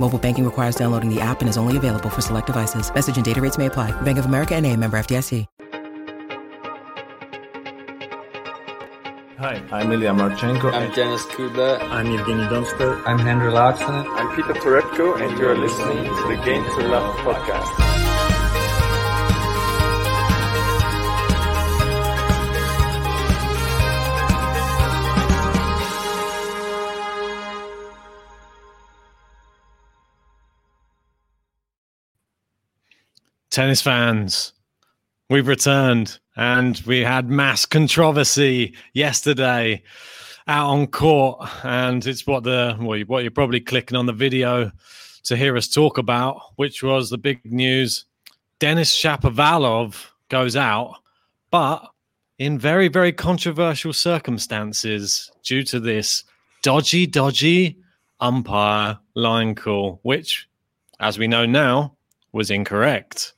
Mobile 0.00 0.18
banking 0.18 0.46
requires 0.46 0.76
downloading 0.76 1.14
the 1.14 1.20
app 1.20 1.40
and 1.42 1.48
is 1.48 1.58
only 1.58 1.76
available 1.76 2.08
for 2.08 2.22
select 2.22 2.46
devices. 2.46 2.92
Message 2.92 3.16
and 3.16 3.24
data 3.24 3.40
rates 3.40 3.58
may 3.58 3.66
apply. 3.66 3.92
Bank 4.00 4.18
of 4.18 4.24
America 4.24 4.54
and 4.54 4.66
a 4.66 4.74
member 4.74 4.98
FDIC. 4.98 5.46
Hi, 9.38 9.62
I'm 9.72 9.90
Ilya 9.90 10.12
Marchenko. 10.12 10.72
I'm 10.72 10.92
Denis 10.92 11.24
Kudla. 11.26 11.80
I'm 11.90 12.06
Evgeny 12.06 12.48
Donskoy. 12.48 13.02
I'm 13.06 13.18
Henri 13.18 13.50
Laaksonen. 13.50 14.06
I'm 14.16 14.34
Peter 14.36 14.52
Torebko, 14.52 15.20
and 15.20 15.38
you're 15.38 15.56
listening 15.56 16.04
to 16.04 16.22
the 16.28 16.42
Game 16.44 16.62
to 16.62 16.88
Love 16.88 17.14
podcast. 17.16 17.89
Tennis 33.50 33.82
fans, 33.82 34.52
we've 35.28 35.48
returned 35.48 36.20
and 36.36 36.80
we 36.86 37.00
had 37.00 37.28
mass 37.28 37.66
controversy 37.66 38.76
yesterday 38.94 39.82
out 40.46 40.68
on 40.68 40.86
court. 40.86 41.48
And 41.64 42.06
it's 42.06 42.26
what 42.28 42.44
the 42.44 42.76
what 42.78 43.22
you're 43.22 43.30
probably 43.32 43.60
clicking 43.60 43.96
on 43.96 44.06
the 44.06 44.12
video 44.12 44.70
to 45.24 45.36
hear 45.36 45.56
us 45.56 45.66
talk 45.66 45.98
about, 45.98 46.40
which 46.56 46.84
was 46.84 47.10
the 47.10 47.18
big 47.18 47.40
news. 47.44 48.04
Denis 48.60 48.96
Shapovalov 48.96 50.06
goes 50.28 50.54
out, 50.54 50.94
but 51.50 51.90
in 52.38 52.56
very, 52.56 52.86
very 52.86 53.12
controversial 53.12 53.92
circumstances 53.92 55.30
due 55.42 55.64
to 55.64 55.80
this 55.80 56.22
dodgy, 56.62 57.04
dodgy 57.04 57.78
umpire 58.20 58.96
line 59.14 59.56
call, 59.56 59.98
which, 60.02 60.48
as 61.00 61.18
we 61.18 61.26
know 61.26 61.46
now, 61.46 61.96
was 62.32 62.50
incorrect. 62.50 63.34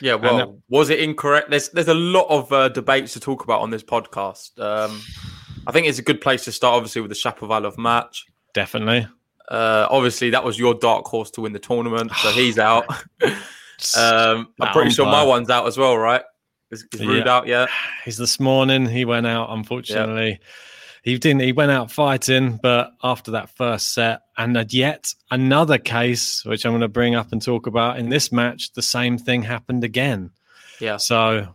Yeah, 0.00 0.14
well, 0.14 0.36
that, 0.36 0.48
was 0.68 0.90
it 0.90 1.00
incorrect? 1.00 1.50
There's 1.50 1.68
there's 1.70 1.88
a 1.88 1.94
lot 1.94 2.26
of 2.28 2.52
uh, 2.52 2.68
debates 2.68 3.12
to 3.14 3.20
talk 3.20 3.44
about 3.44 3.60
on 3.60 3.70
this 3.70 3.82
podcast. 3.82 4.58
Um, 4.58 5.00
I 5.66 5.72
think 5.72 5.86
it's 5.86 5.98
a 5.98 6.02
good 6.02 6.20
place 6.20 6.44
to 6.44 6.52
start, 6.52 6.74
obviously, 6.74 7.02
with 7.02 7.10
the 7.10 7.16
Shapovalov 7.16 7.76
match. 7.78 8.26
Definitely. 8.54 9.06
Uh, 9.48 9.86
obviously, 9.90 10.30
that 10.30 10.44
was 10.44 10.58
your 10.58 10.74
dark 10.74 11.06
horse 11.06 11.30
to 11.32 11.42
win 11.42 11.52
the 11.52 11.58
tournament, 11.58 12.12
so 12.12 12.30
he's 12.32 12.58
out. 12.58 12.86
um, 13.96 14.48
I'm 14.60 14.72
pretty 14.72 14.90
sure 14.90 15.06
my 15.06 15.22
one's 15.22 15.50
out 15.50 15.66
as 15.66 15.76
well, 15.76 15.96
right? 15.98 16.22
Is, 16.70 16.86
is 16.92 17.00
Ruud 17.00 17.24
yeah. 17.24 17.32
out 17.32 17.46
yet? 17.46 17.68
He's 18.04 18.16
this 18.16 18.38
morning. 18.38 18.86
He 18.86 19.04
went 19.04 19.26
out, 19.26 19.50
unfortunately. 19.50 20.30
Yep 20.30 20.40
he 21.02 21.18
didn't. 21.18 21.42
He 21.42 21.52
went 21.52 21.70
out 21.70 21.90
fighting, 21.90 22.58
but 22.62 22.92
after 23.02 23.30
that 23.32 23.50
first 23.50 23.94
set, 23.94 24.22
and 24.36 24.72
yet 24.72 25.12
another 25.30 25.78
case, 25.78 26.44
which 26.44 26.64
I'm 26.64 26.72
going 26.72 26.82
to 26.82 26.88
bring 26.88 27.14
up 27.14 27.32
and 27.32 27.40
talk 27.40 27.66
about 27.66 27.98
in 27.98 28.08
this 28.08 28.30
match, 28.30 28.72
the 28.72 28.82
same 28.82 29.16
thing 29.16 29.42
happened 29.42 29.84
again. 29.84 30.30
Yeah. 30.78 30.98
So, 30.98 31.48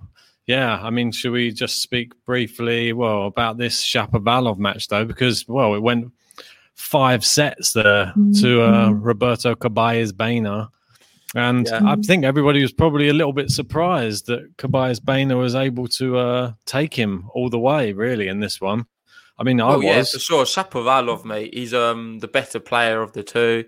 yeah, 0.47 0.79
I 0.81 0.89
mean, 0.89 1.11
should 1.11 1.31
we 1.31 1.51
just 1.51 1.81
speak 1.81 2.13
briefly, 2.25 2.93
well, 2.93 3.27
about 3.27 3.57
this 3.57 3.83
Shapovalov 3.83 4.57
match 4.57 4.87
though, 4.87 5.05
because 5.05 5.47
well, 5.47 5.75
it 5.75 5.81
went 5.81 6.11
five 6.75 7.23
sets 7.25 7.73
there 7.73 8.07
mm-hmm. 8.07 8.33
to 8.33 8.63
uh, 8.63 8.89
Roberto 8.91 9.55
Carballés 9.55 10.15
Baena. 10.15 10.69
And 11.33 11.67
yeah. 11.67 11.81
I 11.83 11.95
think 11.97 12.23
everybody 12.23 12.61
was 12.61 12.71
probably 12.71 13.09
a 13.09 13.13
little 13.13 13.33
bit 13.33 13.49
surprised 13.49 14.27
that 14.27 14.55
Carballés 14.57 15.03
Baena 15.03 15.35
was 15.35 15.53
able 15.53 15.87
to 15.89 16.17
uh, 16.17 16.53
take 16.65 16.93
him 16.93 17.29
all 17.33 17.49
the 17.49 17.59
way, 17.59 17.91
really, 17.91 18.27
in 18.27 18.39
this 18.39 18.61
one. 18.61 18.85
I 19.37 19.43
mean, 19.43 19.59
I 19.59 19.75
was 19.75 19.83
yeah, 19.83 20.03
for 20.03 20.19
sure. 20.19 20.45
Shapovalov, 20.45 21.25
mate, 21.25 21.53
he's 21.53 21.73
um 21.73 22.19
the 22.19 22.27
better 22.27 22.59
player 22.59 23.01
of 23.01 23.13
the 23.13 23.23
two. 23.23 23.65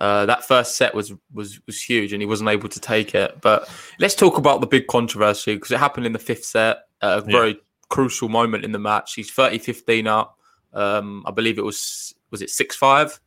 Uh, 0.00 0.26
that 0.26 0.44
first 0.44 0.76
set 0.76 0.94
was 0.94 1.12
was 1.32 1.60
was 1.66 1.80
huge, 1.80 2.12
and 2.12 2.20
he 2.20 2.26
wasn't 2.26 2.50
able 2.50 2.68
to 2.68 2.80
take 2.80 3.14
it. 3.14 3.40
But 3.40 3.68
let's 4.00 4.14
talk 4.14 4.38
about 4.38 4.60
the 4.60 4.66
big 4.66 4.88
controversy 4.88 5.54
because 5.54 5.70
it 5.70 5.78
happened 5.78 6.06
in 6.06 6.12
the 6.12 6.18
fifth 6.18 6.44
set, 6.44 6.78
a 7.00 7.20
very 7.20 7.50
yeah. 7.50 7.60
crucial 7.90 8.28
moment 8.28 8.64
in 8.64 8.72
the 8.72 8.78
match. 8.78 9.14
He's 9.14 9.30
30-15 9.30 10.06
up. 10.06 10.36
Um, 10.72 11.22
I 11.26 11.30
believe 11.30 11.58
it 11.58 11.64
was 11.64 12.14
was 12.30 12.42
it 12.42 12.50
six 12.50 12.74
five. 12.74 13.20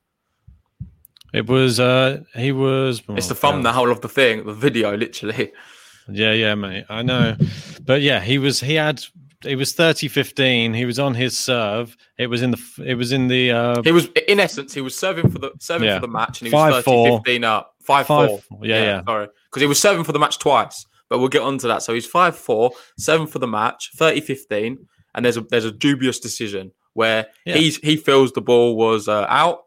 It 1.34 1.48
was. 1.48 1.80
uh 1.80 2.24
He 2.36 2.52
was. 2.52 3.02
Oh, 3.08 3.16
it's 3.16 3.28
the 3.28 3.36
thumbnail 3.36 3.90
of 3.90 4.02
the 4.02 4.10
thing, 4.10 4.46
the 4.46 4.54
video, 4.54 4.96
literally. 4.96 5.54
Yeah, 6.10 6.34
yeah, 6.34 6.56
mate. 6.56 6.86
I 6.90 7.02
know, 7.02 7.36
but 7.82 8.02
yeah, 8.02 8.20
he 8.22 8.38
was. 8.38 8.60
He 8.60 8.76
had 8.76 9.04
it 9.44 9.56
was 9.56 9.74
30-15. 9.74 10.76
He 10.76 10.86
was 10.86 11.00
on 11.00 11.14
his 11.14 11.38
serve. 11.38 11.96
It 12.18 12.28
was 12.28 12.42
in 12.42 12.52
the 12.52 12.84
it 12.84 12.96
was 12.96 13.12
in 13.12 13.28
the 13.28 13.52
uh 13.52 13.82
He 13.84 13.92
was 13.92 14.08
in 14.28 14.40
essence 14.40 14.74
he 14.74 14.82
was 14.82 14.98
serving 14.98 15.30
for 15.30 15.40
the 15.40 15.52
serving 15.60 15.88
yeah. 15.88 15.96
for 15.96 16.02
the 16.02 16.12
match 16.12 16.42
and 16.42 16.48
he 16.48 16.54
was 16.54 16.84
30-15 16.84 17.44
up. 17.44 17.76
5 17.84 18.08
4. 18.08 18.28
Yeah, 18.28 18.40
yeah, 18.62 18.84
yeah. 18.84 19.04
Sorry. 19.06 19.28
Because 19.50 19.62
he 19.62 19.68
was 19.68 19.80
serving 19.80 20.04
for 20.04 20.12
the 20.12 20.20
match 20.20 20.40
twice. 20.40 20.86
But 21.10 21.20
we'll 21.20 21.30
get 21.30 21.42
on 21.42 21.58
to 21.60 21.68
that. 21.68 21.84
So 21.84 21.94
he's 21.94 22.06
5 22.06 22.36
4, 22.36 22.72
7 22.98 23.28
for 23.28 23.40
the 23.40 23.48
match, 23.48 23.92
30 23.96 24.22
15. 24.22 24.88
And 25.16 25.26
there's 25.26 25.38
a 25.38 25.42
there's 25.42 25.66
a 25.66 25.72
dubious 25.72 26.20
decision 26.20 26.72
where 26.94 27.28
yeah. 27.46 27.56
he's 27.56 27.78
he 27.78 27.96
feels 27.96 28.32
the 28.32 28.42
ball 28.42 28.76
was 28.76 29.08
uh, 29.08 29.26
out. 29.30 29.60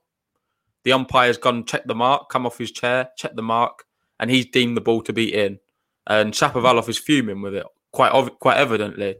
The 0.84 0.92
umpire's 0.92 1.38
gone 1.38 1.64
check 1.64 1.84
the 1.86 1.94
mark, 1.94 2.28
come 2.30 2.46
off 2.46 2.58
his 2.58 2.72
chair, 2.72 3.10
check 3.16 3.36
the 3.36 3.42
mark, 3.42 3.84
and 4.18 4.30
he's 4.30 4.46
deemed 4.46 4.76
the 4.76 4.80
ball 4.80 5.02
to 5.02 5.12
be 5.12 5.34
in. 5.34 5.58
And 6.06 6.32
Shapovalov 6.32 6.88
is 6.88 6.98
fuming 6.98 7.42
with 7.42 7.54
it 7.54 7.66
quite 7.92 8.12
quite 8.40 8.56
evidently. 8.56 9.16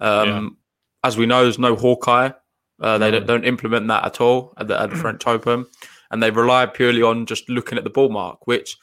Um, 0.00 0.28
yeah. 0.28 0.48
As 1.08 1.16
we 1.16 1.26
know, 1.26 1.42
there's 1.42 1.58
no 1.58 1.76
Hawkeye. 1.76 2.30
Uh, 2.80 2.98
they 2.98 3.10
don't, 3.10 3.26
don't, 3.26 3.44
implement 3.44 3.88
that 3.88 4.04
at 4.06 4.20
all 4.20 4.54
at 4.56 4.68
the, 4.68 4.80
at 4.80 4.88
the 4.88 4.96
French 4.96 5.26
Open, 5.26 5.66
and 6.10 6.22
they 6.22 6.30
rely 6.30 6.64
purely 6.64 7.02
on 7.02 7.26
just 7.26 7.46
looking 7.48 7.76
at 7.76 7.84
the 7.84 7.90
ball 7.90 8.08
mark, 8.08 8.46
which 8.46 8.78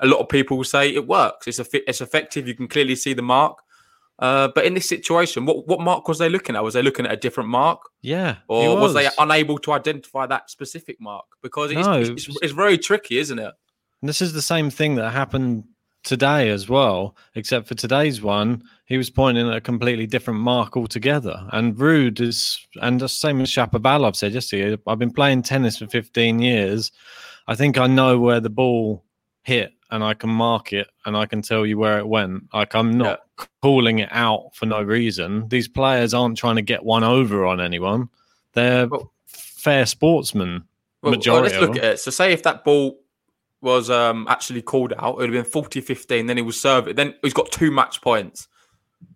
a 0.00 0.06
lot 0.06 0.18
of 0.18 0.28
people 0.28 0.62
say 0.64 0.94
it 0.94 1.06
works. 1.06 1.46
It's 1.46 1.58
a, 1.58 1.66
it's 1.88 2.00
effective. 2.00 2.48
You 2.48 2.54
can 2.54 2.68
clearly 2.68 2.96
see 2.96 3.12
the 3.12 3.22
mark. 3.22 3.58
Uh, 4.18 4.48
but 4.54 4.64
in 4.64 4.74
this 4.74 4.88
situation, 4.88 5.44
what 5.44 5.66
what 5.66 5.80
mark 5.80 6.06
was 6.06 6.18
they 6.18 6.28
looking 6.28 6.54
at? 6.54 6.62
Was 6.62 6.74
they 6.74 6.82
looking 6.82 7.04
at 7.04 7.12
a 7.12 7.16
different 7.16 7.50
mark? 7.50 7.80
Yeah, 8.00 8.36
or 8.48 8.74
was. 8.74 8.80
was. 8.80 8.94
they 8.94 9.08
unable 9.18 9.58
to 9.58 9.72
identify 9.72 10.26
that 10.26 10.50
specific 10.50 11.00
mark? 11.00 11.24
Because 11.42 11.72
it's, 11.72 11.86
no, 11.86 12.00
it's, 12.00 12.08
it's, 12.10 12.38
it's 12.40 12.52
very 12.52 12.78
tricky, 12.78 13.18
isn't 13.18 13.38
it? 13.38 13.52
This 14.02 14.22
is 14.22 14.32
the 14.32 14.42
same 14.42 14.70
thing 14.70 14.94
that 14.96 15.10
happened 15.10 15.64
today 16.04 16.50
as 16.50 16.68
well, 16.68 17.16
except 17.34 17.66
for 17.66 17.74
today's 17.74 18.22
one, 18.22 18.62
he 18.86 18.98
was 18.98 19.10
pointing 19.10 19.48
at 19.48 19.56
a 19.56 19.60
completely 19.60 20.06
different 20.06 20.40
mark 20.40 20.76
altogether. 20.76 21.46
And 21.52 21.74
Ruud 21.76 22.20
is, 22.20 22.58
and 22.82 23.00
the 23.00 23.08
same 23.08 23.40
as 23.40 23.50
Shapovalov 23.50 24.14
said 24.14 24.32
yesterday, 24.32 24.76
I've 24.86 24.98
been 24.98 25.12
playing 25.12 25.42
tennis 25.42 25.78
for 25.78 25.86
15 25.86 26.38
years. 26.40 26.92
I 27.46 27.54
think 27.54 27.78
I 27.78 27.86
know 27.86 28.18
where 28.18 28.40
the 28.40 28.50
ball 28.50 29.04
hit 29.42 29.72
and 29.90 30.04
I 30.04 30.14
can 30.14 30.30
mark 30.30 30.72
it 30.72 30.88
and 31.06 31.16
I 31.16 31.26
can 31.26 31.40
tell 31.40 31.64
you 31.64 31.78
where 31.78 31.98
it 31.98 32.06
went. 32.06 32.44
Like 32.52 32.74
I'm 32.74 32.96
not 32.98 33.20
yeah. 33.38 33.46
calling 33.62 34.00
it 34.00 34.08
out 34.12 34.54
for 34.54 34.66
no 34.66 34.82
reason. 34.82 35.48
These 35.48 35.68
players 35.68 36.12
aren't 36.12 36.36
trying 36.36 36.56
to 36.56 36.62
get 36.62 36.84
one 36.84 37.04
over 37.04 37.46
on 37.46 37.60
anyone. 37.60 38.08
They're 38.52 38.88
well, 38.88 39.12
fair 39.26 39.86
sportsmen. 39.86 40.64
Well, 41.02 41.12
majority. 41.12 41.56
Well, 41.56 41.60
let's 41.60 41.74
look 41.74 41.82
at 41.82 41.92
it. 41.94 42.00
So 42.00 42.10
say 42.10 42.32
if 42.32 42.42
that 42.42 42.64
ball 42.64 42.98
was 43.60 43.88
um, 43.88 44.26
actually 44.28 44.62
called 44.62 44.92
out, 44.98 45.14
it 45.14 45.16
would 45.16 45.34
have 45.34 45.52
been 45.52 45.62
40-15. 45.62 46.26
Then 46.26 46.36
he 46.36 46.42
was 46.42 46.60
served. 46.60 46.96
Then 46.96 47.14
he's 47.22 47.32
got 47.32 47.50
two 47.50 47.70
match 47.70 48.02
points. 48.02 48.48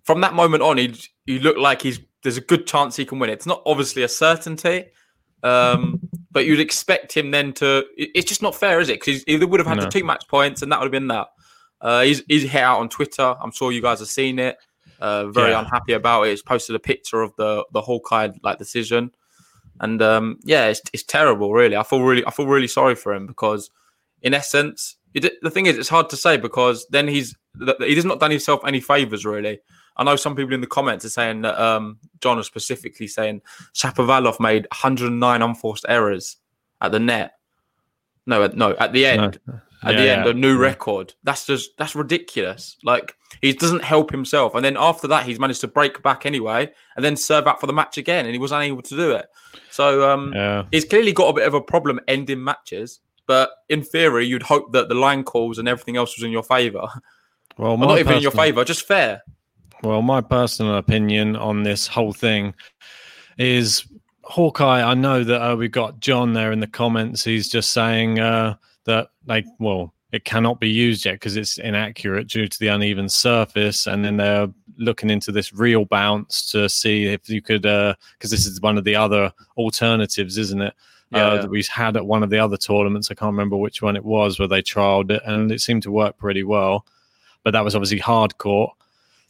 From 0.09 0.23
that 0.23 0.33
moment 0.33 0.63
on, 0.63 0.79
he 0.79 0.95
he 1.27 1.39
looked 1.39 1.59
like 1.59 1.83
he's 1.83 2.01
there's 2.23 2.39
a 2.39 2.41
good 2.41 2.67
chance 2.67 2.97
he 2.97 3.05
can 3.05 3.19
win. 3.19 3.29
It's 3.29 3.45
not 3.45 3.61
obviously 3.67 4.05
a 4.05 4.09
certainty, 4.09 4.87
um, 5.43 6.01
but 6.31 6.47
you'd 6.47 6.61
expect 6.61 7.15
him 7.15 7.31
then 7.31 7.53
to. 7.61 7.85
It's 7.95 8.27
just 8.27 8.41
not 8.41 8.55
fair, 8.55 8.81
is 8.81 8.89
it? 8.89 9.01
Because 9.01 9.23
he 9.25 9.37
would 9.37 9.61
have 9.61 9.67
had 9.67 9.77
no. 9.77 9.85
the 9.85 9.91
two 9.91 10.05
match 10.05 10.27
points, 10.27 10.63
and 10.63 10.73
that 10.73 10.81
would 10.81 10.87
have 10.87 10.93
been 10.93 11.09
that. 11.09 11.27
Uh, 11.83 12.01
he's 12.05 12.23
he's 12.27 12.45
hit 12.45 12.63
out 12.63 12.79
on 12.79 12.89
Twitter. 12.89 13.35
I'm 13.39 13.51
sure 13.51 13.71
you 13.71 13.83
guys 13.83 13.99
have 13.99 14.09
seen 14.09 14.39
it. 14.39 14.57
Uh, 14.99 15.27
very 15.27 15.51
yeah. 15.51 15.59
unhappy 15.59 15.93
about 15.93 16.23
it. 16.23 16.31
He's 16.31 16.41
posted 16.41 16.75
a 16.75 16.79
picture 16.79 17.21
of 17.21 17.37
the 17.37 17.67
the 17.73 17.83
Hawkeye 17.83 18.31
like 18.43 18.57
decision, 18.57 19.11
and 19.79 20.01
um, 20.01 20.39
yeah, 20.43 20.69
it's 20.69 20.81
it's 20.95 21.03
terrible. 21.03 21.53
Really, 21.53 21.77
I 21.77 21.83
feel 21.83 22.01
really 22.01 22.25
I 22.25 22.31
feel 22.31 22.47
really 22.47 22.67
sorry 22.67 22.95
for 22.95 23.13
him 23.13 23.27
because, 23.27 23.69
in 24.23 24.33
essence, 24.33 24.97
it, 25.13 25.35
the 25.43 25.51
thing 25.51 25.67
is, 25.67 25.77
it's 25.77 25.91
hard 25.91 26.09
to 26.09 26.17
say 26.17 26.39
because 26.39 26.87
then 26.89 27.09
he's 27.09 27.37
he 27.81 27.95
has 27.95 28.07
not 28.07 28.21
done 28.21 28.31
himself 28.31 28.63
any 28.65 28.81
favors 28.81 29.27
really. 29.27 29.61
I 29.99 30.05
know 30.05 30.17
some 30.17 30.37
people 30.37 30.55
in 30.55 30.61
the 30.61 30.67
comments 30.67 31.05
are 31.05 31.11
saying 31.11 31.43
that 31.43 31.61
um, 31.61 31.99
John 32.21 32.39
is 32.39 32.47
specifically 32.47 33.09
saying 33.09 33.43
Shapovalov 33.75 34.39
made 34.41 34.67
109 34.73 35.43
unforced 35.43 35.85
errors 35.89 36.37
at 36.81 36.93
the 36.93 37.01
net. 37.01 37.33
No, 38.27 38.47
no, 38.47 38.77
at 38.79 38.93
the 38.93 39.07
end. 39.07 39.41
No. 39.47 39.61
At 39.85 39.95
yeah, 39.95 40.01
the 40.01 40.11
end, 40.11 40.25
yeah. 40.25 40.31
a 40.31 40.35
new 40.35 40.55
yeah. 40.55 40.67
record. 40.67 41.15
That's 41.23 41.47
just 41.47 41.77
that's 41.77 41.95
ridiculous. 41.95 42.77
Like 42.83 43.15
he 43.41 43.53
doesn't 43.53 43.85
help 43.85 44.11
himself, 44.11 44.57
and 44.57 44.65
then 44.65 44.77
after 44.77 45.07
that, 45.07 45.25
he's 45.25 45.39
managed 45.39 45.61
to 45.61 45.69
break 45.69 46.03
back 46.03 46.27
anyway, 46.27 46.73
and 46.97 47.05
then 47.05 47.15
serve 47.15 47.47
out 47.47 47.61
for 47.61 47.69
the 47.69 47.73
match 47.73 47.97
again, 47.97 48.27
and 48.27 48.35
he 48.35 48.41
was 48.41 48.51
unable 48.51 48.83
to 48.83 48.97
do 48.97 49.13
it. 49.13 49.27
So 49.71 50.11
um, 50.11 50.67
he's 50.73 50.85
clearly 50.85 51.13
got 51.13 51.29
a 51.29 51.33
bit 51.33 51.47
of 51.47 51.55
a 51.55 51.61
problem 51.61 52.01
ending 52.09 52.43
matches. 52.43 52.99
But 53.29 53.51
in 53.69 53.83
theory, 53.83 54.27
you'd 54.27 54.43
hope 54.43 54.73
that 54.73 54.89
the 54.89 54.95
line 54.95 55.23
calls 55.23 55.59
and 55.59 55.69
everything 55.69 55.97
else 55.97 56.17
was 56.17 56.25
in 56.25 56.33
your 56.33 56.43
favour. 56.43 56.89
Well, 57.59 57.77
not 57.77 57.99
even 57.99 58.15
in 58.15 58.23
your 58.23 58.33
favour, 58.33 58.65
just 58.65 58.87
fair. 58.87 59.23
Well, 59.83 60.03
my 60.03 60.21
personal 60.21 60.77
opinion 60.77 61.37
on 61.37 61.63
this 61.63 61.87
whole 61.87 62.13
thing 62.13 62.55
is 63.39 63.85
Hawkeye. 64.25 64.83
I 64.83 64.95
know 64.95 65.23
that 65.23 65.41
uh, 65.41 65.57
we've 65.57 65.71
got 65.71 66.01
John 66.01 66.33
there 66.33 66.51
in 66.51 66.61
the 66.61 66.67
comments. 66.67 67.23
He's 67.23 67.49
just 67.49 67.73
saying 67.73 68.19
uh, 68.19 68.57
that, 68.87 69.11
like, 69.27 69.47
well, 69.61 69.95
it 70.11 70.25
cannot 70.25 70.59
be 70.59 70.69
used 70.69 71.05
yet 71.05 71.13
because 71.13 71.37
it's 71.37 71.59
inaccurate 71.59 72.29
due 72.29 72.49
to 72.49 72.59
the 72.59 72.69
uneven 72.69 73.09
surface. 73.09 73.87
And 73.87 74.05
then 74.05 74.17
they're 74.17 74.49
looking 74.79 75.11
into 75.11 75.31
this 75.31 75.53
real 75.53 75.85
bounce 75.85 76.51
to 76.51 76.69
see 76.69 77.07
if 77.07 77.29
you 77.29 77.41
could, 77.41 77.63
because 77.63 77.95
uh, 77.95 78.29
this 78.35 78.47
is 78.47 78.61
one 78.61 78.79
of 78.79 78.85
the 78.85 78.97
other 78.97 79.33
alternatives, 79.57 80.39
isn't 80.39 80.61
it? 80.61 80.75
Uh, 81.15 81.19
yeah, 81.19 81.35
yeah. 81.35 81.41
That 81.43 81.51
we've 81.51 81.69
had 81.69 81.97
at 81.97 82.05
one 82.05 82.23
of 82.23 82.31
the 82.31 82.39
other 82.39 82.57
tournaments. 82.57 83.11
I 83.11 83.15
can't 83.15 83.33
remember 83.33 83.57
which 83.57 83.81
one 83.81 83.97
it 83.97 84.05
was 84.05 84.39
where 84.39 84.49
they 84.49 84.61
trialed 84.61 85.11
it, 85.11 85.23
and 85.25 85.53
it 85.53 85.61
seemed 85.61 85.85
to 85.85 85.93
work 85.93 86.19
pretty 86.19 86.43
well. 86.43 86.85
But 87.45 87.53
that 87.53 87.65
was 87.65 87.75
obviously 87.75 87.99
hard 87.99 88.37
court. 88.39 88.73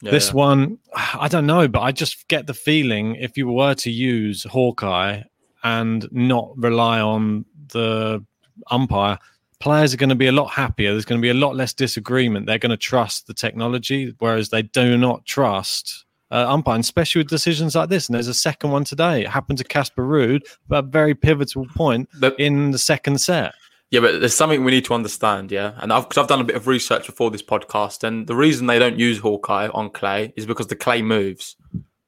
Yeah, 0.01 0.11
this 0.11 0.29
yeah. 0.29 0.35
one, 0.35 0.79
I 0.95 1.27
don't 1.27 1.45
know, 1.45 1.67
but 1.67 1.81
I 1.81 1.91
just 1.91 2.27
get 2.27 2.47
the 2.47 2.53
feeling 2.53 3.15
if 3.15 3.37
you 3.37 3.47
were 3.47 3.73
to 3.75 3.91
use 3.91 4.43
Hawkeye 4.45 5.23
and 5.63 6.07
not 6.11 6.51
rely 6.55 7.01
on 7.01 7.45
the 7.69 8.23
umpire, 8.71 9.17
players 9.59 9.93
are 9.93 9.97
going 9.97 10.09
to 10.09 10.15
be 10.15 10.27
a 10.27 10.31
lot 10.31 10.47
happier. 10.47 10.91
There's 10.91 11.05
going 11.05 11.19
to 11.19 11.25
be 11.25 11.29
a 11.29 11.33
lot 11.33 11.55
less 11.55 11.73
disagreement. 11.73 12.45
They're 12.45 12.57
going 12.57 12.69
to 12.69 12.77
trust 12.77 13.27
the 13.27 13.33
technology, 13.33 14.15
whereas 14.19 14.49
they 14.49 14.61
do 14.61 14.97
not 14.97 15.25
trust 15.25 16.05
uh, 16.31 16.45
umpiring, 16.47 16.81
especially 16.81 17.19
with 17.19 17.29
decisions 17.29 17.75
like 17.75 17.89
this. 17.89 18.07
And 18.07 18.15
there's 18.15 18.27
a 18.27 18.33
second 18.33 18.71
one 18.71 18.83
today. 18.85 19.23
It 19.23 19.29
happened 19.29 19.57
to 19.57 19.63
Casper 19.63 20.03
Ruud, 20.05 20.41
but 20.67 20.85
a 20.85 20.87
very 20.87 21.15
pivotal 21.15 21.65
point 21.75 22.07
but, 22.19 22.39
in 22.39 22.71
the 22.71 22.77
second 22.77 23.19
set. 23.19 23.53
Yeah, 23.91 24.01
but 24.01 24.19
there's 24.19 24.35
something 24.35 24.63
we 24.63 24.71
need 24.71 24.85
to 24.85 24.93
understand, 24.93 25.51
yeah. 25.51 25.73
And 25.77 25.91
I've, 25.91 26.07
cause 26.07 26.19
I've 26.19 26.27
done 26.27 26.41
a 26.41 26.43
bit 26.43 26.55
of 26.55 26.67
research 26.67 27.07
before 27.07 27.31
this 27.31 27.41
podcast, 27.41 28.03
and 28.03 28.27
the 28.27 28.35
reason 28.35 28.67
they 28.67 28.77
don't 28.77 28.99
use 28.99 29.17
Hawkeye 29.17 29.69
on 29.69 29.89
clay 29.89 30.31
is 30.35 30.45
because 30.45 30.67
the 30.67 30.75
clay 30.75 31.01
moves. 31.01 31.55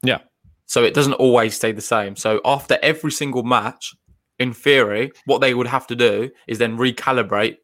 Yeah. 0.03 0.19
So 0.67 0.83
it 0.83 0.93
doesn't 0.93 1.13
always 1.13 1.55
stay 1.55 1.71
the 1.71 1.81
same. 1.81 2.15
So 2.15 2.39
after 2.45 2.77
every 2.83 3.11
single 3.11 3.43
match, 3.43 3.95
in 4.41 4.53
theory, 4.53 5.11
what 5.25 5.39
they 5.39 5.53
would 5.53 5.67
have 5.67 5.85
to 5.87 5.95
do 5.95 6.31
is 6.47 6.57
then 6.57 6.77
recalibrate 6.77 7.57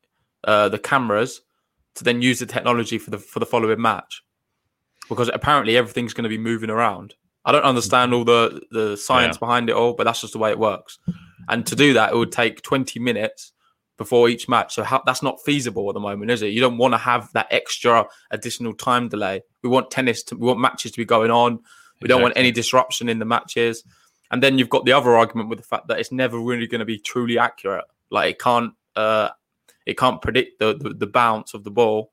uh, 0.43 0.69
the 0.69 0.77
cameras 0.77 1.41
to 1.95 2.03
then 2.03 2.21
use 2.21 2.39
the 2.39 2.45
technology 2.45 2.99
for 2.99 3.09
the 3.09 3.17
for 3.17 3.39
the 3.39 3.45
following 3.45 3.81
match, 3.81 4.21
because 5.09 5.29
apparently 5.33 5.75
everything's 5.75 6.13
going 6.13 6.23
to 6.23 6.29
be 6.29 6.37
moving 6.37 6.69
around. 6.69 7.15
I 7.45 7.51
don't 7.51 7.63
understand 7.63 8.13
all 8.13 8.23
the 8.23 8.61
the 8.69 8.95
science 8.95 9.37
yeah. 9.37 9.39
behind 9.39 9.69
it 9.69 9.75
all, 9.75 9.93
but 9.93 10.03
that's 10.03 10.21
just 10.21 10.33
the 10.33 10.39
way 10.39 10.51
it 10.51 10.59
works. 10.59 10.99
And 11.49 11.65
to 11.65 11.75
do 11.75 11.93
that, 11.93 12.11
it 12.11 12.15
would 12.15 12.31
take 12.31 12.61
20 12.61 12.99
minutes 12.99 13.53
before 13.97 14.29
each 14.29 14.47
match. 14.47 14.75
So 14.75 14.83
how, 14.83 15.01
that's 15.05 15.23
not 15.23 15.43
feasible 15.43 15.89
at 15.89 15.93
the 15.93 15.99
moment, 15.99 16.31
is 16.31 16.41
it? 16.41 16.47
You 16.47 16.61
don't 16.61 16.77
want 16.77 16.93
to 16.93 16.97
have 16.97 17.31
that 17.33 17.47
extra 17.51 18.05
additional 18.31 18.73
time 18.73 19.09
delay. 19.09 19.41
We 19.63 19.69
want 19.69 19.91
tennis 19.91 20.23
to, 20.23 20.35
we 20.35 20.47
want 20.47 20.59
matches 20.59 20.91
to 20.91 20.97
be 20.97 21.05
going 21.05 21.31
on. 21.31 21.53
We 21.55 21.59
exactly. 21.59 22.07
don't 22.07 22.21
want 22.21 22.37
any 22.37 22.51
disruption 22.51 23.09
in 23.09 23.19
the 23.19 23.25
matches. 23.25 23.83
And 24.29 24.43
then 24.43 24.57
you've 24.57 24.69
got 24.69 24.85
the 24.85 24.93
other 24.93 25.15
argument 25.15 25.49
with 25.49 25.59
the 25.59 25.65
fact 25.65 25.87
that 25.87 25.99
it's 25.99 26.11
never 26.11 26.39
really 26.39 26.67
going 26.67 26.79
to 26.79 26.85
be 26.85 26.99
truly 26.99 27.39
accurate. 27.39 27.85
Like 28.11 28.31
it 28.31 28.39
can't, 28.39 28.73
uh, 28.95 29.29
it 29.85 29.97
can't 29.97 30.21
predict 30.21 30.59
the, 30.59 30.77
the, 30.77 30.89
the 30.89 31.07
bounce 31.07 31.53
of 31.53 31.63
the 31.63 31.71
ball 31.71 32.11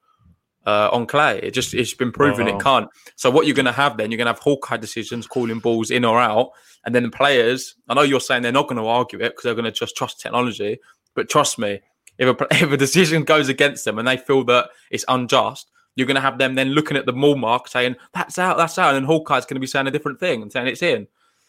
uh, 0.66 0.88
on 0.92 1.06
clay. 1.06 1.40
It 1.42 1.50
just 1.52 1.75
it's 1.75 1.94
been 1.94 2.12
proven 2.12 2.48
it 2.48 2.60
can't. 2.60 2.88
So 3.16 3.31
what 3.31 3.46
you're 3.46 3.56
going 3.56 3.66
to 3.66 3.72
have 3.72 3.96
then? 3.96 4.10
You're 4.10 4.19
going 4.19 4.26
to 4.26 4.32
have 4.32 4.38
Hawkeye 4.38 4.78
decisions 4.78 5.26
calling 5.26 5.58
balls 5.58 5.90
in 5.90 6.04
or 6.04 6.19
out, 6.19 6.50
and 6.84 6.94
then 6.94 7.02
the 7.02 7.10
players. 7.10 7.75
I 7.88 7.94
know 7.94 8.02
you're 8.02 8.20
saying 8.20 8.42
they're 8.42 8.52
not 8.52 8.69
going 8.69 8.81
to 8.81 8.86
argue 8.86 9.20
it 9.20 9.31
because 9.31 9.42
they're 9.44 9.54
going 9.54 9.66
to 9.66 9.72
just 9.72 9.96
trust 9.96 10.20
technology, 10.20 10.78
but 11.14 11.28
trust 11.28 11.58
me, 11.58 11.81
if 12.19 12.40
a, 12.40 12.46
if 12.50 12.70
a 12.70 12.76
decision 12.76 13.25
goes 13.25 13.49
against 13.49 13.84
them 13.84 13.99
and 13.99 14.06
they 14.06 14.16
feel 14.16 14.44
that 14.44 14.70
it's 14.90 15.05
unjust, 15.08 15.70
you're 15.96 16.06
going 16.06 16.16
to 16.16 16.20
have 16.20 16.38
them 16.38 16.55
then 16.55 16.70
looking 16.70 16.96
at 16.96 17.06
the 17.06 17.12
mall 17.12 17.37
mark 17.37 17.69
saying, 17.69 17.96
that's 18.12 18.38
out, 18.38 18.56
that's 18.56 18.78
out. 18.78 18.94
And 18.94 18.96
then 18.96 19.05
Hawkeye's 19.05 19.44
going 19.44 19.56
to 19.56 19.61
be 19.61 19.66
saying 19.66 19.87
a 19.87 19.93
different 19.93 20.19
thing 20.19 20.43
and 20.43 20.50
saying 20.50 20.66
it's 20.66 20.82
in. 20.82 21.06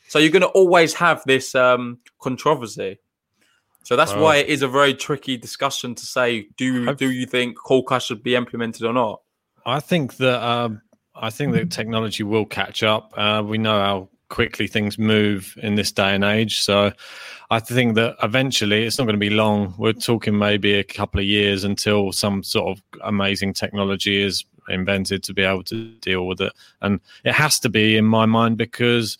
So 0.07 0.19
you're 0.19 0.31
going 0.31 0.43
to 0.43 0.47
always 0.49 0.93
have 0.93 1.23
this 1.25 1.55
um, 1.55 1.97
controversy. 2.19 2.99
So 3.83 3.95
that's 3.95 4.13
why 4.15 4.37
it 4.37 4.47
is 4.47 4.63
a 4.63 4.67
very 4.67 4.95
tricky 4.95 5.37
discussion 5.37 5.93
to 5.93 6.05
say, 6.05 6.47
do, 6.57 6.95
do 6.95 7.11
you 7.11 7.27
think 7.27 7.57
Hawkeye 7.59 7.99
should 7.99 8.23
be 8.23 8.35
implemented 8.35 8.83
or 8.83 8.93
not? 8.93 9.21
I 9.63 9.79
think 9.79 10.17
that 10.17 10.43
um, 10.43 10.81
I 11.13 11.29
think 11.29 11.53
that 11.53 11.69
technology 11.69 12.23
will 12.23 12.45
catch 12.45 12.81
up. 12.81 13.13
Uh, 13.15 13.43
we 13.45 13.59
know 13.59 13.79
how 13.79 14.09
quickly 14.29 14.67
things 14.67 14.97
move 14.97 15.57
in 15.61 15.75
this 15.75 15.91
day 15.91 16.15
and 16.15 16.23
age. 16.23 16.61
So 16.61 16.91
I 17.49 17.59
think 17.59 17.95
that 17.95 18.15
eventually 18.23 18.83
it's 18.83 18.97
not 18.97 19.05
going 19.05 19.15
to 19.15 19.19
be 19.19 19.29
long. 19.29 19.73
We're 19.77 19.93
talking 19.93 20.37
maybe 20.37 20.73
a 20.73 20.83
couple 20.83 21.19
of 21.19 21.25
years 21.25 21.63
until 21.63 22.11
some 22.11 22.43
sort 22.43 22.77
of 22.77 22.83
amazing 23.03 23.53
technology 23.53 24.21
is 24.21 24.43
invented 24.67 25.23
to 25.23 25.33
be 25.33 25.43
able 25.43 25.63
to 25.63 25.91
deal 25.99 26.25
with 26.27 26.41
it. 26.41 26.53
And 26.81 26.99
it 27.23 27.33
has 27.33 27.59
to 27.61 27.69
be 27.69 27.97
in 27.97 28.05
my 28.05 28.25
mind 28.25 28.57
because 28.57 29.17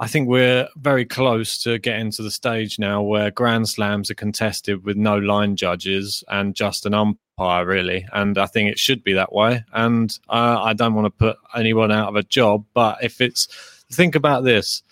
I 0.00 0.06
think 0.06 0.28
we're 0.28 0.68
very 0.76 1.04
close 1.04 1.60
to 1.64 1.78
getting 1.78 2.12
to 2.12 2.22
the 2.22 2.30
stage 2.30 2.78
now 2.78 3.02
where 3.02 3.30
Grand 3.32 3.68
Slams 3.68 4.10
are 4.10 4.14
contested 4.14 4.84
with 4.84 4.96
no 4.96 5.18
line 5.18 5.56
judges 5.56 6.22
and 6.28 6.54
just 6.54 6.86
an 6.86 6.94
umpire, 6.94 7.66
really. 7.66 8.06
And 8.12 8.38
I 8.38 8.46
think 8.46 8.70
it 8.70 8.78
should 8.78 9.02
be 9.02 9.12
that 9.14 9.32
way. 9.32 9.64
And 9.72 10.16
uh, 10.28 10.60
I 10.62 10.72
don't 10.72 10.94
want 10.94 11.06
to 11.06 11.10
put 11.10 11.36
anyone 11.54 11.90
out 11.90 12.08
of 12.08 12.16
a 12.16 12.22
job, 12.22 12.64
but 12.74 13.02
if 13.02 13.20
it's 13.20 13.48
think 13.92 14.14
about 14.14 14.44
this. 14.44 14.82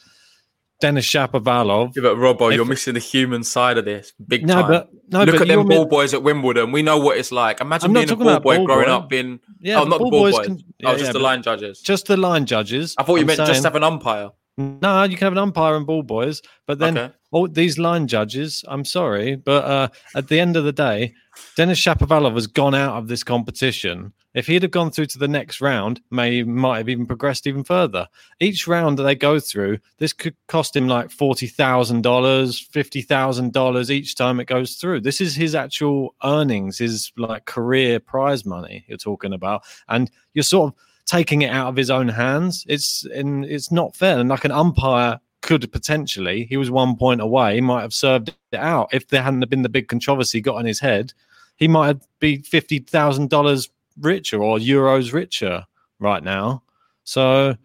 Denis 0.80 1.06
Shapovalov. 1.06 1.96
Yeah, 1.96 2.02
but 2.02 2.16
Robbo, 2.16 2.54
you're 2.54 2.66
missing 2.66 2.94
the 2.94 3.00
human 3.00 3.42
side 3.42 3.78
of 3.78 3.86
this 3.86 4.12
big 4.26 4.46
no, 4.46 4.54
time. 4.54 4.70
But, 4.70 4.90
no, 5.08 5.24
Look 5.24 5.38
but 5.38 5.42
at 5.42 5.48
them 5.48 5.66
ball 5.66 5.86
boys 5.86 6.12
at 6.12 6.22
Wimbledon. 6.22 6.70
We 6.70 6.82
know 6.82 6.98
what 6.98 7.16
it's 7.16 7.32
like. 7.32 7.60
Imagine 7.60 7.92
being 7.94 8.10
a 8.10 8.16
ball 8.16 8.40
boy 8.40 8.56
ball 8.58 8.66
growing 8.66 8.86
boy. 8.86 8.92
up 8.92 9.08
being. 9.08 9.40
Yeah, 9.60 9.80
oh, 9.80 9.84
not 9.84 9.98
the 9.98 10.04
ball 10.04 10.10
boys. 10.10 10.34
boys. 10.34 10.46
Can, 10.46 10.62
yeah, 10.78 10.90
oh, 10.90 10.92
just 10.92 11.06
yeah, 11.06 11.12
the 11.12 11.18
line 11.18 11.42
judges. 11.42 11.80
Just 11.80 12.06
the 12.06 12.16
line 12.16 12.44
judges. 12.44 12.94
I 12.98 13.04
thought 13.04 13.14
you 13.14 13.20
I'm 13.22 13.26
meant 13.26 13.38
saying, 13.38 13.48
just 13.48 13.64
have 13.64 13.74
an 13.74 13.84
umpire. 13.84 14.30
No, 14.58 15.04
you 15.04 15.16
can 15.16 15.26
have 15.26 15.32
an 15.32 15.38
umpire 15.38 15.76
and 15.76 15.86
ball 15.86 16.02
boys, 16.02 16.42
but 16.66 16.78
then 16.78 16.98
okay. 16.98 17.14
All 17.30 17.48
these 17.48 17.78
line 17.78 18.06
judges. 18.06 18.64
I'm 18.68 18.84
sorry, 18.84 19.36
but 19.36 19.64
uh, 19.64 19.88
at 20.14 20.28
the 20.28 20.40
end 20.40 20.56
of 20.56 20.64
the 20.64 20.72
day, 20.72 21.14
Denis 21.56 21.80
Shapovalov 21.80 22.34
has 22.34 22.46
gone 22.46 22.74
out 22.74 22.96
of 22.96 23.08
this 23.08 23.22
competition. 23.22 24.12
If 24.34 24.46
he'd 24.46 24.62
have 24.62 24.70
gone 24.70 24.90
through 24.90 25.06
to 25.06 25.18
the 25.18 25.28
next 25.28 25.62
round, 25.62 26.02
may 26.10 26.42
might 26.42 26.76
have 26.76 26.90
even 26.90 27.06
progressed 27.06 27.46
even 27.46 27.64
further. 27.64 28.06
Each 28.38 28.68
round 28.68 28.98
that 28.98 29.04
they 29.04 29.14
go 29.14 29.40
through, 29.40 29.78
this 29.96 30.12
could 30.12 30.36
cost 30.46 30.76
him 30.76 30.88
like 30.88 31.10
forty 31.10 31.46
thousand 31.46 32.02
dollars, 32.02 32.60
fifty 32.60 33.00
thousand 33.00 33.54
dollars 33.54 33.90
each 33.90 34.14
time 34.14 34.38
it 34.38 34.44
goes 34.44 34.76
through. 34.76 35.00
This 35.00 35.22
is 35.22 35.34
his 35.34 35.54
actual 35.54 36.14
earnings, 36.22 36.76
his 36.78 37.12
like 37.16 37.46
career 37.46 37.98
prize 37.98 38.44
money 38.44 38.84
you're 38.88 38.98
talking 38.98 39.32
about, 39.32 39.62
and 39.88 40.10
you're 40.34 40.42
sort 40.42 40.74
of 40.74 40.78
taking 41.06 41.40
it 41.42 41.50
out 41.50 41.68
of 41.68 41.76
his 41.76 41.88
own 41.88 42.08
hands. 42.08 42.66
It's 42.68 43.06
and 43.06 43.44
it's 43.46 43.72
not 43.72 43.96
fair. 43.96 44.18
And 44.18 44.28
like 44.28 44.44
an 44.44 44.52
umpire 44.52 45.18
could 45.42 45.70
potentially, 45.70 46.44
he 46.46 46.56
was 46.56 46.70
one 46.70 46.96
point 46.96 47.20
away, 47.20 47.54
he 47.54 47.60
might 47.60 47.82
have 47.82 47.94
served 47.94 48.34
it 48.52 48.56
out 48.56 48.88
if 48.92 49.08
there 49.08 49.22
hadn't 49.22 49.48
been 49.48 49.62
the 49.62 49.68
big 49.68 49.88
controversy 49.88 50.40
got 50.40 50.56
on 50.56 50.64
his 50.64 50.80
head. 50.80 51.12
he 51.56 51.68
might 51.68 51.86
have 51.86 52.06
be 52.20 52.38
fifty 52.42 52.78
thousand 52.78 53.30
dollars 53.30 53.68
richer 54.00 54.42
or 54.42 54.58
euros 54.58 55.12
richer 55.12 55.64
right 55.98 56.22
now. 56.22 56.62
So 57.04 57.56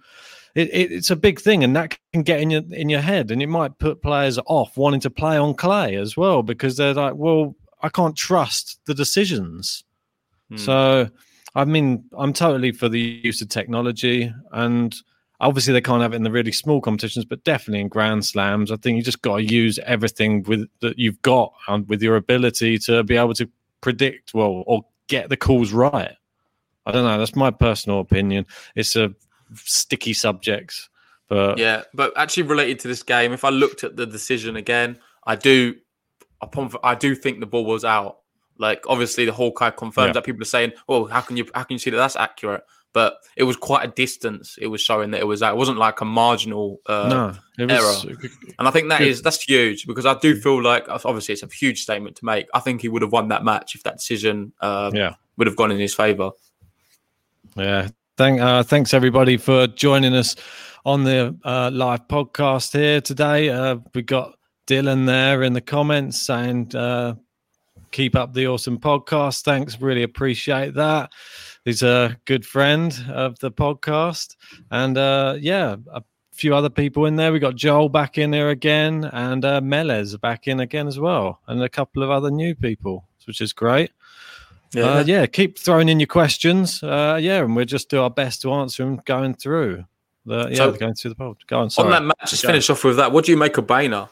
it, 0.56 0.70
it, 0.70 0.92
it's 0.92 1.12
a 1.12 1.16
big 1.16 1.40
thing, 1.40 1.64
and 1.64 1.76
that 1.76 1.98
can 2.14 2.24
get 2.24 2.42
in 2.42 2.50
your 2.50 2.64
in 2.72 2.90
your 2.90 3.02
head, 3.02 3.32
and 3.32 3.42
it 3.42 3.48
might 3.48 3.78
put 3.80 4.02
players 4.02 4.40
off 4.46 4.78
wanting 4.78 5.02
to 5.02 5.10
play 5.10 5.38
on 5.38 5.54
clay 5.54 5.96
as 5.96 6.18
well 6.18 6.42
because 6.42 6.78
they're 6.78 6.94
like, 6.94 7.16
well, 7.16 7.56
I 7.82 7.90
can't 7.90 8.16
trust 8.16 8.80
the 8.86 8.94
decisions. 8.94 9.84
Hmm. 10.50 10.58
So, 10.58 11.10
I 11.56 11.66
mean, 11.66 12.04
I'm 12.18 12.34
totally 12.34 12.72
for 12.72 12.90
the 12.90 13.00
use 13.00 13.42
of 13.42 13.50
technology, 13.50 14.34
and 14.52 14.96
obviously 15.42 15.74
they 15.74 15.82
can't 15.82 16.02
have 16.02 16.14
it 16.14 16.18
in 16.18 16.24
the 16.24 16.32
really 16.32 16.52
small 16.52 16.80
competitions, 16.80 17.26
but 17.26 17.44
definitely 17.44 17.82
in 17.82 17.88
Grand 17.88 18.26
Slams, 18.26 18.72
I 18.72 18.76
think 18.78 18.96
you 18.96 19.04
just 19.04 19.22
got 19.22 19.38
to 19.38 19.44
use 19.44 19.80
everything 19.80 20.44
with 20.44 20.70
that 20.80 20.98
you've 20.98 21.22
got 21.24 21.54
and 21.68 21.88
with 21.90 22.02
your 22.02 22.16
ability 22.16 22.78
to 22.80 23.04
be 23.04 23.18
able 23.18 23.34
to 23.34 23.50
predict 23.82 24.34
well 24.34 24.64
or 24.68 24.86
get 25.08 25.30
the 25.30 25.38
calls 25.38 25.74
right. 25.74 26.16
I 26.86 26.92
don't 26.92 27.04
know. 27.04 27.18
That's 27.18 27.36
my 27.36 27.52
personal 27.52 28.00
opinion. 28.00 28.46
It's 28.76 28.96
a 28.96 29.14
sticky 29.56 30.14
subject. 30.14 30.90
But 31.28 31.58
yeah, 31.58 31.84
but 31.94 32.14
actually 32.18 32.44
related 32.44 32.80
to 32.80 32.88
this 32.88 33.04
game, 33.04 33.34
if 33.34 33.44
I 33.44 33.50
looked 33.50 33.84
at 33.84 33.96
the 33.96 34.06
decision 34.06 34.56
again, 34.56 35.00
I 35.26 35.36
do, 35.36 35.76
upon 36.42 36.72
I 36.84 36.96
do 36.96 37.16
think 37.16 37.40
the 37.40 37.46
ball 37.46 37.66
was 37.66 37.86
out. 37.86 38.20
Like 38.58 38.84
obviously 38.88 39.26
the 39.26 39.32
Hawkeye 39.32 39.72
confirms 39.72 40.10
yeah. 40.10 40.14
that 40.14 40.24
people 40.24 40.42
are 40.42 40.46
saying, 40.46 40.74
"Well, 40.88 41.06
how 41.06 41.22
can 41.22 41.38
you 41.38 41.48
how 41.56 41.64
can 41.64 41.76
you 41.76 41.80
see 41.80 41.90
that 41.90 41.98
that's 41.98 42.16
accurate?" 42.16 42.64
But 42.94 43.16
it 43.38 43.44
was 43.44 43.56
quite 43.56 43.86
a 43.86 43.92
distance. 43.92 44.58
It 44.60 44.68
was 44.68 44.82
showing 44.82 45.12
that 45.12 45.22
it 45.22 45.28
was 45.28 45.42
out. 45.42 45.54
It 45.54 45.58
wasn't 45.58 45.78
like 45.78 46.02
a 46.02 46.06
marginal 46.06 46.82
uh, 46.88 47.34
no, 47.58 47.66
was, 47.66 48.06
error. 48.06 48.18
And 48.60 48.68
I 48.68 48.72
think 48.72 48.90
that 48.90 49.00
good. 49.00 49.08
is 49.08 49.22
that's 49.22 49.42
huge 49.42 49.88
because 49.88 50.06
I 50.06 50.18
do 50.20 50.36
feel 50.36 50.62
like 50.62 50.86
obviously 50.90 51.34
it's 51.34 51.44
a 51.44 51.48
huge 51.48 51.82
statement 51.82 52.18
to 52.18 52.26
make. 52.26 52.48
I 52.54 52.60
think 52.60 52.82
he 52.82 52.90
would 52.90 53.02
have 53.02 53.14
won 53.14 53.30
that 53.30 53.46
match 53.46 53.76
if 53.76 53.84
that 53.84 54.00
decision 54.00 54.52
uh, 54.60 54.92
yeah. 54.94 55.14
would 55.38 55.48
have 55.48 55.56
gone 55.56 55.72
in 55.72 55.80
his 55.80 55.96
favor. 55.96 56.32
Yeah, 57.56 57.88
Thank, 58.18 58.40
uh, 58.40 58.62
thanks 58.62 58.94
everybody 58.94 59.38
for 59.38 59.66
joining 59.66 60.14
us 60.14 60.36
on 60.86 61.06
the 61.06 61.36
uh, 61.44 61.72
live 61.74 62.08
podcast 62.08 62.72
here 62.72 63.02
today. 63.02 63.50
Uh, 63.50 63.78
we 63.96 64.04
got 64.04 64.36
Dylan 64.68 65.08
there 65.08 65.44
in 65.44 65.54
the 65.54 65.62
comments 65.62 66.22
saying, 66.22 66.76
uh, 66.76 67.16
"Keep 67.92 68.16
up 68.16 68.34
the 68.34 68.48
awesome 68.48 68.78
podcast." 68.78 69.42
Thanks, 69.42 69.82
really 69.82 70.04
appreciate 70.04 70.76
that. 70.76 71.12
He's 71.66 71.84
a 71.84 72.18
good 72.26 72.46
friend 72.46 72.92
of 73.10 73.38
the 73.40 73.52
podcast, 73.52 74.36
and 74.72 74.98
uh, 74.98 75.36
yeah, 75.40 75.76
a 75.94 76.04
few 76.32 76.56
other 76.56 76.70
people 76.72 77.06
in 77.06 77.18
there. 77.18 77.32
We 77.32 77.38
got 77.38 77.56
Joel 77.56 77.88
back 77.88 78.18
in 78.18 78.32
there 78.32 78.50
again, 78.50 79.06
and 79.14 79.46
uh, 79.46 79.62
Melez 79.62 80.20
back 80.20 80.48
in 80.48 80.60
again 80.60 80.88
as 80.88 81.00
well, 81.00 81.40
and 81.48 81.62
a 81.62 81.70
couple 81.70 82.02
of 82.02 82.10
other 82.10 82.32
new 82.32 82.56
people, 82.56 83.06
which 83.26 83.42
is 83.42 83.54
great. 83.54 83.92
Yeah, 84.74 84.84
uh, 84.86 85.04
yeah. 85.06 85.26
Keep 85.28 85.60
throwing 85.60 85.90
in 85.90 86.00
your 86.00 86.08
questions. 86.08 86.82
Uh, 86.82 87.20
yeah, 87.22 87.44
and 87.44 87.56
we'll 87.56 87.66
just 87.66 87.90
do 87.90 88.02
our 88.02 88.10
best 88.10 88.42
to 88.42 88.52
answer 88.54 88.84
them 88.84 89.00
going 89.06 89.36
through. 89.36 89.86
The, 90.26 90.48
yeah, 90.50 90.56
so, 90.56 90.72
going 90.72 90.96
through 90.96 91.10
the 91.10 91.16
pod. 91.16 91.38
Go 91.46 91.60
on. 91.60 91.70
Sorry. 91.70 91.86
On 91.86 91.92
that 91.92 92.04
match, 92.04 92.30
just 92.30 92.46
finish 92.46 92.70
off 92.70 92.84
with 92.84 92.98
that. 92.98 93.12
What 93.12 93.26
do 93.26 93.32
you 93.32 93.38
make 93.38 93.58
of 93.58 93.68
Baena? 93.68 94.10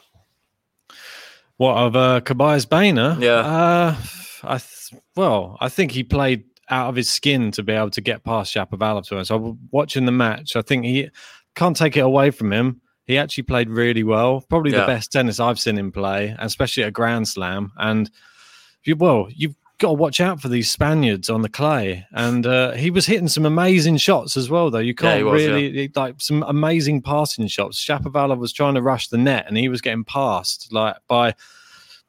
What 1.56 1.76
of 1.76 1.96
uh, 1.96 2.20
Tobias 2.20 2.64
Baena? 2.64 3.16
Yeah. 3.20 3.30
Uh, 3.32 3.96
I 4.44 4.58
th- 4.58 5.02
well, 5.16 5.56
I 5.60 5.68
think 5.68 5.92
he 5.92 6.02
played 6.02 6.44
out 6.70 6.88
of 6.88 6.96
his 6.96 7.10
skin 7.10 7.50
to 7.52 7.62
be 7.62 7.72
able 7.72 7.90
to 7.90 8.00
get 8.00 8.24
past 8.24 8.54
Shapovalov 8.54 9.06
to 9.08 9.18
us. 9.18 9.28
So 9.28 9.58
watching 9.70 10.06
the 10.06 10.12
match, 10.12 10.56
I 10.56 10.62
think 10.62 10.84
he 10.84 11.10
can't 11.54 11.76
take 11.76 11.96
it 11.96 12.00
away 12.00 12.30
from 12.30 12.52
him. 12.52 12.80
He 13.06 13.18
actually 13.18 13.42
played 13.42 13.68
really 13.68 14.04
well. 14.04 14.40
Probably 14.48 14.72
yeah. 14.72 14.80
the 14.80 14.86
best 14.86 15.10
tennis 15.10 15.40
I've 15.40 15.58
seen 15.58 15.76
him 15.76 15.90
play, 15.90 16.34
especially 16.38 16.84
at 16.84 16.90
a 16.90 16.92
Grand 16.92 17.26
Slam. 17.26 17.72
And 17.76 18.10
you, 18.84 18.94
well, 18.94 19.26
you've 19.30 19.56
got 19.78 19.88
to 19.88 19.94
watch 19.94 20.20
out 20.20 20.40
for 20.40 20.48
these 20.48 20.70
Spaniards 20.70 21.28
on 21.28 21.42
the 21.42 21.48
clay. 21.48 22.06
And 22.12 22.46
uh, 22.46 22.72
he 22.72 22.90
was 22.90 23.06
hitting 23.06 23.26
some 23.26 23.46
amazing 23.46 23.96
shots 23.96 24.36
as 24.36 24.48
well, 24.48 24.70
though. 24.70 24.78
You 24.78 24.94
can't 24.94 25.24
yeah, 25.24 25.30
was, 25.30 25.42
really 25.42 25.82
yeah. 25.82 25.88
like 25.96 26.20
some 26.20 26.44
amazing 26.44 27.02
passing 27.02 27.48
shots. 27.48 27.84
Shapovalov 27.84 28.38
was 28.38 28.52
trying 28.52 28.74
to 28.74 28.82
rush 28.82 29.08
the 29.08 29.18
net, 29.18 29.46
and 29.48 29.56
he 29.56 29.68
was 29.68 29.80
getting 29.80 30.04
passed 30.04 30.72
like 30.72 30.96
by 31.08 31.34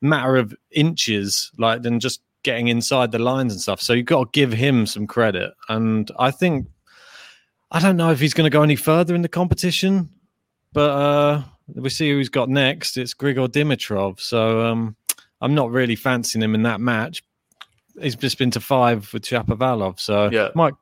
matter 0.01 0.36
of 0.36 0.53
inches, 0.72 1.51
like 1.58 1.82
than 1.82 2.00
just 2.00 2.22
getting 2.43 2.67
inside 2.67 3.12
the 3.12 3.19
lines 3.19 3.53
and 3.53 3.62
stuff. 3.62 3.81
So 3.81 3.93
you've 3.93 4.05
got 4.05 4.25
to 4.25 4.29
give 4.31 4.53
him 4.53 4.86
some 4.86 5.07
credit. 5.07 5.53
And 5.69 6.10
I 6.17 6.31
think 6.31 6.67
I 7.71 7.79
don't 7.79 7.98
know 7.98 8.12
if 8.12 8.19
he's 8.19 8.33
going 8.33 8.50
to 8.50 8.55
go 8.55 8.63
any 8.63 8.75
further 8.75 9.15
in 9.15 9.21
the 9.21 9.29
competition, 9.29 10.10
but 10.74 10.89
uh, 10.91 11.43
we 11.75 11.89
see 11.89 12.10
who 12.10 12.17
he's 12.17 12.29
got 12.29 12.50
next. 12.50 12.98
It's 12.98 13.13
Grigor 13.13 13.48
Dimitrov. 13.48 14.19
So 14.19 14.65
um, 14.65 14.95
I'm 15.39 15.55
not 15.55 15.71
really 15.71 15.95
fancying 15.95 16.43
him 16.43 16.55
in 16.55 16.63
that 16.63 16.81
match 16.81 17.24
he's 18.00 18.15
just 18.15 18.38
been 18.38 18.51
to 18.51 18.60
five 18.60 19.12
with 19.13 19.24
Shapovalov, 19.24 20.00
so 20.00 20.29
yeah, 20.31 20.50
Mike. 20.55 20.75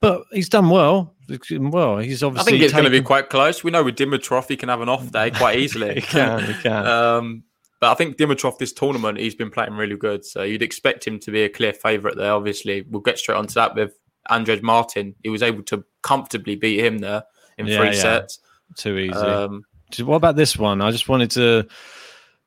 But 0.00 0.24
he's 0.32 0.48
done 0.48 0.70
well. 0.70 1.14
Well, 1.28 1.98
he's 1.98 2.22
obviously. 2.22 2.40
I 2.40 2.52
think 2.52 2.62
it's 2.62 2.72
taken... 2.72 2.84
going 2.84 2.92
to 2.92 2.98
be 3.00 3.04
quite 3.04 3.30
close. 3.30 3.64
We 3.64 3.70
know 3.70 3.82
with 3.82 3.96
Dimitrov, 3.96 4.48
he 4.48 4.56
can 4.56 4.68
have 4.68 4.80
an 4.80 4.88
off 4.88 5.10
day 5.10 5.30
quite 5.30 5.58
easily. 5.58 5.94
he 5.96 6.00
can, 6.00 6.44
he 6.44 6.54
can. 6.54 6.86
Um, 6.86 7.44
but 7.80 7.90
I 7.90 7.94
think 7.94 8.16
Dimitrov 8.16 8.58
this 8.58 8.72
tournament, 8.72 9.18
he's 9.18 9.34
been 9.34 9.50
playing 9.50 9.74
really 9.74 9.96
good. 9.96 10.24
So 10.24 10.42
you'd 10.42 10.62
expect 10.62 11.06
him 11.06 11.18
to 11.20 11.30
be 11.30 11.42
a 11.42 11.48
clear 11.48 11.72
favourite 11.72 12.16
there. 12.16 12.32
Obviously, 12.32 12.82
we'll 12.82 13.02
get 13.02 13.18
straight 13.18 13.36
onto 13.36 13.54
that 13.54 13.74
with 13.74 13.92
Andrej 14.30 14.62
Martin. 14.62 15.14
He 15.22 15.30
was 15.30 15.42
able 15.42 15.62
to 15.64 15.84
comfortably 16.02 16.56
beat 16.56 16.80
him 16.80 16.98
there 16.98 17.24
in 17.56 17.66
yeah, 17.66 17.78
three 17.78 17.88
yeah. 17.88 18.02
sets. 18.02 18.40
Too 18.76 18.98
easy. 18.98 19.14
Um, 19.14 19.64
what 20.00 20.16
about 20.16 20.36
this 20.36 20.56
one? 20.56 20.80
I 20.80 20.90
just 20.90 21.08
wanted 21.08 21.30
to 21.32 21.66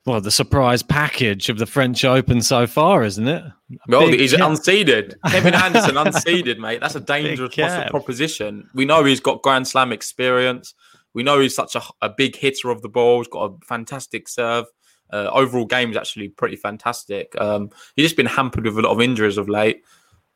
well, 0.05 0.19
the 0.19 0.31
surprise 0.31 0.81
package 0.81 1.50
of 1.50 1.59
the 1.59 1.67
French 1.67 2.03
Open 2.03 2.41
so 2.41 2.65
far, 2.65 3.03
isn't 3.03 3.27
it? 3.27 3.43
Well, 3.88 4.07
Big 4.07 4.19
he's 4.19 4.33
unseeded. 4.33 5.13
Kevin 5.27 5.53
Anderson 5.53 5.95
unseeded, 5.95 6.57
mate. 6.57 6.81
That's 6.81 6.95
a 6.95 7.00
dangerous 7.00 7.55
proposition. 7.91 8.67
We 8.73 8.85
know 8.85 9.03
he's 9.03 9.19
got 9.19 9.43
Grand 9.43 9.67
Slam 9.67 9.91
experience. 9.91 10.73
We 11.13 11.21
know 11.21 11.39
he's 11.39 11.55
such 11.55 11.75
a, 11.75 11.83
a 12.01 12.09
big 12.09 12.35
hitter 12.35 12.71
of 12.71 12.81
the 12.81 12.89
ball. 12.89 13.19
He's 13.19 13.27
got 13.27 13.51
a 13.51 13.65
fantastic 13.65 14.27
serve. 14.27 14.65
Uh, 15.11 15.29
overall 15.33 15.65
game 15.65 15.91
is 15.91 15.97
actually 15.97 16.29
pretty 16.29 16.55
fantastic. 16.55 17.39
Um, 17.39 17.69
he's 17.95 18.05
just 18.05 18.17
been 18.17 18.25
hampered 18.25 18.65
with 18.65 18.77
a 18.77 18.81
lot 18.81 18.91
of 18.91 19.01
injuries 19.01 19.37
of 19.37 19.49
late 19.49 19.83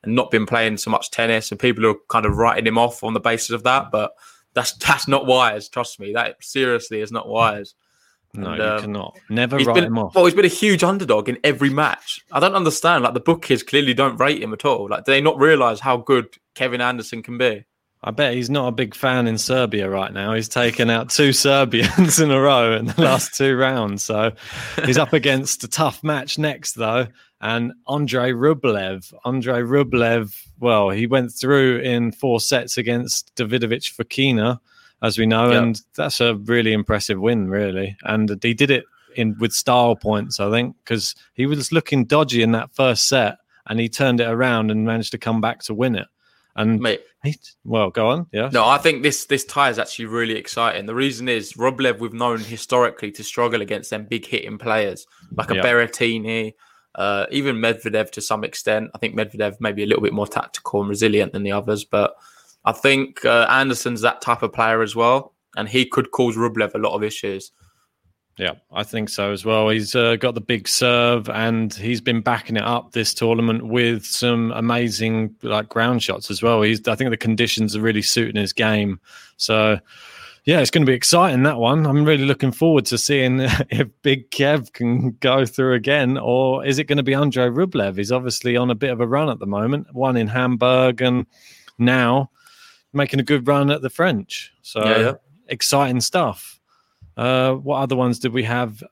and 0.03 0.15
not 0.15 0.31
been 0.31 0.45
playing 0.45 0.77
so 0.77 0.91
much 0.91 1.11
tennis. 1.11 1.51
And 1.51 1.59
people 1.59 1.85
are 1.85 1.95
kind 2.09 2.25
of 2.25 2.37
writing 2.37 2.67
him 2.67 2.77
off 2.77 3.03
on 3.03 3.13
the 3.13 3.19
basis 3.19 3.51
of 3.51 3.63
that. 3.63 3.91
But 3.91 4.11
that's 4.53 4.73
that's 4.77 5.07
not 5.07 5.25
wise. 5.25 5.69
Trust 5.69 5.99
me, 5.99 6.13
that 6.13 6.37
seriously 6.41 7.01
is 7.01 7.11
not 7.11 7.27
wise. 7.27 7.75
No, 8.33 8.49
and, 8.49 8.57
you 8.57 8.63
um, 8.63 8.81
cannot. 8.81 9.17
Never 9.29 9.57
write 9.57 9.75
been, 9.75 9.83
him 9.85 9.97
off. 9.97 10.13
Well, 10.13 10.25
he's 10.25 10.33
been 10.33 10.45
a 10.45 10.49
huge 10.49 10.83
underdog 10.83 11.29
in 11.29 11.37
every 11.43 11.69
match. 11.69 12.19
I 12.31 12.39
don't 12.39 12.55
understand. 12.55 13.03
Like 13.03 13.13
the 13.13 13.19
bookies 13.21 13.63
clearly 13.63 13.93
don't 13.93 14.17
rate 14.17 14.41
him 14.41 14.53
at 14.53 14.65
all. 14.65 14.89
Like, 14.89 15.05
do 15.05 15.11
they 15.11 15.21
not 15.21 15.39
realize 15.39 15.79
how 15.79 15.97
good 15.97 16.35
Kevin 16.53 16.81
Anderson 16.81 17.23
can 17.23 17.37
be? 17.37 17.65
I 18.05 18.11
bet 18.11 18.35
he's 18.35 18.51
not 18.51 18.67
a 18.67 18.71
big 18.71 18.93
fan 18.93 19.27
in 19.27 19.39
Serbia 19.39 19.89
right 19.89 20.13
now. 20.13 20.35
He's 20.35 20.47
taken 20.47 20.91
out 20.91 21.09
two 21.09 21.33
Serbians 21.33 22.19
in 22.19 22.29
a 22.29 22.39
row 22.39 22.77
in 22.77 22.85
the 22.85 23.01
last 23.01 23.33
two 23.33 23.57
rounds. 23.57 24.03
So 24.03 24.31
he's 24.85 24.99
up 24.99 25.11
against 25.11 25.63
a 25.63 25.67
tough 25.67 26.03
match 26.03 26.37
next, 26.37 26.73
though. 26.73 27.07
And 27.41 27.73
Andre 27.87 28.31
Rublev. 28.31 29.11
Andre 29.25 29.61
Rublev, 29.61 30.39
well, 30.59 30.91
he 30.91 31.07
went 31.07 31.33
through 31.33 31.79
in 31.79 32.11
four 32.11 32.39
sets 32.39 32.77
against 32.77 33.35
Davidovich 33.35 33.95
Fokina 33.95 34.59
as 35.01 35.17
we 35.17 35.25
know, 35.25 35.51
yep. 35.51 35.63
and 35.63 35.81
that's 35.95 36.21
a 36.21 36.35
really 36.35 36.73
impressive 36.73 37.19
win, 37.19 37.49
really. 37.49 37.97
And 38.03 38.39
he 38.41 38.53
did 38.53 38.71
it 38.71 38.85
in 39.15 39.35
with 39.39 39.51
style 39.51 39.95
points, 39.95 40.39
I 40.39 40.49
think, 40.49 40.75
because 40.83 41.15
he 41.33 41.45
was 41.45 41.71
looking 41.71 42.05
dodgy 42.05 42.41
in 42.41 42.51
that 42.51 42.73
first 42.75 43.07
set, 43.07 43.37
and 43.67 43.79
he 43.79 43.89
turned 43.89 44.21
it 44.21 44.27
around 44.27 44.71
and 44.71 44.85
managed 44.85 45.11
to 45.11 45.17
come 45.17 45.41
back 45.41 45.61
to 45.63 45.73
win 45.73 45.95
it. 45.95 46.07
And 46.55 46.79
Mate, 46.79 47.01
well, 47.65 47.89
go 47.89 48.07
on. 48.07 48.27
Yeah. 48.31 48.49
No, 48.51 48.65
I 48.65 48.77
think 48.77 49.03
this 49.03 49.25
this 49.25 49.43
tie 49.43 49.69
is 49.69 49.79
actually 49.79 50.05
really 50.05 50.35
exciting. 50.35 50.85
The 50.85 50.95
reason 50.95 51.27
is 51.27 51.53
Rublev 51.53 51.99
we've 51.99 52.13
known 52.13 52.39
historically 52.39 53.11
to 53.11 53.23
struggle 53.23 53.61
against 53.61 53.89
them 53.89 54.05
big 54.05 54.25
hitting 54.25 54.57
players 54.57 55.05
like 55.35 55.51
a 55.51 55.55
yep. 55.55 55.65
Berrettini, 55.65 56.53
uh, 56.95 57.25
even 57.29 57.57
Medvedev 57.57 58.09
to 58.11 58.21
some 58.21 58.45
extent. 58.45 58.89
I 58.95 58.99
think 58.99 59.15
Medvedev 59.15 59.57
maybe 59.59 59.83
a 59.83 59.85
little 59.85 60.03
bit 60.03 60.13
more 60.13 60.27
tactical 60.27 60.79
and 60.79 60.89
resilient 60.89 61.33
than 61.33 61.43
the 61.43 61.51
others, 61.51 61.83
but 61.83 62.15
I 62.63 62.71
think 62.71 63.25
uh, 63.25 63.47
Anderson's 63.49 64.01
that 64.01 64.21
type 64.21 64.41
of 64.41 64.53
player 64.53 64.81
as 64.81 64.95
well, 64.95 65.33
and 65.57 65.67
he 65.67 65.85
could 65.85 66.11
cause 66.11 66.37
Rublev 66.37 66.73
a 66.73 66.79
lot 66.79 66.95
of 66.95 67.03
issues. 67.03 67.51
Yeah, 68.37 68.55
I 68.73 68.83
think 68.83 69.07
so 69.07 69.31
as 69.31 69.45
well. 69.45 69.69
He's 69.69 69.95
uh, 69.95 70.17
got 70.17 70.35
the 70.35 70.41
big 70.41 70.67
serve, 70.67 71.29
and 71.29 71.73
he's 71.73 72.01
been 72.01 72.19
backing 72.19 72.57
it 72.57 72.63
up 72.63 72.91
this 72.91 73.13
tournament 73.13 73.65
with 73.67 74.05
some 74.05 74.51
amazing 74.51 75.35
like 75.41 75.69
ground 75.69 76.03
shots 76.03 76.29
as 76.29 76.43
well. 76.43 76.61
He's, 76.61 76.85
I 76.85 76.95
think, 76.95 77.11
the 77.11 77.17
conditions 77.17 77.77
are 77.77 77.81
really 77.81 78.01
suiting 78.01 78.41
his 78.41 78.51
game. 78.51 78.99
So, 79.37 79.79
yeah, 80.43 80.59
it's 80.59 80.69
going 80.69 80.85
to 80.85 80.89
be 80.89 80.95
exciting 80.95 81.43
that 81.43 81.59
one. 81.59 81.85
I'm 81.85 82.03
really 82.03 82.25
looking 82.25 82.51
forward 82.51 82.85
to 82.87 82.97
seeing 82.97 83.39
if 83.69 83.87
Big 84.01 84.29
Kev 84.31 84.73
can 84.73 85.11
go 85.21 85.45
through 85.45 85.73
again, 85.73 86.17
or 86.17 86.65
is 86.65 86.77
it 86.77 86.87
going 86.87 86.97
to 86.97 87.03
be 87.03 87.15
Andre 87.15 87.45
Rublev? 87.45 87.97
He's 87.97 88.11
obviously 88.11 88.57
on 88.57 88.69
a 88.69 88.75
bit 88.75 88.91
of 88.91 88.99
a 88.99 89.07
run 89.07 89.29
at 89.29 89.39
the 89.39 89.47
moment. 89.47 89.87
One 89.93 90.17
in 90.17 90.27
Hamburg, 90.27 91.01
and 91.01 91.25
now 91.77 92.31
making 92.91 93.21
a 93.21 93.23
good 93.23 93.47
run 93.47 93.71
at 93.71 93.81
the 93.81 93.89
French. 93.89 94.51
So 94.61 94.83
yeah, 94.83 94.99
yeah. 94.99 95.13
exciting 95.47 96.01
stuff. 96.01 96.54
Uh, 97.17 97.53
what 97.53 97.77
other 97.77 97.95
ones 97.95 98.19
did 98.19 98.33
we 98.33 98.43
have 98.43 98.83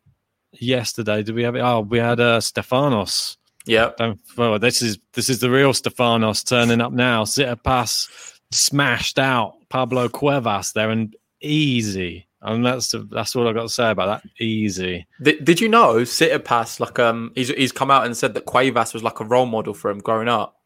yesterday? 0.54 1.24
Did 1.24 1.36
we 1.36 1.44
have? 1.44 1.56
Oh, 1.56 1.82
we 1.82 2.00
had 2.00 2.20
uh, 2.20 2.40
Stefanos. 2.40 3.38
Yeah. 3.66 3.92
Well, 4.38 4.60
this 4.60 4.82
is 4.82 4.98
this 5.14 5.30
is 5.30 5.40
the 5.40 5.50
real 5.50 5.72
Stefanos 5.72 6.48
turning 6.48 6.82
up 6.82 6.92
now. 6.92 7.24
Tsitsipas 7.24 8.40
smashed 8.52 9.20
out 9.20 9.56
Pablo 9.70 10.10
Cuevas 10.10 10.74
there 10.74 10.90
and 10.90 11.16
easy. 11.42 12.28
And 12.42 12.66
that's 12.66 12.94
that's 13.10 13.36
what 13.36 13.48
I 13.48 13.54
got 13.54 13.64
to 13.64 13.70
say 13.70 13.92
about 13.92 14.22
that. 14.22 14.30
Easy. 14.42 15.08
Did, 15.22 15.46
did 15.46 15.62
you 15.62 15.70
know 15.70 15.96
Tsitsipas 15.96 16.82
like 16.82 17.00
um 17.00 17.32
he's 17.36 17.48
he's 17.50 17.72
come 17.72 17.90
out 17.90 18.06
and 18.06 18.18
said 18.18 18.34
that 18.34 18.46
Cuevas 18.46 18.94
was 18.94 19.02
like 19.04 19.22
a 19.22 19.26
role 19.26 19.46
model 19.46 19.74
for 19.74 19.90
him 19.90 20.00
growing 20.00 20.28
up. 20.28 20.60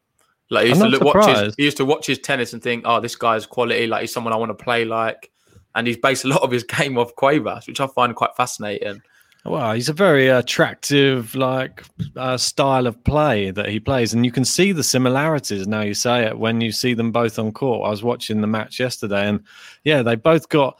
Like 0.50 0.64
he 0.64 0.70
used 0.70 0.82
I'm 0.82 0.90
to 0.90 0.98
look, 0.98 1.14
watch 1.14 1.38
his, 1.38 1.54
he 1.56 1.64
used 1.64 1.76
to 1.76 1.84
watch 1.84 2.06
his 2.06 2.18
tennis 2.18 2.52
and 2.52 2.62
think, 2.62 2.82
oh, 2.86 3.00
this 3.00 3.14
guy's 3.14 3.46
quality. 3.46 3.86
Like 3.86 4.00
he's 4.00 4.12
someone 4.12 4.32
I 4.32 4.36
want 4.36 4.50
to 4.50 4.64
play 4.64 4.84
like. 4.84 5.30
And 5.78 5.86
he's 5.86 5.96
based 5.96 6.24
a 6.24 6.28
lot 6.28 6.42
of 6.42 6.50
his 6.50 6.64
game 6.64 6.98
off 6.98 7.14
Cuevas, 7.14 7.66
which 7.66 7.80
I 7.80 7.86
find 7.86 8.14
quite 8.14 8.34
fascinating. 8.36 9.00
Well, 9.44 9.72
he's 9.72 9.88
a 9.88 9.92
very 9.92 10.28
attractive, 10.28 11.34
like 11.34 11.84
uh, 12.16 12.36
style 12.36 12.86
of 12.86 13.02
play 13.04 13.50
that 13.52 13.68
he 13.68 13.78
plays, 13.78 14.12
and 14.12 14.24
you 14.24 14.32
can 14.32 14.44
see 14.44 14.72
the 14.72 14.82
similarities. 14.82 15.66
Now 15.66 15.82
you 15.82 15.94
say 15.94 16.24
it 16.26 16.38
when 16.38 16.60
you 16.60 16.72
see 16.72 16.92
them 16.92 17.12
both 17.12 17.38
on 17.38 17.52
court. 17.52 17.86
I 17.86 17.90
was 17.90 18.02
watching 18.02 18.40
the 18.40 18.46
match 18.46 18.80
yesterday, 18.80 19.26
and 19.26 19.40
yeah, 19.84 20.02
they 20.02 20.16
both 20.16 20.48
got 20.48 20.76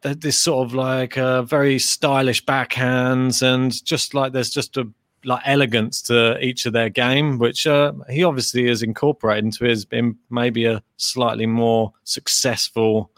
this 0.00 0.38
sort 0.38 0.66
of 0.68 0.74
like 0.74 1.18
uh, 1.18 1.42
very 1.42 1.78
stylish 1.78 2.44
backhands, 2.44 3.42
and 3.42 3.84
just 3.84 4.14
like 4.14 4.32
there's 4.32 4.50
just 4.50 4.76
a 4.76 4.88
like 5.24 5.42
elegance 5.44 6.02
to 6.02 6.38
each 6.40 6.66
of 6.66 6.72
their 6.72 6.88
game, 6.88 7.38
which 7.38 7.66
uh, 7.66 7.92
he 8.08 8.24
obviously 8.24 8.68
has 8.68 8.82
incorporated 8.82 9.44
into 9.44 9.64
his 9.64 9.86
in 9.90 10.16
maybe 10.30 10.64
a 10.64 10.82
slightly 10.96 11.46
more 11.46 11.92
successful 12.04 13.10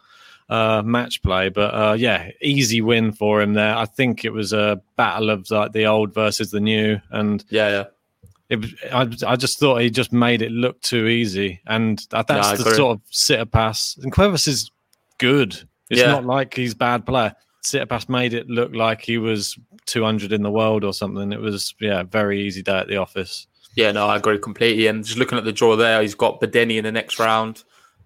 uh, 0.48 0.82
match 0.84 1.22
play. 1.22 1.48
But 1.48 1.74
uh, 1.74 1.92
yeah, 1.94 2.30
easy 2.42 2.80
win 2.80 3.12
for 3.12 3.40
him 3.40 3.54
there. 3.54 3.74
I 3.76 3.84
think 3.86 4.24
it 4.24 4.32
was 4.32 4.52
a 4.52 4.80
battle 4.96 5.30
of 5.30 5.50
like 5.50 5.72
the 5.72 5.86
old 5.86 6.12
versus 6.14 6.50
the 6.50 6.60
new, 6.60 7.00
and 7.10 7.44
Yeah, 7.50 7.68
yeah. 7.68 7.84
it 8.50 8.64
I, 8.92 9.32
I 9.32 9.36
just 9.36 9.58
thought 9.58 9.80
he 9.80 9.90
just 9.90 10.12
made 10.12 10.42
it 10.42 10.52
look 10.52 10.80
too 10.82 11.06
easy, 11.06 11.60
and 11.66 11.98
that, 12.10 12.26
that's 12.26 12.50
Yeah, 12.50 12.56
the 12.56 12.74
sort 12.74 12.98
of 12.98 13.04
Tsitsipas. 13.10 14.02
And 14.02 14.12
Cuevas 14.12 14.46
is 14.46 14.70
good. 15.18 15.52
It's 15.90 16.00
Yeah. 16.00 16.08
not 16.12 16.24
like 16.24 16.54
he's 16.54 16.74
bad 16.74 17.06
player. 17.06 17.34
Tsitsipas 17.64 18.08
made 18.08 18.34
it 18.34 18.48
look 18.48 18.74
like 18.74 19.00
he 19.02 19.16
was 19.18 19.58
200 19.86 20.32
in 20.32 20.42
the 20.42 20.50
world 20.50 20.84
or 20.84 20.92
something. 20.92 21.32
It 21.32 21.40
was 21.40 21.74
yeah, 21.80 22.02
very 22.02 22.42
easy 22.42 22.62
day 22.62 22.78
at 22.78 22.88
the 22.88 22.96
office. 22.98 23.46
Yeah, 23.74 23.90
no, 23.92 24.06
I 24.06 24.16
agree 24.16 24.38
completely. 24.38 24.86
And 24.86 25.04
just 25.04 25.18
looking 25.18 25.36
at 25.38 25.44
the 25.44 25.52
draw 25.52 25.74
there, 25.74 26.00
he's 26.02 26.14
got 26.14 26.40
Bedene 26.40 26.76
in 26.76 26.84
the 26.84 26.92
next 26.92 27.18
round. 27.18 27.64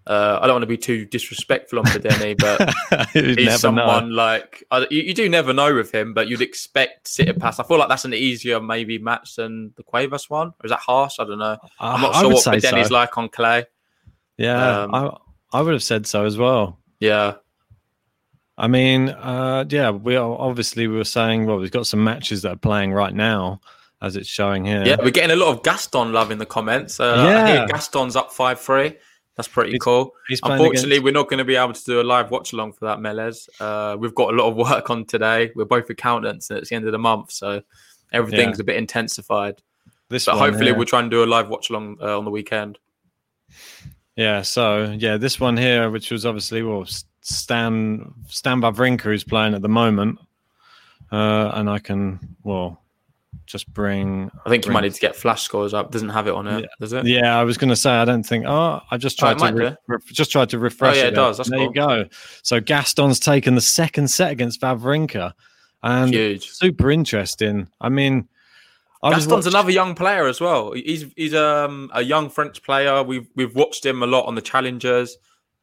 Uh, 0.09 0.39
I 0.41 0.47
don't 0.47 0.55
want 0.55 0.63
to 0.63 0.67
be 0.67 0.75
too 0.75 1.05
disrespectful 1.05 1.77
on 1.77 1.85
Bedene, 1.85 2.35
but 2.35 3.09
he's 3.13 3.59
someone 3.59 4.09
know. 4.09 4.15
like 4.15 4.63
I, 4.71 4.87
you, 4.89 5.03
you 5.03 5.13
do 5.13 5.29
never 5.29 5.53
know 5.53 5.71
with 5.75 5.91
him, 5.93 6.15
but 6.15 6.27
you'd 6.27 6.41
expect 6.41 7.05
Tsitsipas. 7.05 7.59
I 7.59 7.63
feel 7.63 7.77
like 7.77 7.89
that's 7.89 8.05
an 8.05 8.15
easier 8.15 8.59
maybe 8.59 8.97
match 8.97 9.35
than 9.35 9.71
the 9.77 9.83
Cuevas 9.83 10.27
one. 10.27 10.47
Or 10.47 10.65
is 10.65 10.71
that 10.71 10.79
harsh? 10.79 11.19
I 11.19 11.25
don't 11.25 11.37
know. 11.37 11.57
I'm 11.79 12.01
not 12.01 12.15
sure 12.15 12.29
what 12.29 12.41
so. 12.41 12.93
like 12.93 13.15
on 13.19 13.29
clay. 13.29 13.65
Yeah, 14.37 14.81
um, 14.81 14.95
I 14.95 15.17
I 15.53 15.61
would 15.61 15.73
have 15.73 15.83
said 15.83 16.07
so 16.07 16.25
as 16.25 16.39
well. 16.39 16.79
Yeah, 16.99 17.35
I 18.57 18.67
mean, 18.67 19.09
uh, 19.09 19.65
yeah, 19.69 19.91
we 19.91 20.15
are 20.15 20.37
obviously 20.39 20.87
we 20.87 20.97
were 20.97 21.03
saying 21.03 21.45
well, 21.45 21.57
we've 21.57 21.69
got 21.69 21.85
some 21.85 22.03
matches 22.03 22.41
that 22.41 22.51
are 22.53 22.57
playing 22.57 22.93
right 22.93 23.13
now, 23.13 23.61
as 24.01 24.15
it's 24.15 24.27
showing 24.27 24.65
here. 24.65 24.83
yeah, 24.87 24.97
we're 24.99 25.11
getting 25.11 25.31
a 25.31 25.35
lot 25.35 25.55
of 25.55 25.61
Gaston 25.61 26.13
love 26.13 26.31
in 26.31 26.39
the 26.39 26.47
comments. 26.47 26.99
Uh, 26.99 27.25
Yeah. 27.25 27.67
Gaston's 27.67 28.15
up 28.15 28.31
five 28.31 28.59
three. 28.59 28.97
That's 29.39 29.47
pretty 29.47 29.71
He's- 29.71 29.79
cool. 29.81 30.11
he's 30.27 30.41
Unfortunately, 30.43 30.97
against- 30.97 31.03
we're 31.05 31.13
not 31.13 31.29
going 31.29 31.37
to 31.37 31.45
be 31.45 31.55
able 31.55 31.71
to 31.71 31.83
do 31.85 32.01
a 32.01 32.03
live 32.03 32.29
watch 32.29 32.51
along 32.51 32.73
for 32.73 32.83
that, 32.87 32.97
Melez. 32.99 33.47
Uh, 33.61 33.95
we've 33.95 34.13
got 34.13 34.33
a 34.33 34.35
lot 34.35 34.49
of 34.49 34.57
work 34.57 34.89
on 34.89 35.05
today. 35.05 35.49
We're 35.55 35.63
both 35.63 35.89
accountants, 35.89 36.49
and 36.49 36.59
it's 36.59 36.69
the 36.71 36.75
end 36.75 36.85
of 36.87 36.91
the 36.91 36.97
month, 36.99 37.31
so 37.31 37.61
everything's 38.11 38.59
a 38.59 38.65
bit 38.65 38.75
intensified. 38.75 39.61
this 40.09 40.25
But 40.25 40.35
one 40.35 40.43
hopefully, 40.49 40.65
here. 40.71 40.75
we'll 40.75 40.85
try 40.87 40.99
and 40.99 41.09
do 41.09 41.23
a 41.23 41.25
live 41.25 41.47
watch 41.47 41.69
along 41.69 41.99
uh, 42.01 42.17
on 42.17 42.25
the 42.25 42.31
weekend. 42.31 42.79
Yeah, 44.17 44.41
so 44.41 44.91
yeah, 44.97 45.15
this 45.15 45.39
one 45.39 45.55
here, 45.55 45.89
which 45.89 46.11
was 46.11 46.25
obviously 46.25 46.61
well, 46.61 46.85
Stan 47.21 48.13
Stan 48.27 48.59
Wawrinka 48.61 49.01
who's 49.03 49.23
playing 49.23 49.53
at 49.53 49.61
the 49.61 49.69
moment, 49.69 50.19
uh, 51.13 51.51
and 51.53 51.69
I 51.69 51.79
can 51.79 52.35
well 52.43 52.81
just 53.49 53.67
bring. 53.73 54.29
I 54.45 54.49
think 54.49 54.65
you 54.65 54.71
might 54.71 54.81
need 54.81 54.93
to 54.93 54.99
get 55.01 55.15
flash 55.15 55.41
scores 55.41 55.73
up. 55.73 55.91
Doesn't 55.91 56.09
have 56.09 56.27
it 56.27 56.33
on 56.35 56.47
it, 56.47 56.61
Yeah. 56.61 56.67
does 56.79 56.93
it? 56.93 57.05
Yeah, 57.05 57.37
I 57.39 57.43
was 57.43 57.57
going 57.57 57.69
to 57.69 57.75
say 57.75 57.89
I 57.91 58.05
don't 58.05 58.23
think. 58.23 58.45
Oh, 58.47 58.79
I 58.91 58.97
just 58.97 59.21
Oh, 59.21 59.25
tried 59.25 59.31
it 59.37 59.39
might 59.39 59.51
to 59.51 59.69
re- 59.71 59.75
re- 59.87 59.97
just 60.13 60.31
tried 60.31 60.49
to 60.49 60.59
refresh. 60.59 60.95
Oh, 60.95 60.99
yeah, 60.99 61.01
it 61.07 61.15
there. 61.15 61.25
does. 61.25 61.37
That's 61.37 61.49
there 61.49 61.59
cool. 61.59 61.67
you 61.67 61.73
go. 61.73 62.05
So 62.43 62.61
Gaston's 62.61 63.19
taken 63.19 63.55
the 63.55 63.61
second 63.61 64.07
set 64.09 64.31
against 64.31 64.61
Wawrinka, 64.61 65.33
and 65.81 66.13
Huge. 66.13 66.47
super 66.49 66.91
interesting. 66.91 67.67
I 67.81 67.89
mean, 67.89 68.27
I 69.01 69.11
Gaston's 69.11 69.47
another 69.47 69.71
young 69.71 69.95
player 69.95 70.27
as 70.27 70.39
well. 70.39 70.73
He's 70.73 71.05
he's 71.15 71.33
um, 71.33 71.89
a 71.93 72.03
young 72.03 72.29
French 72.29 72.61
player. 72.61 73.01
We've 73.01 73.27
we've 73.35 73.55
watched 73.55 73.85
him 73.85 74.03
a 74.03 74.07
lot 74.07 74.25
on 74.25 74.35
the 74.35 74.41
challengers. 74.41 75.17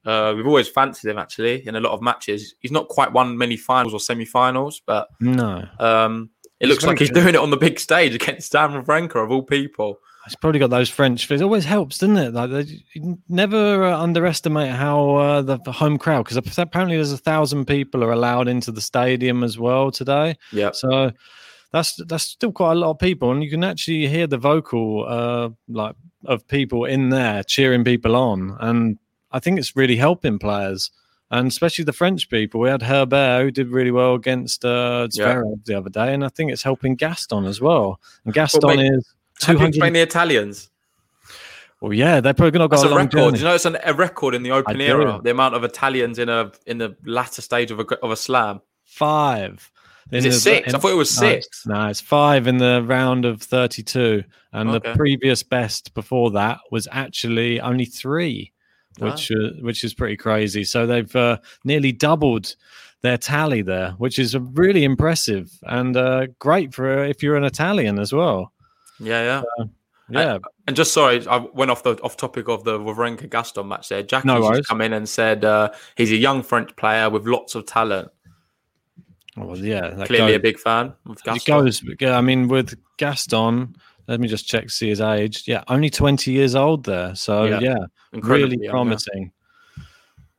Uh, 0.04 0.32
we've 0.36 0.46
always 0.46 0.68
fancied 0.68 1.10
him 1.10 1.18
actually 1.18 1.66
in 1.66 1.74
a 1.74 1.80
lot 1.80 1.92
of 1.92 2.00
matches. 2.00 2.54
He's 2.60 2.70
not 2.70 2.86
quite 2.86 3.12
won 3.12 3.36
many 3.36 3.56
finals 3.56 3.92
or 3.92 3.98
semi-finals, 3.98 4.80
but 4.86 5.08
No, 5.20 5.64
um, 5.80 6.30
it 6.60 6.68
looks 6.68 6.84
like 6.84 6.98
he's 6.98 7.10
doing 7.10 7.34
it 7.34 7.36
on 7.36 7.50
the 7.50 7.56
big 7.56 7.78
stage 7.78 8.14
against 8.14 8.48
Stan 8.48 8.70
Wawrinka 8.70 9.22
of 9.22 9.30
all 9.30 9.42
people. 9.42 10.00
He's 10.24 10.34
probably 10.34 10.58
got 10.58 10.70
those 10.70 10.90
French. 10.90 11.30
It 11.30 11.40
always 11.40 11.64
helps, 11.64 11.98
doesn't 11.98 12.16
it? 12.16 12.34
Like 12.34 12.50
they, 12.50 12.82
never 13.28 13.84
uh, 13.84 13.96
underestimate 13.96 14.72
how 14.72 15.14
uh, 15.14 15.42
the, 15.42 15.58
the 15.58 15.70
home 15.70 15.98
crowd, 15.98 16.24
because 16.24 16.36
apparently 16.58 16.96
there's 16.96 17.12
a 17.12 17.18
thousand 17.18 17.66
people 17.66 18.02
are 18.02 18.10
allowed 18.10 18.48
into 18.48 18.72
the 18.72 18.80
stadium 18.80 19.44
as 19.44 19.56
well 19.56 19.92
today. 19.92 20.36
Yeah, 20.50 20.72
So 20.72 21.12
that's 21.72 21.94
that's 22.06 22.24
still 22.24 22.52
quite 22.52 22.72
a 22.72 22.76
lot 22.76 22.90
of 22.90 22.98
people, 22.98 23.30
and 23.30 23.42
you 23.44 23.50
can 23.50 23.62
actually 23.62 24.08
hear 24.08 24.26
the 24.26 24.38
vocal 24.38 25.04
uh, 25.06 25.50
like 25.68 25.94
of 26.24 26.46
people 26.48 26.84
in 26.84 27.10
there 27.10 27.44
cheering 27.44 27.84
people 27.84 28.16
on, 28.16 28.56
and 28.60 28.98
I 29.30 29.38
think 29.38 29.58
it's 29.58 29.76
really 29.76 29.96
helping 29.96 30.38
players. 30.38 30.90
And 31.30 31.48
especially 31.48 31.84
the 31.84 31.92
French 31.92 32.30
people. 32.30 32.60
We 32.60 32.68
had 32.68 32.82
Herbert 32.82 33.42
who 33.42 33.50
did 33.50 33.68
really 33.68 33.90
well 33.90 34.14
against 34.14 34.64
uh, 34.64 35.08
Yeah. 35.12 35.42
The 35.64 35.74
other 35.74 35.90
day, 35.90 36.14
and 36.14 36.24
I 36.24 36.28
think 36.28 36.52
it's 36.52 36.62
helping 36.62 36.94
Gaston 36.94 37.44
as 37.46 37.60
well. 37.60 38.00
And 38.24 38.32
Gaston 38.32 38.60
mate, 38.76 38.92
is 38.92 39.14
How 39.42 39.48
do 39.48 39.52
you 39.54 39.58
200 39.58 39.68
explain 39.68 39.92
the 39.94 40.00
Italians? 40.02 40.70
well, 41.80 41.92
yeah, 41.92 42.20
they're 42.20 42.32
probably 42.32 42.58
not 42.58 42.70
got 42.70 42.76
That's 42.76 42.84
a 42.84 42.88
a 42.88 42.90
long 42.90 42.98
record. 43.06 43.10
journey. 43.18 43.38
You 43.38 43.44
know, 43.44 43.54
it's 43.54 43.64
an, 43.66 43.76
a 43.84 43.92
record 43.92 44.34
in 44.34 44.42
the 44.44 44.52
Open 44.52 44.80
era. 44.80 45.20
The 45.22 45.30
amount 45.32 45.54
of 45.56 45.64
Italians 45.64 46.18
in 46.18 46.28
a 46.28 46.52
in 46.66 46.78
the 46.78 46.96
latter 47.04 47.42
stage 47.42 47.70
of 47.70 47.80
a 47.80 47.84
of 48.02 48.10
a 48.12 48.16
slam. 48.16 48.60
Five. 48.84 49.70
Is 50.12 50.24
In 50.24 50.30
it 50.30 50.34
the- 50.34 50.40
six? 50.40 50.74
I 50.74 50.78
thought 50.78 50.92
it 50.92 50.94
was 50.94 51.20
no, 51.20 51.28
six. 51.28 51.66
No, 51.66 51.88
it's 51.88 52.00
five 52.00 52.46
in 52.46 52.58
the 52.58 52.82
round 52.86 53.24
of 53.24 53.42
32. 53.42 54.22
And 54.52 54.70
Okay. 54.70 54.90
the 54.92 54.96
previous 54.96 55.42
best 55.42 55.92
before 55.94 56.30
that 56.30 56.60
was 56.70 56.86
actually 56.92 57.60
only 57.60 57.84
three, 57.86 58.52
Which 58.98 59.30
uh, 59.30 59.50
which 59.60 59.84
is 59.84 59.92
pretty 59.94 60.16
crazy. 60.16 60.64
So 60.64 60.86
they've 60.86 61.14
uh, 61.16 61.38
nearly 61.64 61.92
doubled 61.92 62.56
their 63.02 63.18
tally 63.18 63.60
there, 63.62 63.90
which 63.98 64.18
is 64.18 64.36
really 64.38 64.84
impressive 64.84 65.50
and 65.64 65.96
uh, 65.96 66.28
great 66.38 66.72
for 66.74 67.04
if 67.04 67.22
you're 67.22 67.36
an 67.36 67.44
Italian 67.44 67.98
as 67.98 68.12
well. 68.12 68.52
Yeah, 68.98 69.42
yeah. 69.58 69.64
Yeah, 70.08 70.38
And 70.68 70.76
just 70.76 70.92
sorry, 70.94 71.26
I 71.26 71.38
went 71.52 71.70
off 71.72 71.82
the 71.82 71.96
off 72.00 72.16
topic 72.16 72.48
of 72.48 72.62
the 72.62 72.78
Wawrinka 72.78 73.28
Gaston 73.28 73.66
match 73.66 73.88
there. 73.88 74.04
Jackie's 74.04 74.24
No 74.26 74.54
just 74.54 74.68
come 74.68 74.80
in 74.80 74.92
and 74.92 75.08
said 75.08 75.44
uh, 75.44 75.72
he's 75.96 76.12
a 76.12 76.16
young 76.16 76.44
French 76.44 76.74
player 76.76 77.10
with 77.10 77.26
lots 77.26 77.56
of 77.56 77.66
talent. 77.66 78.08
well, 79.36 79.58
yeah, 79.58 80.04
Clearly 80.06 80.34
a 80.34 80.38
big 80.38 80.60
fan 80.60 80.92
of 81.06 81.16
It 81.18 81.22
Gaston. 81.24 81.54
goes. 81.64 81.82
I 82.02 82.20
mean, 82.20 82.46
with 82.46 82.78
Gaston, 82.98 83.74
let 84.08 84.20
me 84.20 84.28
just 84.28 84.46
check 84.46 84.70
see 84.70 84.88
his 84.88 85.00
age. 85.00 85.44
Yeah, 85.46 85.64
only 85.68 85.90
twenty 85.90 86.32
years 86.32 86.54
old 86.54 86.84
there. 86.84 87.14
So 87.14 87.44
Yeah, 87.44 87.60
yeah, 87.60 87.76
really 88.12 88.56
young, 88.56 88.62
yeah. 88.62 88.70
promising. 88.70 89.32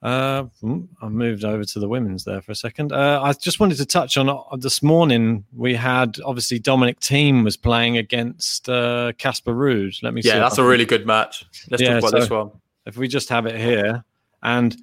Uh, 0.03 0.43
mm, 0.61 0.87
I 1.01 1.09
moved 1.09 1.43
over 1.43 1.63
to 1.63 1.79
the 1.79 1.87
women's 1.89 2.23
there 2.23 2.39
for 2.41 2.51
a 2.51 2.55
second. 2.55 2.91
Uh, 2.93 3.19
I 3.21 3.33
just 3.33 3.59
wanted 3.59 3.77
to 3.77 3.85
touch 3.85 4.15
on 4.15 4.29
uh, 4.29 4.41
this 4.57 4.83
morning. 4.83 5.43
We 5.55 5.73
had 5.73 6.17
obviously 6.23 6.59
Dominic 6.59 6.99
Thiem 6.99 7.43
was 7.43 7.57
playing 7.57 7.97
against 7.97 8.69
uh, 8.69 9.13
Casper 9.17 9.53
Ruud. 9.55 10.01
Let 10.03 10.13
me 10.13 10.21
see. 10.21 10.29
Yeah, 10.29 10.39
that's 10.39 10.59
a 10.59 10.63
really 10.63 10.85
good 10.85 11.07
match. 11.07 11.45
Let's 11.71 11.81
Yeah, 11.81 11.99
talk 11.99 12.09
about 12.09 12.19
this 12.19 12.29
one. 12.29 12.51
if 12.85 12.95
we 12.95 13.07
just 13.07 13.27
have 13.29 13.47
it 13.47 13.59
here 13.59 14.03
and 14.43 14.77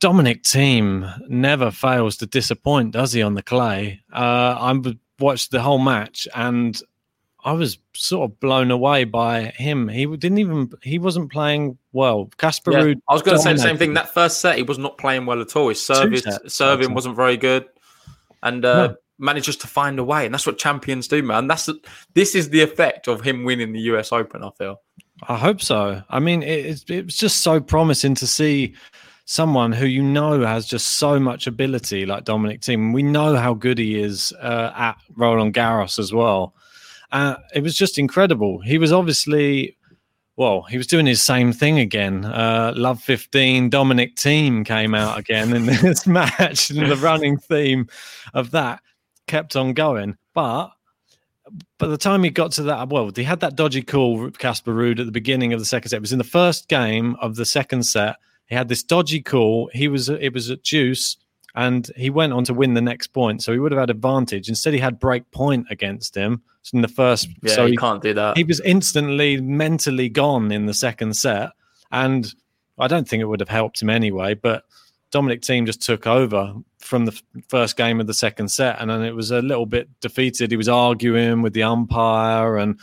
Dominic 0.00 0.42
Thiem 0.44 1.28
never 1.28 1.70
fails 1.70 2.16
to 2.18 2.26
disappoint, 2.26 2.92
does 2.92 3.12
he, 3.12 3.22
on 3.22 3.34
the 3.34 3.42
clay? 3.42 4.00
Uh, 4.12 4.56
I 4.58 4.96
watched 5.20 5.50
the 5.50 5.60
whole 5.60 5.78
match 5.78 6.26
and 6.34 6.80
I 7.46 7.52
was 7.52 7.78
sort 7.94 8.28
of 8.28 8.40
blown 8.40 8.72
away 8.72 9.04
by 9.04 9.44
him. 9.56 9.86
He 9.86 10.04
didn't 10.04 10.38
even, 10.38 10.68
he 10.82 10.98
wasn't 10.98 11.30
playing 11.30 11.78
well. 11.92 12.28
Casper 12.38 12.72
Yeah, 12.72 12.82
Ruud. 12.82 13.00
I 13.08 13.12
was 13.14 13.22
going 13.22 13.36
to 13.36 13.42
say 13.42 13.52
the 13.52 13.60
same 13.60 13.78
thing. 13.78 13.94
That 13.94 14.12
first 14.12 14.40
set, 14.40 14.56
he 14.56 14.64
was 14.64 14.78
not 14.78 14.98
playing 14.98 15.26
well 15.26 15.40
at 15.40 15.54
all. 15.54 15.68
His 15.68 15.80
service, 15.80 16.26
serving 16.48 16.92
wasn't 16.92 17.14
very 17.14 17.36
good, 17.36 17.64
and 18.42 18.64
uh, 18.64 18.88
No. 18.88 18.96
manages 19.20 19.56
to 19.58 19.68
find 19.68 19.98
a 20.00 20.04
way. 20.04 20.26
And 20.26 20.34
that's 20.34 20.44
what 20.44 20.58
champions 20.58 21.06
do, 21.06 21.22
man. 21.22 21.46
That's 21.46 21.70
this 22.14 22.34
is 22.34 22.50
the 22.50 22.62
effect 22.62 23.06
of 23.06 23.20
him 23.20 23.44
winning 23.44 23.72
the 23.72 23.80
U.S. 23.92 24.10
Open. 24.12 24.42
I 24.42 24.50
feel. 24.58 24.80
I 25.28 25.36
hope 25.36 25.62
so. 25.62 26.02
I 26.10 26.18
mean, 26.18 26.42
it, 26.42 26.90
it 26.90 27.04
was 27.04 27.16
just 27.16 27.42
so 27.42 27.60
promising 27.60 28.16
to 28.16 28.26
see 28.26 28.74
someone 29.24 29.70
who 29.72 29.86
you 29.86 30.02
know 30.02 30.44
has 30.44 30.66
just 30.66 30.98
so 30.98 31.20
much 31.20 31.46
ability, 31.46 32.06
like 32.06 32.24
Dominic 32.24 32.60
Thiem. 32.60 32.92
We 32.92 33.04
know 33.04 33.36
how 33.36 33.54
good 33.54 33.78
he 33.78 34.00
is 34.00 34.32
uh, 34.42 34.72
at 34.76 34.96
Roland 35.14 35.54
Garros 35.54 35.98
as 36.00 36.12
well, 36.12 36.54
Uh, 37.12 37.36
it 37.54 37.62
was 37.62 37.76
just 37.76 37.98
incredible. 37.98 38.60
He 38.60 38.78
was 38.78 38.92
obviously, 38.92 39.76
well, 40.36 40.62
he 40.62 40.76
was 40.76 40.86
doing 40.86 41.06
his 41.06 41.22
same 41.22 41.52
thing 41.52 41.78
again. 41.78 42.24
Uh, 42.24 42.72
Love 42.76 43.00
15, 43.02 43.70
Dominic 43.70 44.16
Thiem 44.16 44.64
came 44.64 44.94
out 44.94 45.18
again 45.18 45.54
in 45.54 45.66
this 45.82 46.06
match, 46.06 46.70
and 46.70 46.90
the 46.90 46.96
running 46.96 47.38
theme 47.38 47.88
of 48.34 48.50
that 48.52 48.80
kept 49.26 49.56
on 49.56 49.72
going. 49.72 50.16
But 50.34 50.70
by 51.78 51.86
the 51.86 51.98
time 51.98 52.22
he 52.22 52.30
got 52.30 52.52
to 52.52 52.64
that, 52.64 52.88
well, 52.88 53.10
he 53.14 53.22
had 53.22 53.40
that 53.40 53.56
dodgy 53.56 53.82
call, 53.82 54.30
Casper 54.32 54.74
Ruud, 54.74 54.98
at 54.98 55.06
the 55.06 55.12
beginning 55.12 55.52
of 55.52 55.60
the 55.60 55.66
second 55.66 55.90
set. 55.90 55.98
It 55.98 56.00
was 56.00 56.12
in 56.12 56.18
the 56.18 56.24
first 56.24 56.68
game 56.68 57.16
of 57.20 57.36
the 57.36 57.44
second 57.44 57.84
set. 57.84 58.16
He 58.46 58.54
had 58.54 58.68
this 58.68 58.82
dodgy 58.82 59.20
call. 59.20 59.70
He 59.72 59.88
was 59.88 60.08
it 60.08 60.32
was 60.32 60.50
at 60.50 60.62
deuce, 60.62 61.16
and 61.56 61.90
he 61.96 62.10
went 62.10 62.34
on 62.34 62.44
to 62.44 62.54
win 62.54 62.74
the 62.74 62.82
next 62.82 63.08
point. 63.08 63.42
So 63.42 63.52
he 63.52 63.58
would 63.58 63.72
have 63.72 63.80
had 63.80 63.90
advantage. 63.90 64.48
Instead, 64.48 64.74
he 64.74 64.78
had 64.78 65.00
break 65.00 65.28
point 65.30 65.66
against 65.70 66.14
him 66.14 66.42
in 66.72 66.82
the 66.82 66.88
first. 66.88 67.28
Yeah, 67.42 67.54
so 67.54 67.66
he, 67.66 67.76
can't 67.76 68.02
do 68.02 68.14
that. 68.14 68.36
He 68.36 68.44
was 68.44 68.60
instantly 68.60 69.40
mentally 69.40 70.10
gone 70.10 70.52
in 70.52 70.66
the 70.66 70.74
second 70.74 71.16
set, 71.16 71.50
and 71.90 72.32
I 72.78 72.86
don't 72.86 73.08
think 73.08 73.22
it 73.22 73.26
would 73.26 73.40
have 73.40 73.48
helped 73.48 73.80
him 73.80 73.88
anyway. 73.88 74.34
But 74.34 74.64
Dominic 75.10 75.40
Thiem 75.40 75.64
just 75.64 75.80
took 75.80 76.06
over 76.06 76.54
from 76.78 77.06
the 77.06 77.20
first 77.48 77.76
game 77.76 78.00
of 78.00 78.06
the 78.06 78.14
second 78.14 78.48
set, 78.48 78.80
and 78.80 78.90
then 78.90 79.02
it 79.02 79.14
was 79.14 79.30
a 79.30 79.40
little 79.40 79.66
bit 79.66 79.88
defeated. 80.00 80.50
He 80.50 80.56
was 80.58 80.68
arguing 80.68 81.40
with 81.40 81.54
the 81.54 81.62
umpire, 81.62 82.58
and 82.58 82.78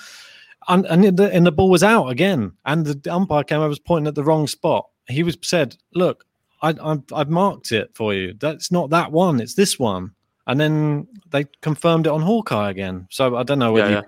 and, 0.68 0.86
and 0.88 1.18
the, 1.18 1.32
and 1.32 1.46
the 1.46 1.52
ball 1.52 1.70
was 1.70 1.84
out 1.84 2.08
again, 2.08 2.54
and 2.66 2.88
the 2.88 3.14
umpire 3.14 3.44
came 3.44 3.60
over 3.60 3.70
was 3.70 3.80
pointing 3.80 4.08
at 4.08 4.16
the 4.16 4.24
wrong 4.24 4.48
spot. 4.48 4.90
He 5.08 5.22
was 5.22 5.38
said, 5.44 5.76
"Look, 5.94 6.26
I, 6.64 6.70
I 6.70 6.98
I've 7.14 7.30
marked 7.30 7.72
it 7.72 7.92
for 7.94 8.14
you. 8.14 8.34
That's 8.40 8.72
not 8.72 8.90
that 8.90 9.12
one. 9.12 9.40
It's 9.40 9.54
this 9.54 9.78
one." 9.78 10.12
And 10.48 10.60
then 10.60 11.08
they 11.30 11.46
confirmed 11.62 12.08
it 12.08 12.12
on 12.12 12.22
Hawkeye 12.22 12.72
again. 12.72 13.08
So 13.12 13.36
I 13.36 13.44
don't 13.44 13.60
know 13.60 13.72
whether 13.72 13.90
Yeah, 13.90 14.02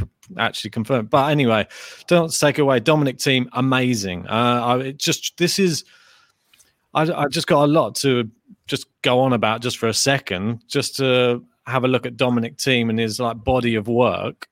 you 0.00 0.08
actually 0.36 0.70
confirmed. 0.70 1.10
But 1.10 1.30
anyway, 1.30 1.66
don't 2.06 2.32
take 2.36 2.58
away 2.58 2.80
Dominic 2.80 3.18
Thiem 3.18 3.48
amazing. 3.52 4.26
Uh, 4.26 4.60
I 4.64 4.78
it 4.78 4.98
just 4.98 5.36
this 5.36 5.58
is. 5.58 5.84
I, 6.94 7.02
I 7.02 7.26
just 7.28 7.46
got 7.46 7.64
a 7.64 7.66
lot 7.66 7.94
to 7.96 8.30
just 8.66 8.86
go 9.02 9.20
on 9.20 9.32
about 9.34 9.60
just 9.60 9.78
for 9.78 9.88
a 9.88 9.94
second, 9.94 10.62
just 10.68 10.96
to 10.96 11.44
have 11.66 11.84
a 11.84 11.88
look 11.88 12.06
at 12.06 12.16
Dominic 12.16 12.56
Thiem 12.56 12.88
and 12.88 12.98
his 12.98 13.20
like 13.20 13.44
body 13.44 13.74
of 13.74 13.88
work. 13.88 14.48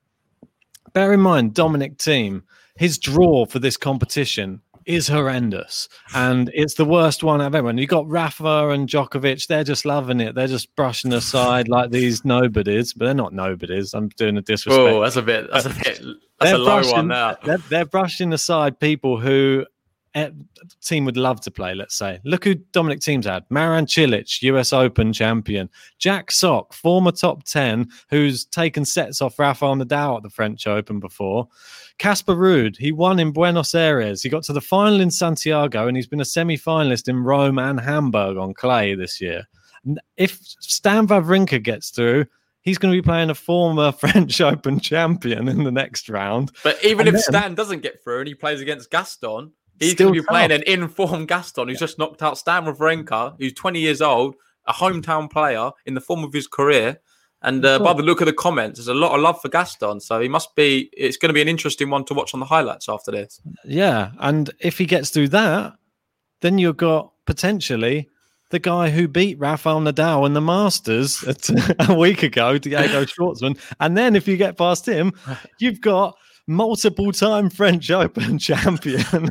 Bear 0.93 1.13
in 1.13 1.19
mind, 1.19 1.55
Dominic 1.55 1.97
Thiem, 1.97 2.43
his 2.77 2.97
draw 2.97 3.45
for 3.45 3.59
this 3.59 3.75
competition 3.75 4.61
is 4.87 5.07
horrendous, 5.07 5.89
and 6.15 6.49
it's 6.53 6.75
the 6.75 6.85
worst 6.85 7.23
one 7.23 7.41
I've 7.41 7.53
ever. 7.53 7.69
And 7.69 7.79
you 7.79 7.87
got 7.87 8.07
Rafa 8.07 8.69
and 8.69 8.87
Djokovic; 8.87 9.47
they're 9.47 9.63
just 9.63 9.85
loving 9.85 10.19
it. 10.19 10.35
They're 10.35 10.47
just 10.47 10.75
brushing 10.75 11.13
aside 11.13 11.67
like 11.67 11.91
these 11.91 12.25
nobodies, 12.25 12.93
but 12.93 13.05
they're 13.05 13.13
not 13.13 13.33
nobodies. 13.33 13.93
I'm 13.93 14.09
doing 14.09 14.37
a 14.37 14.41
disrespect. 14.41 14.79
Oh, 14.95 15.01
that's 15.01 15.17
a 15.17 15.21
bit. 15.21 15.49
That's 15.51 15.65
a 15.65 15.69
uh, 15.69 15.73
bit. 15.73 16.01
That's 16.39 16.51
They're 16.51 16.55
a 16.55 16.57
low 16.57 16.75
brushing- 16.81 16.93
one 16.93 17.07
there. 17.09 17.37
They're, 17.43 17.57
they're 17.69 17.85
brushing 17.85 18.33
aside 18.33 18.79
people 18.79 19.19
who 19.19 19.65
Thiem 20.81 21.05
would 21.05 21.17
love 21.17 21.41
to 21.41 21.51
play. 21.51 21.73
Let's 21.75 21.95
say, 21.95 22.19
look 22.23 22.43
who 22.43 22.55
Dominic 22.55 22.99
Thiem's 22.99 23.25
had: 23.25 23.43
Marin 23.49 23.85
Cilic, 23.85 24.41
U.S. 24.41 24.73
Open 24.73 25.13
champion; 25.13 25.69
Jack 25.99 26.31
Sock, 26.31 26.73
former 26.73 27.11
top 27.11 27.43
ten, 27.43 27.89
who's 28.09 28.45
taken 28.45 28.85
sets 28.85 29.21
off 29.21 29.37
Rafael 29.39 29.75
Nadal 29.75 30.17
at 30.17 30.23
the 30.23 30.29
French 30.29 30.65
Open 30.67 30.99
before. 30.99 31.47
Casper 31.97 32.35
Ruud, 32.35 32.77
he 32.77 32.91
won 32.91 33.19
in 33.19 33.31
Buenos 33.31 33.73
Aires. 33.73 34.21
He 34.21 34.29
got 34.29 34.43
to 34.43 34.53
the 34.53 34.61
final 34.61 35.01
in 35.01 35.09
Santiago, 35.11 35.87
and 35.87 35.97
he's 35.97 36.07
been 36.07 36.21
a 36.21 36.25
semi-finalist 36.25 37.07
in 37.07 37.23
Rome 37.23 37.57
and 37.59 37.79
Hamburg 37.79 38.37
on 38.37 38.53
clay 38.53 38.93
this 38.95 39.19
year. 39.19 39.47
If 40.15 40.39
Stan 40.59 41.07
Wawrinka 41.07 41.63
gets 41.63 41.89
through, 41.91 42.25
he's 42.61 42.77
going 42.77 42.93
to 42.93 42.97
be 43.01 43.05
playing 43.05 43.29
a 43.29 43.35
former 43.35 43.91
French 43.99 44.39
Open 44.41 44.79
champion 44.79 45.47
in 45.47 45.63
the 45.63 45.71
next 45.71 46.09
round. 46.09 46.51
But 46.63 46.83
even 46.83 47.07
And 47.07 47.15
if 47.15 47.25
then- 47.25 47.33
Stan 47.41 47.55
doesn't 47.55 47.81
get 47.81 48.03
through 48.03 48.19
and 48.19 48.27
he 48.27 48.35
plays 48.35 48.61
against 48.61 48.91
Gaston, 48.91 49.53
he's 49.79 49.95
going 49.95 50.13
to 50.13 50.21
be 50.21 50.25
playing 50.25 50.51
an 50.51 50.63
informed 50.63 51.27
Gaston 51.27 51.67
who's 51.67 51.79
just 51.79 51.97
knocked 51.97 52.21
out 52.23 52.37
Stan 52.37 52.65
Wawrinka, 52.65 53.35
who's 53.39 53.53
20 53.53 53.79
years 53.79 54.01
old, 54.01 54.35
a 54.65 54.73
hometown 54.73 55.29
player 55.29 55.71
in 55.85 55.93
the 55.93 56.01
form 56.01 56.23
of 56.23 56.33
his 56.33 56.47
career. 56.47 56.99
And 57.43 57.63
uh, 57.63 57.79
by 57.79 57.93
the 57.93 58.01
look 58.01 58.19
of 58.19 58.25
the 58.25 58.33
comments, 58.33 58.79
there's 58.79 58.87
a 58.87 58.93
lot 58.95 59.13
of 59.13 59.21
love 59.21 59.39
for 59.41 59.49
Gaston. 59.49 59.99
So 59.99 60.19
he 60.19 60.27
must 60.27 60.55
be, 60.55 60.89
it's 60.93 61.17
going 61.17 61.29
to 61.29 61.33
be 61.33 61.41
an 61.41 61.47
interesting 61.47 61.89
one 61.89 62.03
to 62.05 62.13
watch 62.13 62.33
on 62.33 62.39
the 62.39 62.47
highlights 62.47 62.89
after 62.89 63.11
this. 63.11 63.39
Yeah, 63.63 64.11
and 64.19 64.49
if 64.59 64.77
he 64.77 64.85
gets 64.85 65.11
through 65.11 65.29
that, 65.29 65.73
then 66.41 66.57
you've 66.57 66.77
got 66.77 67.11
potentially 67.25 68.09
the 68.49 68.59
guy 68.59 68.89
who 68.89 69.07
beat 69.07 69.37
Rafael 69.39 69.81
Nadal 69.81 70.25
in 70.25 70.33
the 70.33 70.41
Masters 70.41 71.23
a 71.79 71.93
week 71.93 72.23
ago, 72.23 72.57
Diego 72.57 73.05
Schwartzman. 73.05 73.59
And 73.79 73.97
then 73.97 74.15
if 74.15 74.27
you 74.27 74.37
get 74.37 74.57
past 74.57 74.87
him, 74.87 75.13
you've 75.59 75.81
got 75.81 76.17
multiple 76.47 77.11
time 77.11 77.49
French 77.49 77.91
Open 77.91 78.39
champion 78.39 79.01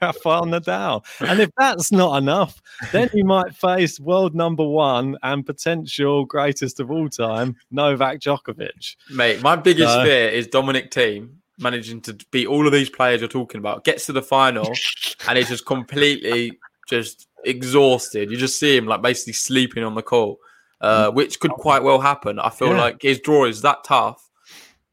Rafael 0.00 0.44
Nadal. 0.46 1.04
And 1.20 1.40
if 1.40 1.50
that's 1.58 1.90
not 1.92 2.16
enough, 2.18 2.62
then 2.92 3.10
you 3.12 3.24
might 3.24 3.54
face 3.54 3.98
world 4.00 4.34
number 4.34 4.64
one 4.66 5.18
and 5.22 5.44
potential 5.44 6.24
greatest 6.24 6.80
of 6.80 6.90
all 6.90 7.08
time, 7.08 7.56
Novak 7.70 8.20
Djokovic. 8.20 8.96
Mate, 9.10 9.42
my 9.42 9.56
biggest 9.56 9.96
No. 9.98 10.04
fear 10.04 10.28
is 10.28 10.46
Dominic 10.46 10.90
Thiem 10.90 11.30
managing 11.58 12.00
to 12.02 12.16
beat 12.32 12.46
all 12.46 12.66
of 12.66 12.72
these 12.72 12.90
players 12.90 13.20
you're 13.20 13.28
talking 13.28 13.58
about, 13.58 13.84
gets 13.84 14.06
to 14.06 14.12
the 14.12 14.22
final, 14.22 14.72
and 15.28 15.38
is 15.38 15.48
just 15.48 15.66
completely 15.66 16.52
just 16.88 17.28
exhausted. 17.44 18.30
You 18.30 18.36
just 18.36 18.58
see 18.58 18.76
him 18.76 18.86
like 18.86 19.02
basically 19.02 19.34
sleeping 19.34 19.84
on 19.84 19.94
the 19.94 20.02
court, 20.02 20.38
uh, 20.80 21.10
which 21.10 21.38
could 21.40 21.52
quite 21.52 21.82
well 21.82 22.00
happen. 22.00 22.38
I 22.38 22.50
feel 22.50 22.68
Yeah. 22.68 22.80
like 22.80 23.02
his 23.02 23.20
draw 23.20 23.44
is 23.44 23.62
that 23.62 23.84
tough. 23.84 24.28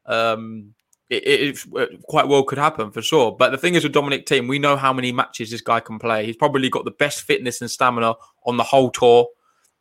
Um, 0.06 0.74
it, 1.12 1.56
it, 1.56 1.64
it 1.74 2.02
quite 2.04 2.28
well 2.28 2.42
could 2.42 2.58
happen 2.58 2.90
for 2.90 3.02
sure. 3.02 3.32
But 3.32 3.50
the 3.50 3.58
thing 3.58 3.74
is 3.74 3.84
with 3.84 3.92
Dominic 3.92 4.26
Thiem, 4.26 4.48
we 4.48 4.58
know 4.58 4.76
how 4.76 4.92
many 4.92 5.12
matches 5.12 5.50
this 5.50 5.60
guy 5.60 5.80
can 5.80 5.98
play. 5.98 6.24
He's 6.26 6.36
probably 6.36 6.68
got 6.68 6.84
the 6.84 6.90
best 6.90 7.22
fitness 7.22 7.60
and 7.60 7.70
stamina 7.70 8.14
on 8.46 8.56
the 8.56 8.62
whole 8.64 8.90
tour. 8.90 9.28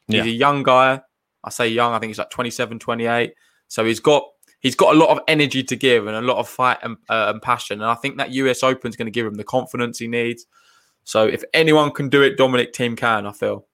He's 0.07 0.17
Yeah. 0.17 0.23
a 0.23 0.35
young 0.35 0.63
guy. 0.63 1.01
I 1.43 1.49
say 1.49 1.67
young, 1.69 1.93
I 1.93 1.99
think 1.99 2.09
he's 2.09 2.17
like 2.19 2.29
27, 2.29 2.79
28. 2.79 3.33
So 3.67 3.85
he's 3.85 3.99
got 3.99 4.23
he's 4.59 4.75
got 4.75 4.93
a 4.95 4.97
lot 4.97 5.09
of 5.09 5.19
energy 5.27 5.63
to 5.63 5.75
give 5.75 6.05
and 6.05 6.15
a 6.15 6.21
lot 6.21 6.37
of 6.37 6.47
fight 6.47 6.77
and, 6.83 6.97
uh, 7.09 7.31
and 7.33 7.41
passion. 7.41 7.81
And 7.81 7.89
I 7.89 7.95
think 7.95 8.17
that 8.17 8.31
US 8.31 8.61
Open 8.63 8.89
is 8.89 8.95
going 8.95 9.07
to 9.07 9.11
give 9.11 9.25
him 9.25 9.35
the 9.35 9.43
confidence 9.43 9.97
he 9.99 10.07
needs. 10.07 10.45
So 11.03 11.25
if 11.25 11.43
anyone 11.53 11.91
can 11.91 12.09
do 12.09 12.21
it, 12.21 12.37
Dominic 12.37 12.73
Thiem 12.73 12.95
can. 12.95 13.25
I 13.25 13.31
feel. 13.31 13.65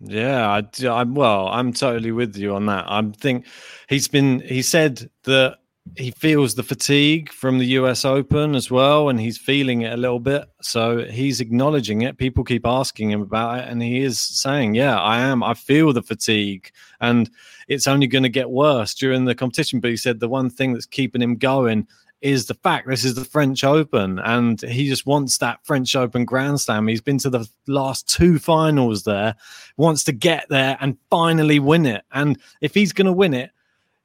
Yeah, 0.00 0.48
I, 0.48 0.86
I'm 0.88 1.14
well. 1.14 1.48
I'm 1.48 1.72
totally 1.72 2.10
with 2.12 2.36
you 2.36 2.54
on 2.54 2.66
that. 2.66 2.84
I 2.88 3.02
think 3.18 3.46
he's 3.88 4.08
been. 4.08 4.40
He 4.40 4.62
said 4.62 5.10
that 5.24 5.58
he 5.96 6.10
feels 6.12 6.54
the 6.54 6.62
fatigue 6.62 7.30
from 7.30 7.58
the 7.58 7.66
U.S. 7.66 8.04
Open 8.04 8.54
as 8.54 8.70
well, 8.70 9.10
and 9.10 9.20
he's 9.20 9.36
feeling 9.36 9.82
it 9.82 9.92
a 9.92 9.96
little 9.98 10.18
bit. 10.18 10.46
So 10.62 11.04
he's 11.04 11.40
acknowledging 11.40 12.02
it. 12.02 12.16
People 12.16 12.42
keep 12.42 12.66
asking 12.66 13.10
him 13.10 13.20
about 13.20 13.60
it, 13.60 13.68
and 13.68 13.82
he 13.82 14.00
is 14.00 14.18
saying, 14.18 14.74
"Yeah, 14.74 14.98
I 14.98 15.20
am. 15.20 15.42
I 15.42 15.54
feel 15.54 15.92
the 15.92 16.02
fatigue, 16.02 16.70
and 17.00 17.30
it's 17.68 17.86
only 17.86 18.06
going 18.06 18.22
to 18.22 18.28
get 18.30 18.50
worse 18.50 18.94
during 18.94 19.24
the 19.24 19.34
competition." 19.34 19.80
But 19.80 19.90
he 19.90 19.96
said 19.96 20.20
the 20.20 20.28
one 20.28 20.50
thing 20.50 20.72
that's 20.72 20.86
keeping 20.86 21.22
him 21.22 21.36
going 21.36 21.86
is 22.22 22.46
the 22.46 22.54
fact 22.54 22.88
this 22.88 23.04
is 23.04 23.14
the 23.14 23.24
French 23.24 23.62
Open, 23.62 24.18
and 24.20 24.62
he 24.62 24.88
just 24.88 25.04
wants 25.04 25.36
that 25.38 25.60
French 25.64 25.94
Open 25.94 26.24
Grand 26.24 26.58
Slam. 26.58 26.88
He's 26.88 27.02
been 27.02 27.18
to 27.18 27.30
the 27.30 27.46
last 27.66 28.08
two 28.08 28.38
finals 28.38 29.04
there, 29.04 29.34
wants 29.76 30.02
to 30.04 30.12
get 30.12 30.46
there 30.48 30.78
and 30.80 30.96
finally 31.10 31.58
win 31.58 31.84
it. 31.84 32.04
And 32.12 32.40
if 32.62 32.72
he's 32.72 32.94
going 32.94 33.06
to 33.06 33.12
win 33.12 33.34
it, 33.34 33.50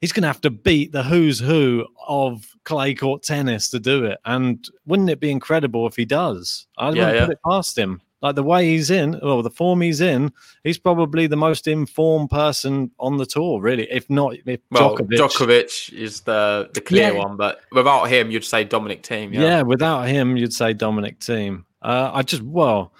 he's 0.00 0.12
going 0.12 0.22
to 0.22 0.28
have 0.28 0.40
to 0.42 0.50
beat 0.50 0.92
the 0.92 1.02
who's 1.02 1.38
who 1.38 1.86
of 2.08 2.46
clay 2.64 2.94
court 2.94 3.22
tennis 3.22 3.68
to 3.70 3.78
do 3.80 4.04
it. 4.04 4.18
And 4.24 4.64
wouldn't 4.86 5.10
it 5.10 5.20
be 5.20 5.30
incredible 5.30 5.86
if 5.86 5.96
he 5.96 6.04
does? 6.04 6.66
I 6.78 6.86
Yeah, 6.86 6.88
wouldn't 6.90 7.14
yeah. 7.16 7.24
put 7.26 7.32
it 7.32 7.38
past 7.44 7.76
him. 7.78 8.00
Like 8.22 8.34
the 8.34 8.42
way 8.42 8.66
he's 8.68 8.90
in, 8.90 9.18
well, 9.22 9.40
the 9.42 9.48
form 9.48 9.80
he's 9.80 10.02
in, 10.02 10.30
he's 10.62 10.76
probably 10.76 11.26
the 11.26 11.36
most 11.38 11.66
informed 11.66 12.28
person 12.28 12.90
on 12.98 13.16
the 13.16 13.24
tour, 13.24 13.62
really. 13.62 13.90
If 13.90 14.10
not, 14.10 14.34
if 14.44 14.60
Well, 14.70 14.94
Djokovic. 14.98 15.16
Djokovic, 15.16 15.92
is 15.94 16.20
the 16.20 16.68
the 16.74 16.82
clear 16.82 17.12
Yeah. 17.14 17.18
one, 17.18 17.36
but 17.38 17.62
without 17.72 18.04
him, 18.10 18.30
you'd 18.30 18.44
say 18.44 18.62
Dominic 18.64 19.02
Thiem. 19.04 19.32
yeah. 19.32 19.40
Yeah. 19.40 19.62
without 19.62 20.06
him, 20.06 20.36
you'd 20.36 20.52
say 20.52 20.74
Dominic 20.74 21.20
Thiem. 21.20 21.64
Uh, 21.80 22.10
I 22.12 22.22
just 22.22 22.42
well, 22.42 22.92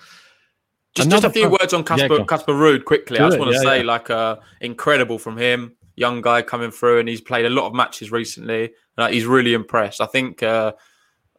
Just, 0.95 1.11
just 1.11 1.25
a 1.25 1.31
few 1.31 1.43
pro- 1.49 1.59
words 1.61 1.75
on 1.75 1.81
Yeah, 1.81 2.09
Casper. 2.09 2.25
Casper 2.25 2.53
Ruud 2.55 2.85
quickly. 2.87 3.19
Do 3.19 3.25
I 3.25 3.27
just 3.29 3.37
it, 3.37 3.41
want 3.41 3.51
to 3.53 3.57
yeah, 3.59 3.63
say, 3.63 3.79
yeah. 3.81 3.85
like, 3.87 4.09
uh, 4.09 4.37
incredible 4.63 5.19
from 5.19 5.37
him, 5.37 5.73
young 6.01 6.21
guy 6.23 6.43
coming 6.43 6.71
through, 6.73 6.99
and 6.99 7.09
he's 7.09 7.21
played 7.21 7.47
a 7.47 7.51
lot 7.51 7.67
of 7.67 7.75
matches 7.75 8.11
recently. 8.11 8.73
Like, 8.97 9.13
he's 9.13 9.27
really 9.27 9.55
impressed. 9.55 10.01
I 10.01 10.07
think 10.07 10.43
uh, 10.43 10.73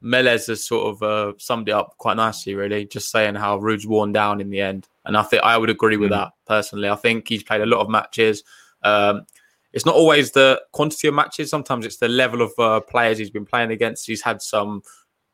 Melez 0.04 0.48
has 0.48 0.66
sort 0.66 0.88
of 0.94 1.04
uh, 1.04 1.34
summed 1.38 1.68
it 1.68 1.74
up 1.74 1.96
quite 1.98 2.16
nicely, 2.18 2.56
really, 2.56 2.86
just 2.86 3.12
saying 3.12 3.36
how 3.36 3.58
Ruud's 3.58 3.86
worn 3.88 4.12
down 4.14 4.40
in 4.40 4.50
the 4.50 4.62
end, 4.62 4.88
and 5.06 5.18
I 5.18 5.24
think 5.24 5.44
I 5.44 5.58
would 5.58 5.70
agree 5.70 5.98
with 5.98 6.12
Mm. 6.12 6.18
that 6.20 6.32
personally. 6.48 6.90
I 6.90 6.96
think 6.96 7.28
he's 7.28 7.44
played 7.44 7.62
a 7.62 7.66
lot 7.66 7.82
of 7.82 7.90
matches. 7.90 8.44
Um, 8.84 9.26
it's 9.74 9.86
not 9.86 9.96
always 9.96 10.32
the 10.32 10.62
quantity 10.74 11.08
of 11.08 11.14
matches. 11.14 11.50
Sometimes 11.50 11.86
it's 11.86 11.98
the 11.98 12.08
level 12.10 12.42
of 12.42 12.52
uh, 12.60 12.82
players 12.82 13.18
he's 13.18 13.30
been 13.30 13.46
playing 13.46 13.72
against. 13.72 14.06
He's 14.06 14.22
had 14.22 14.42
some 14.42 14.82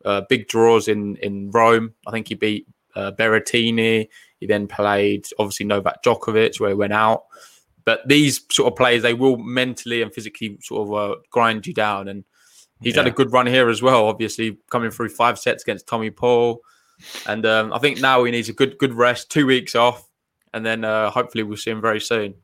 uh, 0.05 0.21
big 0.29 0.47
draws 0.47 0.87
in 0.87 1.15
in 1.17 1.49
Rome. 1.51 1.93
I 2.05 2.11
think 2.11 2.27
he 2.27 2.35
beat 2.35 2.67
uh, 2.95 3.11
Berrettini. 3.17 4.07
He 4.39 4.45
then 4.45 4.67
played 4.67 5.25
obviously 5.39 5.65
Novak 5.65 6.03
Djokovic, 6.03 6.59
where 6.59 6.69
he 6.69 6.75
went 6.75 6.93
out. 6.93 7.23
But 7.87 8.05
these 8.05 8.41
sort 8.51 8.69
of 8.69 8.75
players, 8.75 9.01
they 9.01 9.13
will 9.13 9.37
mentally 9.37 10.01
and 10.01 10.13
physically 10.13 10.57
sort 10.61 10.89
of 10.89 10.93
uh, 10.93 11.15
grind 11.31 11.65
you 11.65 11.73
down. 11.73 12.09
And 12.09 12.25
he's 12.81 12.97
yeah. 12.97 13.03
had 13.03 13.07
a 13.07 13.15
good 13.15 13.31
run 13.31 13.47
here 13.47 13.69
as 13.69 13.81
well. 13.81 14.09
Obviously, 14.09 14.57
coming 14.69 14.91
through 14.91 15.07
five 15.07 15.39
sets 15.39 15.63
against 15.63 15.87
Tommy 15.87 16.09
Paul, 16.11 16.59
and 17.27 17.45
um, 17.45 17.71
I 17.71 17.79
think 17.79 18.01
now 18.01 18.25
he 18.25 18.31
needs 18.31 18.49
a 18.49 18.53
good 18.53 18.77
good 18.77 18.93
rest, 18.93 19.31
two 19.31 19.45
weeks 19.45 19.73
off, 19.73 20.05
and 20.53 20.65
then 20.65 20.83
uh, 20.83 21.09
hopefully 21.09 21.45
we'll 21.45 21.55
see 21.55 21.71
him 21.71 21.79
very 21.79 22.01
soon. 22.01 22.35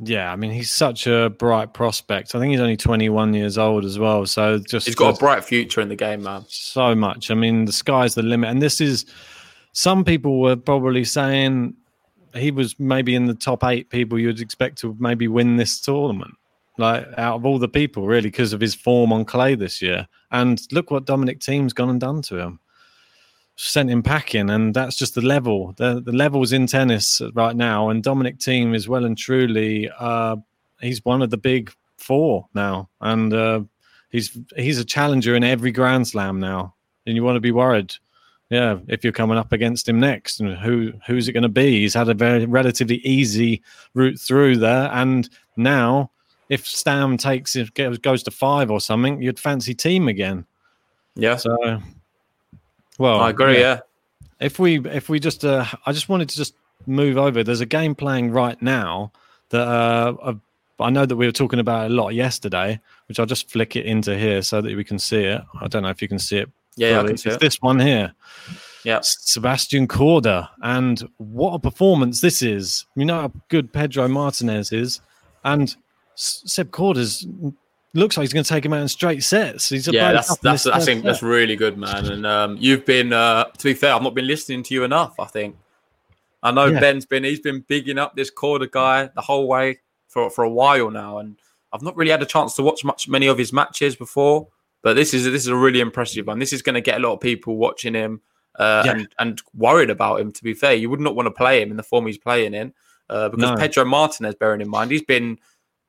Yeah, 0.00 0.32
I 0.32 0.34
mean 0.34 0.50
he's 0.50 0.72
such 0.72 1.06
a 1.06 1.30
bright 1.30 1.74
prospect. 1.74 2.34
I 2.34 2.40
think 2.40 2.50
he's 2.50 2.60
only 2.60 2.76
21 2.76 3.34
years 3.34 3.58
old 3.58 3.84
as 3.84 4.00
well. 4.00 4.26
So 4.26 4.58
just 4.58 4.86
he's 4.86 4.96
got 4.96 5.14
a 5.14 5.16
bright 5.16 5.44
future 5.44 5.80
in 5.80 5.90
the 5.90 5.94
game, 5.94 6.24
man. 6.24 6.44
So 6.48 6.92
much. 6.96 7.30
I 7.30 7.34
mean, 7.34 7.66
the 7.66 7.72
sky's 7.72 8.16
the 8.16 8.24
limit, 8.24 8.50
and 8.50 8.60
this 8.60 8.80
is. 8.80 9.06
Some 9.74 10.04
people 10.04 10.38
were 10.40 10.56
probably 10.56 11.02
saying 11.02 11.76
he 12.34 12.50
was 12.50 12.78
maybe 12.78 13.14
in 13.14 13.26
the 13.26 13.34
top 13.34 13.64
eight 13.64 13.90
people 13.90 14.18
you'd 14.18 14.40
expect 14.40 14.78
to 14.78 14.96
maybe 14.98 15.28
win 15.28 15.56
this 15.56 15.80
tournament, 15.80 16.34
like 16.78 17.06
out 17.18 17.36
of 17.36 17.46
all 17.46 17.58
the 17.58 17.68
people, 17.68 18.06
really, 18.06 18.30
because 18.30 18.52
of 18.52 18.60
his 18.60 18.74
form 18.74 19.12
on 19.12 19.24
clay 19.24 19.54
this 19.54 19.82
year. 19.82 20.08
And 20.30 20.60
look 20.72 20.90
what 20.90 21.04
Dominic 21.04 21.40
Thiem's 21.40 21.72
gone 21.72 21.90
and 21.90 22.00
done 22.00 22.22
to 22.22 22.38
him 22.38 22.60
sent 23.56 23.90
him 23.90 24.02
packing, 24.02 24.50
and 24.50 24.74
that's 24.74 24.96
just 24.96 25.14
the 25.14 25.20
level. 25.20 25.74
The 25.76 26.00
the 26.00 26.12
levels 26.12 26.52
in 26.52 26.66
tennis 26.66 27.20
right 27.34 27.54
now, 27.54 27.88
and 27.88 28.02
Dominic 28.02 28.38
Thiem 28.38 28.74
is 28.74 28.88
well 28.88 29.04
and 29.04 29.16
truly 29.16 29.90
uh, 29.98 30.36
he's 30.80 31.04
one 31.04 31.22
of 31.22 31.30
the 31.30 31.36
big 31.36 31.72
four 31.96 32.48
now, 32.54 32.88
and 33.00 33.32
uh, 33.32 33.60
he's 34.10 34.36
he's 34.56 34.78
a 34.78 34.84
challenger 34.84 35.34
in 35.34 35.44
every 35.44 35.72
Grand 35.72 36.08
Slam 36.08 36.40
now, 36.40 36.74
and 37.06 37.16
you 37.16 37.24
want 37.24 37.36
to 37.36 37.40
be 37.40 37.52
worried. 37.52 37.94
Yeah, 38.52 38.80
if 38.86 39.02
you're 39.02 39.14
coming 39.14 39.38
up 39.38 39.50
against 39.52 39.88
him 39.88 39.98
next, 39.98 40.38
and 40.38 40.54
who 40.58 40.92
who's 41.06 41.26
it 41.26 41.32
going 41.32 41.42
to 41.42 41.48
be? 41.48 41.80
He's 41.80 41.94
had 41.94 42.10
a 42.10 42.14
very 42.14 42.44
relatively 42.44 42.96
easy 42.96 43.62
route 43.94 44.20
through 44.20 44.58
there, 44.58 44.90
and 44.92 45.26
now 45.56 46.10
if 46.50 46.66
Stan 46.66 47.16
takes 47.16 47.56
it 47.56 47.72
goes 48.02 48.22
to 48.24 48.30
five 48.30 48.70
or 48.70 48.78
something, 48.78 49.22
you'd 49.22 49.40
fancy 49.40 49.74
Thiem 49.74 50.06
again. 50.06 50.44
Yeah. 51.14 51.36
So 51.36 51.80
well, 52.98 53.20
I 53.20 53.30
agree. 53.30 53.54
Yeah. 53.54 53.60
yeah. 53.60 53.80
If 54.38 54.58
we 54.58 54.80
if 54.80 55.08
we 55.08 55.18
just 55.18 55.46
uh, 55.46 55.64
I 55.86 55.92
just 55.92 56.10
wanted 56.10 56.28
to 56.28 56.36
just 56.36 56.54
move 56.86 57.16
over. 57.16 57.42
There's 57.42 57.62
a 57.62 57.66
game 57.66 57.94
playing 57.94 58.32
right 58.32 58.60
now 58.60 59.12
that 59.48 59.66
uh, 59.66 60.34
I 60.78 60.90
know 60.90 61.06
that 61.06 61.16
we 61.16 61.24
were 61.24 61.32
talking 61.32 61.58
about 61.58 61.90
a 61.90 61.94
lot 61.94 62.10
yesterday, 62.10 62.78
which 63.06 63.18
I'll 63.18 63.24
just 63.24 63.50
flick 63.50 63.76
it 63.76 63.86
into 63.86 64.18
here 64.18 64.42
so 64.42 64.60
that 64.60 64.76
we 64.76 64.84
can 64.84 64.98
see 64.98 65.22
it. 65.22 65.40
I 65.58 65.68
don't 65.68 65.84
know 65.84 65.88
if 65.88 66.02
you 66.02 66.08
can 66.08 66.18
see 66.18 66.36
it. 66.36 66.50
Yeah, 66.76 67.02
yeah 67.02 67.10
it's 67.10 67.26
it. 67.26 67.40
this 67.40 67.60
one 67.60 67.78
here. 67.78 68.12
Yeah, 68.84 69.00
Sebastian 69.02 69.86
Korda, 69.86 70.48
and 70.62 71.08
what 71.18 71.54
a 71.54 71.58
performance 71.58 72.20
this 72.20 72.42
is! 72.42 72.84
You 72.96 73.04
know 73.04 73.20
how 73.20 73.32
good 73.48 73.72
Pedro 73.72 74.08
Martinez 74.08 74.72
is, 74.72 75.00
and 75.44 75.74
Seb 76.14 76.70
Korda's 76.70 77.26
looks 77.94 78.16
like 78.16 78.24
he's 78.24 78.32
going 78.32 78.44
to 78.44 78.48
take 78.48 78.64
him 78.64 78.72
out 78.72 78.82
in 78.82 78.88
straight 78.88 79.22
sets. 79.22 79.68
He's 79.68 79.86
yeah, 79.86 80.12
that's 80.12 80.36
that's 80.38 80.66
I 80.66 80.80
think 80.80 81.02
set. 81.02 81.04
that's 81.04 81.22
really 81.22 81.56
good, 81.56 81.76
man. 81.78 82.06
And 82.10 82.26
um, 82.26 82.56
you've 82.58 82.84
been, 82.84 83.12
uh, 83.12 83.44
to 83.44 83.64
be 83.64 83.74
fair, 83.74 83.94
I've 83.94 84.02
not 84.02 84.14
been 84.14 84.26
listening 84.26 84.62
to 84.64 84.74
you 84.74 84.84
enough. 84.84 85.18
I 85.18 85.26
think 85.26 85.56
I 86.42 86.50
know 86.50 86.66
yeah. 86.66 86.80
Ben's 86.80 87.06
been 87.06 87.24
he's 87.24 87.40
been 87.40 87.64
bigging 87.66 87.98
up 87.98 88.16
this 88.16 88.30
Korda 88.30 88.70
guy 88.70 89.10
the 89.14 89.20
whole 89.20 89.46
way 89.46 89.80
for 90.08 90.30
for 90.30 90.44
a 90.44 90.50
while 90.50 90.90
now, 90.90 91.18
and 91.18 91.36
I've 91.72 91.82
not 91.82 91.96
really 91.96 92.10
had 92.10 92.22
a 92.22 92.26
chance 92.26 92.54
to 92.56 92.62
watch 92.62 92.84
much 92.84 93.08
many 93.08 93.26
of 93.26 93.38
his 93.38 93.52
matches 93.52 93.96
before. 93.96 94.48
But 94.82 94.94
this 94.94 95.14
is 95.14 95.24
this 95.24 95.42
is 95.42 95.48
a 95.48 95.56
really 95.56 95.80
impressive 95.80 96.26
one. 96.26 96.38
This 96.38 96.52
is 96.52 96.62
going 96.62 96.74
to 96.74 96.80
get 96.80 96.96
a 96.96 97.06
lot 97.06 97.14
of 97.14 97.20
people 97.20 97.56
watching 97.56 97.94
him 97.94 98.20
uh, 98.56 98.82
yeah. 98.84 98.92
and 98.92 99.08
and 99.18 99.42
worried 99.54 99.90
about 99.90 100.20
him. 100.20 100.32
To 100.32 100.44
be 100.44 100.54
fair, 100.54 100.74
you 100.74 100.90
would 100.90 101.00
not 101.00 101.14
want 101.14 101.26
to 101.26 101.30
play 101.30 101.62
him 101.62 101.70
in 101.70 101.76
the 101.76 101.82
form 101.82 102.06
he's 102.06 102.18
playing 102.18 102.54
in 102.54 102.72
uh, 103.08 103.28
because 103.28 103.50
no. 103.50 103.56
Pedro 103.56 103.84
Martinez, 103.84 104.34
bearing 104.34 104.60
in 104.60 104.68
mind, 104.68 104.90
he's 104.90 105.02
been 105.02 105.38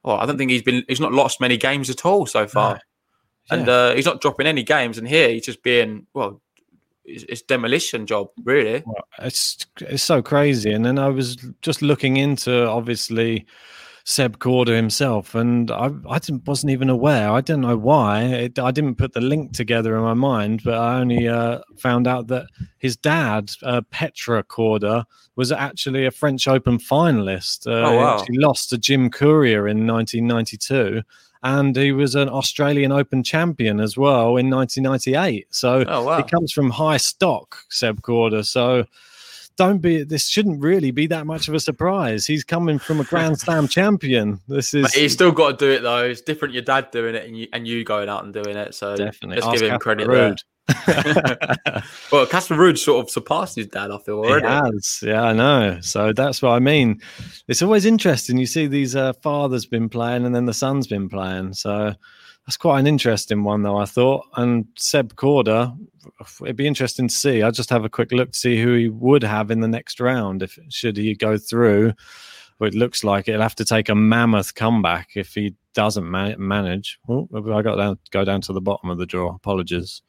well, 0.04 0.18
I 0.18 0.26
don't 0.26 0.38
think 0.38 0.52
he's 0.52 0.62
been 0.62 0.84
he's 0.88 1.00
not 1.00 1.14
lost 1.14 1.42
many 1.42 1.58
games 1.58 1.90
at 1.90 2.06
all 2.06 2.26
so 2.26 2.48
far, 2.48 2.74
no. 2.74 2.80
yeah. 3.52 3.60
and 3.60 3.70
uh, 3.70 3.94
he's 3.96 4.06
not 4.06 4.22
dropping 4.22 4.48
any 4.48 4.64
games. 4.64 4.98
And 4.98 5.08
here 5.08 5.30
he's 5.30 5.46
just 5.46 5.64
being 5.64 6.06
well, 6.14 6.42
it's, 7.06 7.24
it's 7.28 7.42
demolition 7.42 8.06
job 8.06 8.30
really. 8.44 8.84
Well, 8.86 9.08
it's 9.20 9.66
it's 9.82 10.04
so 10.04 10.22
crazy. 10.22 10.72
And 10.72 10.86
then 10.86 11.00
I 11.00 11.10
was 11.10 11.38
just 11.62 11.82
looking 11.82 12.18
into 12.18 12.68
obviously 12.68 13.46
Seb 14.06 14.38
Korda 14.38 14.76
himself, 14.76 15.34
and 15.34 15.72
I, 15.72 15.90
I 16.10 16.20
wasn't 16.46 16.72
even 16.72 16.90
aware. 16.90 17.32
I 17.32 17.40
didn't 17.40 17.62
know 17.62 17.78
why. 17.78 18.24
It, 18.24 18.60
I 18.60 18.72
didn't 18.72 18.96
put 18.96 19.14
the 19.14 19.22
link 19.22 19.54
together 19.54 19.96
in 19.96 20.04
my 20.04 20.14
mind, 20.14 20.62
but 20.64 20.74
I 20.74 21.00
only 21.00 21.28
uh, 21.28 21.60
found 21.78 22.06
out 22.06 22.28
that 22.28 22.48
his 22.80 22.98
dad, 22.98 23.52
uh, 23.64 23.82
Petr 23.94 24.44
Korda, 24.44 25.06
was 25.38 25.52
actually 25.52 26.06
a 26.06 26.12
French 26.12 26.48
Open 26.48 26.78
finalist. 26.78 27.66
Uh, 27.66 27.88
oh, 27.88 27.96
wow. 27.96 28.26
He 28.30 28.38
lost 28.38 28.70
to 28.70 28.78
Jim 28.78 29.10
Courier 29.10 29.68
in 29.68 29.88
1992 29.88 31.02
and 31.44 31.76
he 31.76 31.92
was 31.92 32.16
an 32.16 32.30
Australian 32.30 32.92
Open 32.92 33.22
champion 33.22 33.82
as 33.82 33.98
well 33.98 34.38
in 34.38 34.50
1998. 34.50 35.48
So 35.54 35.84
oh, 35.88 36.04
wow. 36.04 36.18
he 36.18 36.24
comes 36.24 36.54
from 36.54 36.70
high 36.70 36.98
stock, 36.98 37.58
Seb 37.70 38.02
Korda. 38.02 38.46
So 38.46 38.86
don't 39.58 39.80
be 39.80 40.04
this 40.04 40.28
shouldn't 40.28 40.62
really 40.62 40.92
be 40.92 41.08
that 41.08 41.26
much 41.26 41.48
of 41.48 41.54
a 41.54 41.60
surprise. 41.60 42.26
He's 42.26 42.44
coming 42.44 42.80
from 42.80 43.00
a 43.00 43.04
Grand 43.04 43.40
Slam 43.40 43.68
champion. 43.68 44.40
This 44.48 44.74
is 44.74 44.84
but 44.84 44.94
he's 44.94 45.14
still 45.14 45.32
got 45.32 45.58
to 45.60 45.66
do 45.66 45.72
it 45.72 45.82
though. 45.82 46.06
It's 46.06 46.22
different 46.22 46.54
your 46.54 46.64
dad 46.64 46.92
doing 46.92 47.16
it 47.16 47.26
and 47.26 47.38
you 47.38 47.48
and 47.54 47.68
you 47.68 47.84
going 47.84 48.10
out 48.10 48.24
and 48.24 48.34
doing 48.34 48.56
it. 48.56 48.74
So 48.76 48.96
definitely 48.96 49.38
let's 49.38 49.48
Ask 49.48 49.62
give 49.62 49.72
him 49.72 49.80
credit 49.80 50.08
there. 50.08 50.36
well, 52.12 52.26
Casper 52.26 52.56
Ruud 52.56 52.78
sort 52.78 53.04
of 53.04 53.12
surpassed 53.12 53.58
his 53.58 53.68
dad, 53.68 53.92
I 53.92 53.98
feel 53.98 54.20
already. 54.20 54.48
He 54.48 54.52
has, 54.52 55.00
yeah, 55.02 55.24
I 55.24 55.34
know. 55.34 55.80
So 55.82 56.14
that's 56.14 56.42
what 56.42 56.52
I 56.52 56.60
mean. 56.60 57.02
It's 57.50 57.62
always 57.62 57.86
interesting. 57.86 58.38
You 58.38 58.46
see 58.46 58.68
these 58.68 58.96
uh, 58.96 59.12
fathers 59.22 59.66
been 59.66 59.90
playing, 59.90 60.26
and 60.26 60.34
then 60.34 60.46
the 60.46 60.54
son's 60.54 60.88
been 60.88 61.10
playing. 61.10 61.54
So 61.54 61.94
that's 62.46 62.58
quite 62.58 62.80
an 62.80 62.88
interesting 62.88 63.44
one, 63.44 63.64
though. 63.64 63.78
I 63.78 63.86
thought. 63.86 64.26
And 64.36 64.66
Seb 64.78 65.16
Korda, 65.16 65.78
it'd 66.42 66.56
be 66.56 66.68
interesting 66.68 67.08
to 67.08 67.14
see. 67.14 67.42
I'll 67.42 67.52
just 67.52 67.70
have 67.70 67.86
a 67.86 67.90
quick 67.90 68.12
look 68.12 68.32
to 68.32 68.38
see 68.38 68.62
who 68.62 68.74
he 68.74 68.90
would 68.90 69.24
have 69.24 69.50
in 69.52 69.62
the 69.62 69.68
next 69.68 70.00
round 70.00 70.44
if 70.44 70.60
should 70.70 70.98
he 70.98 71.16
go 71.16 71.38
through. 71.38 71.94
Well, 72.60 72.68
it 72.68 72.76
looks 72.76 73.04
like 73.04 73.28
it'll 73.28 73.42
have 73.42 73.56
to 73.56 73.66
take 73.66 73.90
a 73.90 73.96
mammoth 73.96 74.56
comeback 74.56 75.12
if 75.16 75.34
he 75.34 75.56
doesn't 75.74 76.10
manage. 76.10 77.00
Oh, 77.08 77.28
I 77.34 77.62
got 77.62 77.76
down, 77.76 77.98
go 78.12 78.26
down 78.26 78.42
to 78.42 78.54
the 78.54 78.62
bottom 78.62 78.90
of 78.90 78.98
the 78.98 79.06
draw. 79.06 79.34
Apologies. 79.36 80.02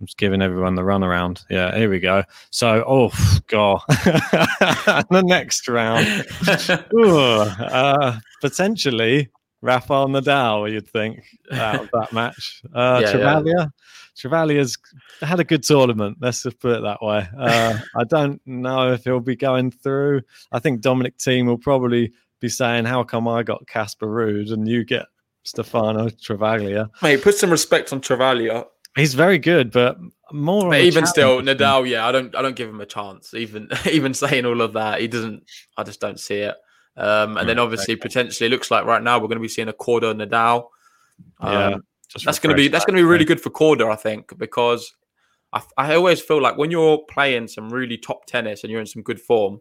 I'm 0.00 0.06
just 0.06 0.18
giving 0.18 0.42
everyone 0.42 0.74
the 0.74 0.82
runaround. 0.82 1.42
Yeah, 1.48 1.74
here 1.74 1.88
we 1.88 2.00
go. 2.00 2.22
So, 2.50 2.84
oh 2.86 3.10
god, 3.46 3.80
the 3.88 5.22
next 5.24 5.66
round, 5.68 6.26
Ooh, 6.94 7.40
uh, 7.40 8.18
potentially 8.42 9.30
Rafael 9.62 10.08
Nadal, 10.08 10.70
you'd 10.70 10.88
think, 10.88 11.24
out 11.52 11.82
of 11.82 11.90
that 11.92 12.12
match. 12.12 12.62
Uh, 12.74 13.00
yeah, 13.02 13.12
Travaglia, 13.12 13.54
yeah. 13.56 13.66
Travaglia's 14.16 14.78
had 15.20 15.40
a 15.40 15.44
good 15.44 15.62
tournament. 15.62 16.18
Let's 16.20 16.42
just 16.42 16.60
put 16.60 16.78
it 16.78 16.82
that 16.82 17.02
way. 17.02 17.26
Uh, 17.38 17.78
I 17.96 18.04
don't 18.04 18.40
know 18.46 18.92
if 18.92 19.04
he'll 19.04 19.20
be 19.20 19.36
going 19.36 19.70
through. 19.70 20.22
I 20.52 20.58
think 20.58 20.80
Dominic 20.80 21.18
Thiem 21.18 21.46
will 21.46 21.58
probably 21.58 22.12
be 22.40 22.48
saying, 22.48 22.84
"How 22.84 23.02
come 23.02 23.28
I 23.28 23.42
got 23.42 23.66
Casper 23.66 24.06
Ruud 24.06 24.52
and 24.52 24.68
you 24.68 24.84
get 24.84 25.06
Stefano 25.44 26.08
Travaglia?" 26.08 26.90
Mate, 27.02 27.22
put 27.22 27.34
some 27.34 27.50
respect 27.50 27.92
on 27.92 28.00
Travaglia. 28.00 28.66
He's 28.96 29.12
very 29.12 29.38
good, 29.38 29.72
but 29.72 29.98
more. 30.32 30.70
But 30.70 30.80
even 30.80 31.06
still, 31.06 31.42
Nadal, 31.42 31.86
yeah, 31.86 32.06
I 32.06 32.12
don't, 32.12 32.34
I 32.34 32.40
don't 32.40 32.56
give 32.56 32.68
him 32.68 32.80
a 32.80 32.86
chance. 32.86 33.34
Even, 33.34 33.68
even 33.90 34.14
saying 34.14 34.46
all 34.46 34.62
of 34.62 34.72
that, 34.74 35.00
he 35.00 35.08
doesn't. 35.08 35.44
I 35.76 35.82
just 35.82 36.00
don't 36.00 36.18
see 36.18 36.36
it. 36.36 36.56
Um, 36.96 37.36
and 37.36 37.48
then 37.48 37.58
obviously 37.58 37.94
potentially 37.96 38.48
looks 38.48 38.70
like 38.70 38.86
right 38.86 39.02
now 39.02 39.18
we're 39.18 39.28
going 39.28 39.36
to 39.36 39.42
be 39.42 39.48
seeing 39.48 39.68
a 39.68 39.72
Korda 39.72 40.14
Nadal. 40.14 40.68
Um, 41.40 41.52
yeah, 41.52 41.76
that's 42.24 42.38
going 42.38 42.54
to 42.54 42.56
be 42.56 42.68
that's 42.68 42.84
going 42.84 42.96
to 42.96 43.02
be 43.02 43.06
really 43.06 43.24
good 43.24 43.40
for 43.40 43.50
Korda, 43.50 43.90
I 43.90 43.96
think, 43.96 44.36
because 44.38 44.94
I, 45.52 45.62
I, 45.76 45.94
always 45.94 46.20
feel 46.20 46.40
like 46.40 46.56
when 46.56 46.70
you're 46.70 46.98
playing 47.08 47.48
some 47.48 47.70
really 47.70 47.98
top 47.98 48.26
tennis 48.26 48.62
and 48.62 48.70
you're 48.70 48.80
in 48.80 48.86
some 48.86 49.02
good 49.02 49.20
form, 49.20 49.60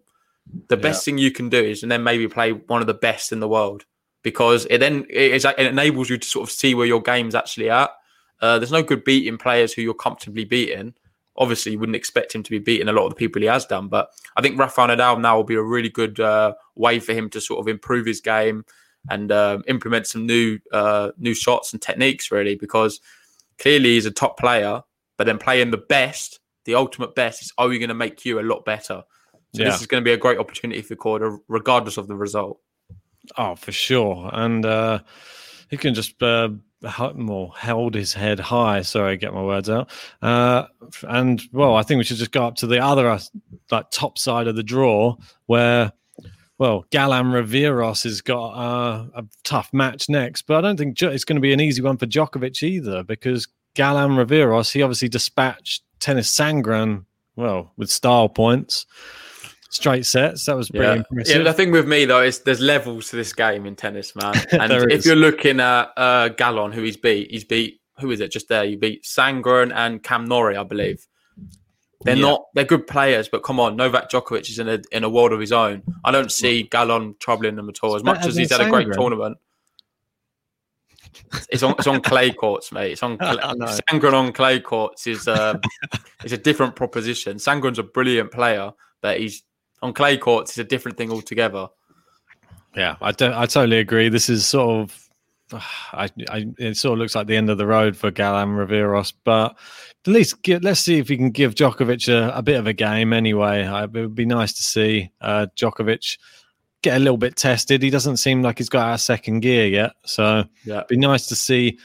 the 0.70 0.78
best 0.78 1.06
yeah. 1.06 1.12
thing 1.12 1.18
you 1.18 1.32
can 1.32 1.50
do 1.50 1.62
is 1.62 1.84
and 1.84 1.92
then 1.92 2.04
maybe 2.04 2.28
play 2.28 2.52
one 2.52 2.82
of 2.82 2.88
the 2.88 2.94
best 2.94 3.32
in 3.32 3.40
the 3.40 3.48
world 3.48 3.86
because 4.24 4.66
it 4.70 4.80
then 4.80 5.06
it, 5.10 5.44
it 5.44 5.60
enables 5.60 6.10
you 6.10 6.18
to 6.18 6.28
sort 6.28 6.48
of 6.48 6.52
see 6.52 6.74
where 6.74 6.88
your 6.88 7.02
game's 7.02 7.36
actually 7.36 7.70
at. 7.70 7.90
Uh, 8.42 8.60
there's 8.60 8.72
no 8.72 8.84
good 8.84 9.04
beating 9.04 9.38
players 9.38 9.74
who 9.74 9.82
you're 9.82 9.94
comfortably 9.94 10.46
beating 10.46 10.94
obviously 11.38 11.74
you 11.74 11.80
wouldn't 11.80 11.96
expect 11.96 12.34
him 12.34 12.44
to 12.44 12.50
be 12.50 12.60
beating 12.60 12.88
a 12.88 12.94
lot 12.94 13.06
of 13.06 13.12
the 13.12 13.16
people 13.16 13.42
he 13.42 13.48
has 13.48 13.66
done. 13.66 13.88
But 13.88 14.10
I 14.36 14.42
think 14.42 14.60
Rafael 14.60 14.88
Nadal 14.88 15.20
now 15.20 15.36
will 15.36 15.44
be 15.44 15.56
a 15.56 15.62
really 15.62 15.90
good 15.90 16.20
uh, 16.20 16.54
way 16.76 17.00
for 17.00 17.14
him 17.14 17.30
to 17.32 17.42
sort 17.42 17.60
of 17.60 17.68
improve 17.68 18.06
his 18.06 18.22
game 18.22 18.66
and 19.10 19.32
um, 19.32 19.64
implement 19.68 20.08
some 20.08 20.26
new 20.26 20.60
uh, 20.72 21.12
new 21.18 21.34
shots 21.34 21.74
and 21.74 21.82
techniques 21.82 22.32
really 22.32 22.56
because 22.56 23.00
clearly 23.60 23.94
he's 23.94 24.06
a 24.06 24.12
top 24.12 24.40
player, 24.40 24.82
but 25.18 25.26
then 25.26 25.38
playing 25.38 25.72
the 25.72 25.78
best, 25.78 26.40
the 26.66 26.76
ultimate 26.76 27.16
best, 27.16 27.42
is 27.42 27.54
only 27.58 27.78
going 27.78 27.90
to 27.90 27.96
make 27.96 28.26
you 28.26 28.40
a 28.40 28.42
lot 28.42 28.66
better. 28.66 29.04
So 29.54 29.64
yeah. 29.64 29.70
this 29.70 29.82
is 29.82 29.88
going 29.88 30.02
to 30.04 30.06
be 30.06 30.12
a 30.12 30.18
great 30.18 30.40
opportunity 30.40 30.82
for 30.82 30.96
Korda, 30.96 31.38
regardless 31.48 31.98
of 31.98 32.08
the 32.08 32.16
result. 32.16 32.60
Oh, 33.38 33.56
for 33.56 33.72
sure, 33.72 34.30
and 34.34 34.66
uh, 34.66 35.00
he 35.70 35.78
can 35.78 35.94
just 35.94 36.22
more 37.16 37.52
held 37.56 37.96
his 37.96 38.14
head 38.14 38.40
high. 38.40 38.82
Sorry, 38.82 39.18
get 39.18 39.34
my 39.34 39.44
words 39.44 39.70
out. 39.70 39.90
Uh, 40.22 40.66
and 41.04 41.42
well, 41.52 41.76
I 41.76 41.84
think 41.84 41.98
we 41.98 42.04
should 42.04 42.18
just 42.18 42.32
go 42.32 42.46
up 42.46 42.56
to 42.58 42.68
the 42.68 42.80
other 42.80 43.10
uh, 43.10 43.20
like 43.72 43.90
top 43.92 44.18
side 44.18 44.48
of 44.48 44.56
the 44.56 44.64
draw 44.64 45.16
where 45.48 45.92
well, 46.58 46.86
Galan 46.90 47.28
Riveros 47.28 48.04
has 48.04 48.22
got 48.22 48.52
uh, 48.52 49.06
a 49.14 49.26
tough 49.44 49.74
match 49.74 50.08
next, 50.08 50.44
but 50.44 50.58
I 50.58 50.62
don't 50.62 50.78
think 50.78 51.02
it's 51.02 51.26
going 51.26 51.36
to 51.36 51.42
be 51.42 51.52
an 51.52 51.60
easy 51.60 51.82
one 51.82 51.98
for 51.98 52.06
Djokovic 52.06 52.64
either 52.64 53.04
because 53.04 53.48
Galan 53.74 54.12
Riveros, 54.12 54.72
he 54.72 54.82
obviously 54.82 55.10
dispatched 55.10 55.84
Tennys 56.00 56.30
Sandgren, 56.30 57.06
well, 57.36 57.74
with 57.76 57.90
style 57.90 58.30
points, 58.30 58.86
straight 59.70 60.06
sets. 60.06 60.46
That 60.46 60.56
was 60.56 60.70
pretty 60.70 60.86
yeah. 60.86 60.94
impressive. 60.96 61.38
Yeah, 61.38 61.44
the 61.44 61.54
thing 61.54 61.72
with 61.72 61.88
me 61.88 62.06
though 62.06 62.24
is 62.24 62.40
there's 62.40 62.62
levels 62.62 63.10
to 63.10 63.16
this 63.16 63.34
game 63.34 63.66
in 63.66 63.76
tennis, 63.76 64.16
man. 64.16 64.34
And 64.52 64.72
if 64.92 65.06
you're 65.06 65.16
looking 65.16 65.60
at 65.60 65.92
uh, 65.98 66.30
Galon, 66.30 66.74
who 66.74 66.84
he's 66.84 66.98
beat, 66.98 67.32
he's 67.32 67.44
beat 67.44 67.82
who 68.00 68.12
is 68.12 68.20
it 68.20 68.32
just 68.32 68.50
there? 68.50 68.66
You 68.66 68.78
beat 68.78 69.04
Sandgren 69.04 69.74
and 69.74 70.04
Cam 70.04 70.26
Norrie, 70.26 70.58
I 70.58 70.64
believe. 70.64 71.08
They're 72.04 72.16
yeah. 72.16 72.22
not 72.22 72.46
they're 72.54 72.66
good 72.66 72.88
players, 72.88 73.28
but 73.28 73.44
come 73.44 73.60
on, 73.60 73.76
Novak 73.76 74.10
Djokovic 74.10 74.50
is 74.50 74.60
in 74.60 74.68
a 74.68 74.80
in 74.92 75.04
a 75.04 75.10
world 75.10 75.34
of 75.34 75.40
his 75.40 75.52
own. 75.52 75.82
I 76.04 76.12
don't 76.12 76.32
see 76.32 76.68
Galon 76.70 77.18
troubling 77.20 77.56
them 77.56 77.70
at 77.70 77.80
all. 77.82 77.96
As 77.96 78.04
much 78.04 78.26
as 78.26 78.36
he's 78.36 78.52
had 78.52 78.62
a 78.62 78.70
great 78.70 78.92
tournament. 78.94 79.38
It's 81.50 81.64
on 81.64 81.74
it's 81.80 81.88
on 81.88 82.02
clay 82.02 82.32
courts, 82.32 82.72
mate. 82.72 82.92
It's 82.92 83.04
on 83.04 83.18
clay. 83.18 83.38
Sandgren 83.38 84.14
on 84.14 84.34
clay 84.34 84.60
courts 84.60 85.08
is 85.08 85.28
uh, 85.28 85.58
is 86.24 86.34
a 86.34 86.38
different 86.38 86.76
proposition. 86.76 87.38
Sandgren's 87.38 87.80
a 87.80 87.84
brilliant 87.84 88.32
player, 88.32 88.72
but 89.02 89.20
he's 89.20 89.44
on 89.86 89.94
clay 89.94 90.18
courts. 90.18 90.52
It's 90.52 90.58
a 90.58 90.64
different 90.64 90.98
thing 90.98 91.12
altogether. 91.12 91.68
Yeah, 92.76 92.98
I, 93.02 93.12
do, 93.14 93.32
I 93.34 93.46
totally 93.46 93.80
agree. 93.80 94.10
This 94.10 94.30
is 94.30 94.48
sort 94.48 94.82
of 94.82 95.06
I, 95.94 96.10
I, 96.30 96.48
it 96.58 96.78
sort 96.78 96.94
of 96.94 97.00
looks 97.00 97.16
like 97.16 97.28
the 97.28 97.38
end 97.38 97.50
of 97.50 97.58
the 97.58 97.68
road 97.68 97.96
for 97.96 98.12
Galan 98.12 98.50
Riveros, 98.50 99.14
but 99.24 99.56
at 100.06 100.12
least 100.12 100.42
get, 100.42 100.64
let's 100.64 100.82
see 100.82 101.00
if 101.00 101.10
we 101.10 101.18
can 101.18 101.32
give 101.32 101.56
Djokovic 101.56 102.10
a, 102.10 102.36
a, 102.36 102.42
bit 102.42 102.58
of 102.58 102.68
a 102.68 102.74
game 102.74 103.14
anyway. 103.14 103.62
it 103.64 103.92
would 103.92 104.16
be 104.16 104.26
nice 104.26 104.54
to 104.54 104.64
see 104.64 105.12
uh, 105.22 105.48
Djokovic 105.56 106.18
get 106.82 106.98
a 106.98 107.00
little 107.00 107.18
bit 107.18 107.36
tested. 107.36 107.82
He 107.82 107.90
doesn't 107.90 108.18
seem 108.18 108.42
like 108.42 108.58
he's 108.58 108.70
got 108.70 108.90
out 108.90 108.94
of 108.96 109.02
second 109.02 109.40
gear 109.42 109.68
yet, 109.68 109.94
so 110.06 110.46
yeah. 110.66 110.78
it'd 110.78 110.88
be 110.88 110.98
nice 110.98 111.28
to 111.28 111.36
see 111.36 111.80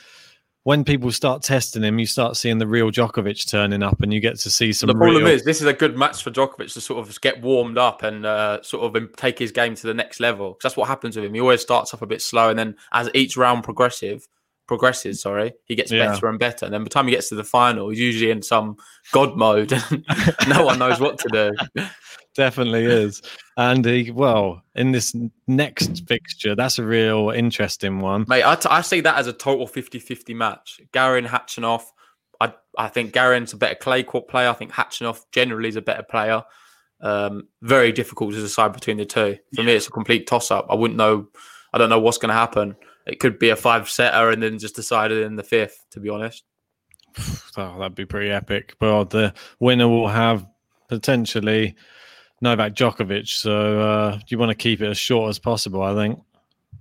when 0.64 0.84
people 0.84 1.10
start 1.10 1.42
testing 1.42 1.82
him, 1.82 1.98
you 1.98 2.06
start 2.06 2.36
seeing 2.36 2.58
the 2.58 2.66
real 2.66 2.90
Djokovic 2.90 3.48
turning 3.48 3.82
up, 3.82 4.02
and 4.02 4.12
you 4.12 4.20
get 4.20 4.38
to 4.40 4.50
see 4.50 4.72
some. 4.72 4.88
The 4.88 4.94
problem 4.94 5.24
real... 5.24 5.32
is, 5.32 5.44
this 5.44 5.60
is 5.60 5.66
a 5.66 5.72
good 5.72 5.96
match 5.96 6.22
for 6.22 6.30
Djokovic 6.30 6.72
to 6.74 6.80
sort 6.80 7.06
of 7.06 7.20
get 7.20 7.40
warmed 7.40 7.78
up 7.78 8.02
and 8.02 8.26
uh, 8.26 8.62
sort 8.62 8.94
of 8.94 9.16
take 9.16 9.38
his 9.38 9.52
game 9.52 9.74
to 9.74 9.86
the 9.86 9.94
next 9.94 10.20
level. 10.20 10.50
Because 10.50 10.62
That's 10.70 10.76
what 10.76 10.88
happens 10.88 11.16
with 11.16 11.24
him. 11.24 11.34
He 11.34 11.40
always 11.40 11.62
starts 11.62 11.94
off 11.94 12.02
a 12.02 12.06
bit 12.06 12.20
slow, 12.20 12.50
and 12.50 12.58
then 12.58 12.76
as 12.92 13.08
each 13.14 13.36
round 13.36 13.64
progressive 13.64 14.28
progresses, 14.66 15.22
sorry, 15.22 15.54
he 15.64 15.74
gets 15.74 15.90
yeah. 15.90 16.06
better 16.06 16.28
and 16.28 16.38
better. 16.38 16.66
And 16.66 16.74
then 16.74 16.82
by 16.82 16.84
the 16.84 16.90
time 16.90 17.06
he 17.06 17.14
gets 17.14 17.30
to 17.30 17.34
the 17.34 17.44
final, 17.44 17.88
he's 17.88 17.98
usually 17.98 18.30
in 18.30 18.42
some 18.42 18.76
god 19.12 19.36
mode, 19.36 19.72
and 19.90 20.48
no 20.48 20.64
one 20.64 20.78
knows 20.78 21.00
what 21.00 21.18
to 21.20 21.28
do. 21.32 21.84
Definitely 22.34 22.84
is. 22.84 23.22
And 23.56 23.84
he, 23.84 24.10
well, 24.10 24.62
in 24.74 24.92
this 24.92 25.14
next 25.46 26.06
fixture, 26.06 26.54
that's 26.54 26.78
a 26.78 26.84
real 26.84 27.30
interesting 27.30 28.00
one. 28.00 28.24
Mate, 28.28 28.44
I, 28.44 28.54
t- 28.54 28.68
I 28.70 28.82
see 28.82 29.00
that 29.00 29.18
as 29.18 29.26
a 29.26 29.32
total 29.32 29.66
50 29.66 29.98
50 29.98 30.34
match. 30.34 30.80
Garin 30.92 31.26
Khachanov. 31.26 31.82
I, 32.40 32.54
I 32.78 32.88
think 32.88 33.12
Garin's 33.12 33.52
a 33.52 33.56
better 33.56 33.74
clay 33.74 34.02
court 34.02 34.28
player. 34.28 34.48
I 34.48 34.54
think 34.54 34.72
Khachanov 34.72 35.24
generally 35.32 35.68
is 35.68 35.76
a 35.76 35.82
better 35.82 36.04
player. 36.04 36.42
Um, 37.02 37.48
very 37.62 37.92
difficult 37.92 38.32
to 38.34 38.40
decide 38.40 38.72
between 38.72 38.98
the 38.98 39.04
two. 39.04 39.38
For 39.54 39.62
me, 39.62 39.72
it's 39.72 39.88
a 39.88 39.90
complete 39.90 40.26
toss 40.26 40.50
up. 40.50 40.66
I 40.70 40.74
wouldn't 40.74 40.98
know. 40.98 41.28
I 41.72 41.78
don't 41.78 41.90
know 41.90 42.00
what's 42.00 42.18
going 42.18 42.30
to 42.30 42.34
happen. 42.34 42.76
It 43.06 43.18
could 43.18 43.38
be 43.38 43.50
a 43.50 43.56
five 43.56 43.90
setter 43.90 44.30
and 44.30 44.42
then 44.42 44.58
just 44.58 44.76
decided 44.76 45.24
in 45.24 45.36
the 45.36 45.42
fifth, 45.42 45.84
to 45.90 46.00
be 46.00 46.08
honest. 46.08 46.44
Oh, 47.56 47.78
that'd 47.80 47.96
be 47.96 48.06
pretty 48.06 48.30
epic. 48.30 48.76
But 48.78 49.10
the 49.10 49.34
winner 49.58 49.88
will 49.88 50.06
have 50.06 50.46
potentially 50.88 51.74
Novak 52.40 52.74
Djokovic. 52.74 53.28
So 53.28 53.80
uh, 53.80 54.18
you 54.28 54.38
want 54.38 54.50
to 54.50 54.54
keep 54.54 54.80
it 54.80 54.88
as 54.88 54.98
short 54.98 55.28
as 55.30 55.38
possible, 55.38 55.82
I 55.82 55.94
think. 55.94 56.20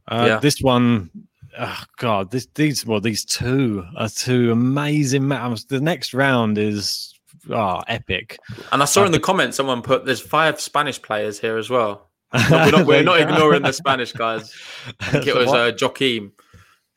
Uh, 0.07 0.25
yeah. 0.27 0.39
This 0.39 0.61
one, 0.61 1.09
oh 1.57 1.83
God, 1.97 2.31
this, 2.31 2.47
these 2.55 2.85
well, 2.85 3.01
these 3.01 3.25
two 3.25 3.85
are 3.97 4.09
two 4.09 4.51
amazing 4.51 5.27
matches. 5.27 5.65
The 5.65 5.81
next 5.81 6.13
round 6.13 6.57
is 6.57 7.13
oh, 7.49 7.81
epic. 7.87 8.39
And 8.71 8.81
I 8.81 8.85
saw 8.85 9.03
uh, 9.03 9.05
in 9.05 9.11
the 9.11 9.19
comments 9.19 9.57
someone 9.57 9.81
put 9.81 10.05
there's 10.05 10.21
five 10.21 10.59
Spanish 10.59 11.01
players 11.01 11.39
here 11.39 11.57
as 11.57 11.69
well. 11.69 12.07
we're 12.51 12.71
not, 12.71 12.85
we're 12.85 13.03
not 13.03 13.19
ignoring 13.19 13.63
the 13.63 13.71
Spanish 13.71 14.11
guys. 14.11 14.53
I 14.99 15.05
think 15.05 15.27
it 15.27 15.35
was 15.35 15.49
uh, 15.49 15.71
Joaquim, 15.79 16.31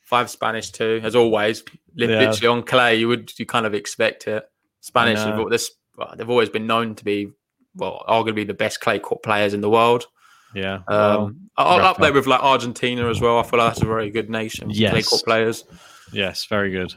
five 0.00 0.28
Spanish 0.28 0.70
too, 0.70 1.00
as 1.02 1.16
always. 1.16 1.64
Literally 1.94 2.38
yeah. 2.42 2.48
on 2.48 2.62
clay, 2.62 2.96
you 2.96 3.08
would 3.08 3.38
you 3.38 3.46
kind 3.46 3.64
of 3.64 3.74
expect 3.74 4.28
it. 4.28 4.44
Spanish, 4.80 5.20
this 5.48 5.70
they've 6.16 6.28
always 6.28 6.50
been 6.50 6.66
known 6.66 6.94
to 6.96 7.04
be 7.04 7.32
well, 7.74 8.04
arguably 8.08 8.46
the 8.46 8.54
best 8.54 8.80
clay 8.80 8.98
court 8.98 9.22
players 9.22 9.54
in 9.54 9.60
the 9.60 9.70
world. 9.70 10.06
Yeah, 10.54 10.80
um, 10.88 11.48
well, 11.56 11.80
up 11.80 11.98
there 11.98 12.12
with 12.12 12.26
like 12.26 12.42
Argentina 12.42 13.08
as 13.08 13.20
well. 13.20 13.38
I 13.38 13.42
feel 13.42 13.58
like 13.58 13.70
that's 13.70 13.82
a 13.82 13.86
very 13.86 14.10
good 14.10 14.28
nation. 14.28 14.68
Yes. 14.70 14.90
clay 14.92 15.02
court 15.02 15.24
players. 15.24 15.64
Yes, 16.12 16.44
very 16.44 16.70
good. 16.70 16.94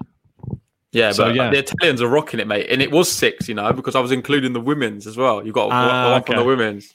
Yeah, 0.95 1.11
so, 1.11 1.25
but 1.25 1.35
yeah. 1.35 1.49
the 1.49 1.59
Italians 1.59 2.01
are 2.01 2.07
rocking 2.07 2.39
it, 2.39 2.47
mate. 2.47 2.67
And 2.69 2.81
it 2.81 2.89
was 2.89 3.11
six, 3.11 3.49
you 3.49 3.53
know, 3.53 3.73
because 3.73 3.95
I 3.95 3.99
was 3.99 4.13
including 4.13 4.53
the 4.53 4.61
women's 4.61 5.05
as 5.05 5.17
well. 5.17 5.45
You 5.45 5.51
got 5.51 5.69
uh, 5.69 6.09
one 6.09 6.21
okay. 6.21 6.33
from 6.33 6.35
the 6.37 6.45
women's. 6.45 6.93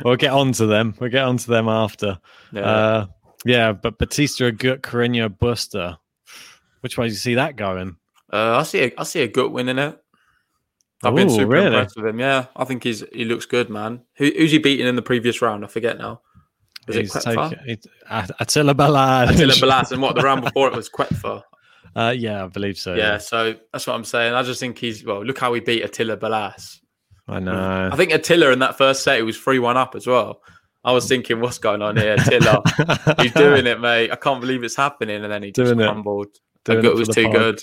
we'll 0.04 0.16
get 0.16 0.32
on 0.32 0.52
to 0.52 0.66
them. 0.66 0.94
We'll 1.00 1.10
get 1.10 1.24
on 1.24 1.38
to 1.38 1.46
them 1.46 1.66
after. 1.66 2.18
Yeah, 2.52 2.60
uh, 2.60 3.06
yeah 3.46 3.72
but 3.72 3.98
Bautista 3.98 4.52
Agut, 4.52 4.80
Carreño 4.80 5.30
Busta. 5.30 5.96
Which 6.80 6.98
way 6.98 7.06
do 7.06 7.12
you 7.12 7.18
see 7.18 7.36
that 7.36 7.56
going? 7.56 7.96
Uh, 8.30 8.58
I 8.58 8.64
see. 8.64 8.84
A, 8.84 8.92
I 8.98 9.04
see 9.04 9.22
a 9.22 9.28
good 9.28 9.50
win 9.50 9.70
in 9.70 9.78
it. 9.78 9.98
I've 11.04 11.14
been 11.14 11.28
super 11.28 11.46
really? 11.46 11.66
impressed 11.66 11.96
with 11.96 12.06
him. 12.06 12.18
Yeah, 12.18 12.46
I 12.56 12.64
think 12.64 12.82
he's 12.84 13.04
he 13.12 13.24
looks 13.24 13.46
good, 13.46 13.68
man. 13.68 14.02
Who, 14.16 14.24
who's 14.36 14.50
he 14.50 14.58
beating 14.58 14.86
in 14.86 14.96
the 14.96 15.02
previous 15.02 15.42
round? 15.42 15.64
I 15.64 15.68
forget 15.68 15.98
now. 15.98 16.22
Is 16.88 16.96
he's 16.96 17.16
it 17.16 17.22
Quetfa? 17.22 18.34
Attila 18.40 18.74
Balazs. 18.74 19.30
Attila 19.30 19.52
Balazs, 19.54 19.92
and 19.92 20.00
what 20.00 20.14
the 20.14 20.22
round 20.22 20.42
before 20.42 20.68
it 20.68 20.74
was 20.74 20.88
Quetfa. 20.88 21.42
Uh, 21.94 22.14
yeah, 22.16 22.44
I 22.44 22.48
believe 22.48 22.78
so. 22.78 22.94
Yeah, 22.94 23.12
yeah, 23.12 23.18
so 23.18 23.54
that's 23.72 23.86
what 23.86 23.94
I'm 23.94 24.04
saying. 24.04 24.34
I 24.34 24.42
just 24.42 24.60
think 24.60 24.78
he's 24.78 25.04
well. 25.04 25.24
Look 25.24 25.38
how 25.38 25.52
he 25.54 25.60
beat 25.60 25.82
Attila 25.82 26.16
Balazs. 26.16 26.78
I 27.28 27.40
know. 27.40 27.90
I 27.92 27.96
think 27.96 28.12
Attila 28.12 28.52
in 28.52 28.60
that 28.60 28.78
first 28.78 29.02
set 29.02 29.16
he 29.16 29.22
was 29.22 29.38
three 29.38 29.58
one 29.58 29.76
up 29.76 29.94
as 29.94 30.06
well. 30.06 30.40
I 30.84 30.92
was 30.92 31.08
thinking, 31.08 31.40
what's 31.40 31.58
going 31.58 31.82
on 31.82 31.96
here? 31.96 32.14
Attila, 32.14 32.62
he's 33.20 33.32
doing 33.32 33.66
it, 33.66 33.80
mate. 33.80 34.12
I 34.12 34.16
can't 34.16 34.40
believe 34.40 34.62
it's 34.62 34.76
happening, 34.76 35.24
and 35.24 35.32
then 35.32 35.42
he 35.42 35.50
just 35.50 35.74
doing 35.74 35.86
crumbled. 35.86 36.28
It. 36.68 36.84
It 36.84 36.94
was 36.94 37.08
too 37.08 37.24
pod. 37.24 37.32
good. 37.32 37.60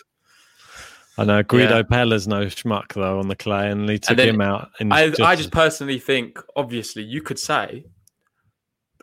I 1.18 1.26
know 1.26 1.44
Guido 1.44 1.78
yeah. 1.78 1.84
Pella's 1.84 2.28
no 2.28 2.46
schmuck 2.46 2.94
though 2.94 3.20
on 3.20 3.28
the 3.28 3.36
clay, 3.36 3.70
and 3.70 3.88
he 3.88 4.00
took 4.00 4.18
and 4.18 4.30
him 4.30 4.42
out. 4.42 4.72
I, 4.92 5.10
just... 5.10 5.22
I 5.22 5.36
just 5.36 5.52
personally 5.52 6.00
think, 6.00 6.40
obviously, 6.56 7.04
you 7.04 7.22
could 7.22 7.38
say 7.38 7.86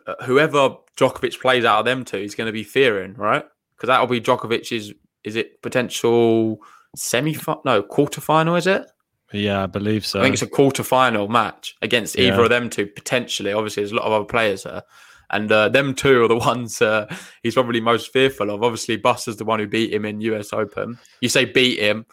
uh, 0.05 0.15
whoever 0.25 0.75
Djokovic 0.97 1.39
plays 1.39 1.63
out 1.63 1.79
of 1.79 1.85
them 1.85 2.03
two 2.03 2.17
is 2.17 2.35
going 2.35 2.47
to 2.47 2.51
be 2.51 2.63
fearing, 2.63 3.13
right? 3.13 3.45
Because 3.75 3.87
that'll 3.87 4.07
be 4.07 4.21
Djokovic's. 4.21 4.93
Is 5.23 5.35
it 5.35 5.61
potential 5.61 6.57
semi? 6.95 7.37
No, 7.63 7.83
quarter 7.83 8.21
final. 8.21 8.55
Is 8.55 8.67
it? 8.67 8.85
Yeah, 9.31 9.63
I 9.63 9.67
believe 9.67 10.05
so. 10.05 10.19
I 10.19 10.23
think 10.23 10.33
it's 10.33 10.41
a 10.41 10.47
quarter 10.47 10.83
final 10.83 11.29
match 11.29 11.75
against 11.81 12.19
either 12.19 12.43
of 12.43 12.49
them 12.49 12.69
two 12.69 12.87
potentially. 12.87 13.53
Obviously, 13.53 13.83
there's 13.83 13.93
a 13.93 13.95
lot 13.95 14.05
of 14.05 14.11
other 14.11 14.25
players 14.25 14.63
there. 14.63 14.83
And 15.31 15.51
uh, 15.51 15.69
them 15.69 15.95
two 15.95 16.23
are 16.23 16.27
the 16.27 16.35
ones 16.37 16.81
uh, 16.81 17.13
he's 17.41 17.53
probably 17.53 17.81
most 17.81 18.11
fearful 18.11 18.51
of. 18.51 18.63
Obviously, 18.63 18.97
Busta's 18.97 19.37
the 19.37 19.45
one 19.45 19.59
who 19.59 19.67
beat 19.67 19.93
him 19.93 20.05
in 20.05 20.21
US 20.21 20.53
Open. 20.53 20.99
You 21.21 21.29
say 21.29 21.45
beat 21.45 21.79
him. 21.79 22.05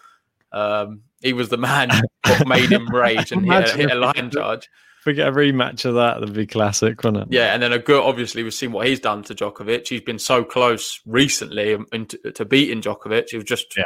Um, 0.53 1.03
he 1.21 1.33
was 1.33 1.49
the 1.49 1.59
man 1.59 1.91
what 2.27 2.49
made 2.49 2.71
him 2.71 2.89
rage 2.89 3.33
and 3.33 3.45
hit 3.45 3.75
a, 3.75 3.77
hit 3.77 3.91
a 3.91 3.95
line 3.97 4.31
charge. 4.31 4.69
If 5.01 5.07
we 5.07 5.15
get 5.15 5.29
a 5.29 5.33
rematch 5.33 5.85
of 5.85 5.95
that, 5.95 6.21
that'd 6.21 6.35
be 6.35 6.47
classic, 6.47 7.03
wouldn't 7.03 7.29
it? 7.29 7.33
Yeah, 7.33 7.55
and 7.55 7.63
then 7.63 7.73
a 7.73 7.79
good. 7.79 8.03
Obviously, 8.03 8.43
we've 8.43 8.55
seen 8.55 8.73
what 8.73 8.87
he's 8.87 9.01
done 9.01 9.23
to 9.25 9.35
Djokovic. 9.35 9.87
He's 9.87 10.01
been 10.01 10.19
so 10.19 10.43
close 10.43 11.01
recently 11.07 11.77
to, 11.93 12.33
to 12.33 12.45
beating 12.45 12.81
Djokovic. 12.81 13.33
It 13.33 13.37
was 13.37 13.45
just 13.45 13.77
yeah. 13.77 13.85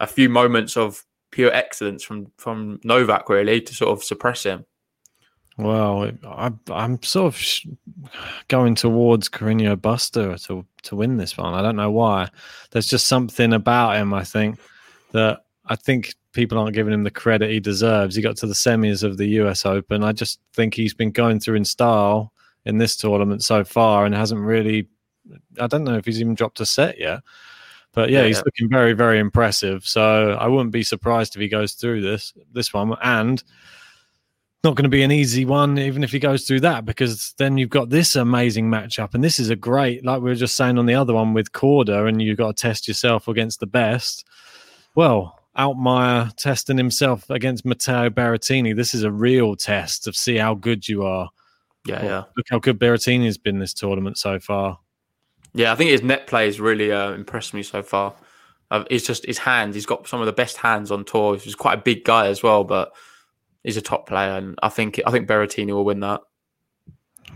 a 0.00 0.06
few 0.06 0.28
moments 0.28 0.76
of 0.76 1.02
pure 1.30 1.52
excellence 1.52 2.04
from 2.04 2.30
from 2.36 2.78
Novak, 2.84 3.28
really, 3.28 3.60
to 3.62 3.74
sort 3.74 3.96
of 3.96 4.04
suppress 4.04 4.44
him. 4.44 4.66
Well, 5.56 6.10
I, 6.26 6.50
I'm 6.72 7.00
sort 7.02 7.34
of 7.34 7.42
going 8.48 8.74
towards 8.74 9.28
Carreño 9.28 9.76
Busta 9.76 10.44
to 10.46 10.66
to 10.82 10.96
win 10.96 11.16
this 11.16 11.36
one. 11.36 11.54
I 11.54 11.62
don't 11.62 11.76
know 11.76 11.92
why. 11.92 12.28
There's 12.70 12.88
just 12.88 13.06
something 13.06 13.52
about 13.52 13.96
him. 13.96 14.12
I 14.12 14.24
think 14.24 14.58
that 15.12 15.44
I 15.66 15.76
think 15.76 16.14
people 16.32 16.58
aren't 16.58 16.74
giving 16.74 16.92
him 16.92 17.04
the 17.04 17.10
credit 17.10 17.50
he 17.50 17.60
deserves. 17.60 18.16
He 18.16 18.22
got 18.22 18.36
to 18.38 18.46
the 18.46 18.54
semis 18.54 19.04
of 19.04 19.16
the 19.16 19.28
U.S. 19.28 19.64
Open. 19.64 20.02
I 20.02 20.12
just 20.12 20.40
think 20.52 20.74
he's 20.74 20.94
been 20.94 21.12
going 21.12 21.38
through 21.38 21.54
in 21.54 21.64
style 21.64 22.32
in 22.64 22.78
this 22.78 22.96
tournament 22.96 23.44
so 23.44 23.62
far 23.62 24.04
and 24.04 24.14
hasn't 24.14 24.40
really. 24.40 24.88
I 25.60 25.68
don't 25.68 25.84
know 25.84 25.96
if 25.96 26.04
he's 26.04 26.20
even 26.20 26.34
dropped 26.34 26.60
a 26.60 26.66
set 26.66 26.98
yet. 26.98 27.20
But 27.92 28.10
yeah, 28.10 28.22
yeah 28.22 28.26
he's 28.26 28.44
looking 28.44 28.68
very, 28.68 28.92
very 28.92 29.20
impressive. 29.20 29.86
So 29.86 30.32
I 30.32 30.48
wouldn't 30.48 30.72
be 30.72 30.82
surprised 30.82 31.36
if 31.36 31.40
he 31.40 31.48
goes 31.48 31.74
through 31.74 32.00
this 32.00 32.34
this 32.52 32.74
one. 32.74 32.96
And 33.02 33.42
not 34.64 34.74
going 34.74 34.84
to 34.84 34.88
be 34.88 35.02
an 35.02 35.12
easy 35.12 35.44
one, 35.44 35.78
even 35.78 36.02
if 36.02 36.10
he 36.10 36.18
goes 36.18 36.46
through 36.46 36.60
that, 36.60 36.84
because 36.84 37.34
then 37.38 37.58
you've 37.58 37.70
got 37.70 37.90
this 37.90 38.16
amazing 38.16 38.68
matchup, 38.70 39.14
and 39.14 39.22
this 39.22 39.38
is 39.38 39.50
a 39.50 39.56
great, 39.56 40.04
like 40.04 40.20
we 40.22 40.30
were 40.30 40.34
just 40.34 40.56
saying 40.56 40.78
on 40.78 40.86
the 40.86 40.94
other 40.94 41.12
one 41.14 41.34
with 41.34 41.52
Korda, 41.52 42.08
and 42.08 42.20
you've 42.20 42.38
got 42.38 42.56
to 42.56 42.60
test 42.60 42.88
yourself 42.88 43.28
against 43.28 43.60
the 43.60 43.66
best. 43.66 44.26
Well, 44.94 45.38
Altmaier 45.56 46.34
testing 46.36 46.78
himself 46.78 47.28
against 47.30 47.64
Matteo 47.64 48.10
Berrettini. 48.10 48.74
This 48.74 48.94
is 48.94 49.04
a 49.04 49.12
real 49.12 49.54
test 49.54 50.08
of 50.08 50.16
see 50.16 50.36
how 50.36 50.54
good 50.54 50.88
you 50.88 51.04
are. 51.04 51.30
Yeah, 51.86 51.96
Well, 51.96 52.04
yeah, 52.04 52.22
Look 52.36 52.46
how 52.50 52.58
good 52.58 52.78
Berrettini 52.78 53.26
has 53.26 53.38
been 53.38 53.58
this 53.58 53.74
tournament 53.74 54.18
so 54.18 54.40
far. 54.40 54.78
yeah. 55.52 55.72
I 55.72 55.76
think 55.76 55.90
his 55.90 56.02
net 56.02 56.26
play 56.26 56.46
has 56.46 56.58
really 56.58 56.90
uh, 56.90 57.12
impressed 57.12 57.54
me 57.54 57.62
so 57.62 57.82
far. 57.82 58.14
Uh, 58.70 58.84
it's 58.90 59.06
just 59.06 59.26
his 59.26 59.38
hands. 59.38 59.74
He's 59.74 59.86
got 59.86 60.08
some 60.08 60.20
of 60.20 60.26
the 60.26 60.32
best 60.32 60.56
hands 60.56 60.90
on 60.90 61.04
tour. 61.04 61.36
He's 61.36 61.54
quite 61.54 61.78
a 61.78 61.82
big 61.82 62.04
guy 62.04 62.26
as 62.28 62.42
well, 62.42 62.64
but 62.64 62.92
he's 63.64 63.76
a 63.76 63.82
top 63.82 64.06
player, 64.06 64.36
and 64.36 64.56
I 64.62 64.68
think 64.68 65.00
I 65.04 65.10
think 65.10 65.28
Berrettini 65.28 65.72
will 65.72 65.84
win 65.84 66.00
that. 66.00 66.20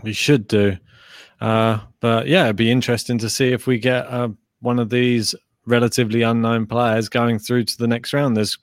We 0.01 0.13
should 0.13 0.47
do. 0.47 0.77
Uh, 1.41 1.79
but 1.99 2.27
yeah, 2.27 2.45
it'd 2.45 2.55
be 2.55 2.71
interesting 2.71 3.17
to 3.19 3.29
see 3.29 3.51
if 3.51 3.67
we 3.67 3.79
get 3.79 4.07
uh, 4.07 4.29
one 4.61 4.79
of 4.79 4.89
these 4.89 5.35
relatively 5.65 6.21
unknown 6.21 6.65
players 6.65 7.09
going 7.09 7.39
through 7.39 7.63
to 7.65 7.77
the 7.77 7.87
next 7.87 8.13
round. 8.13 8.37
There's 8.37 8.57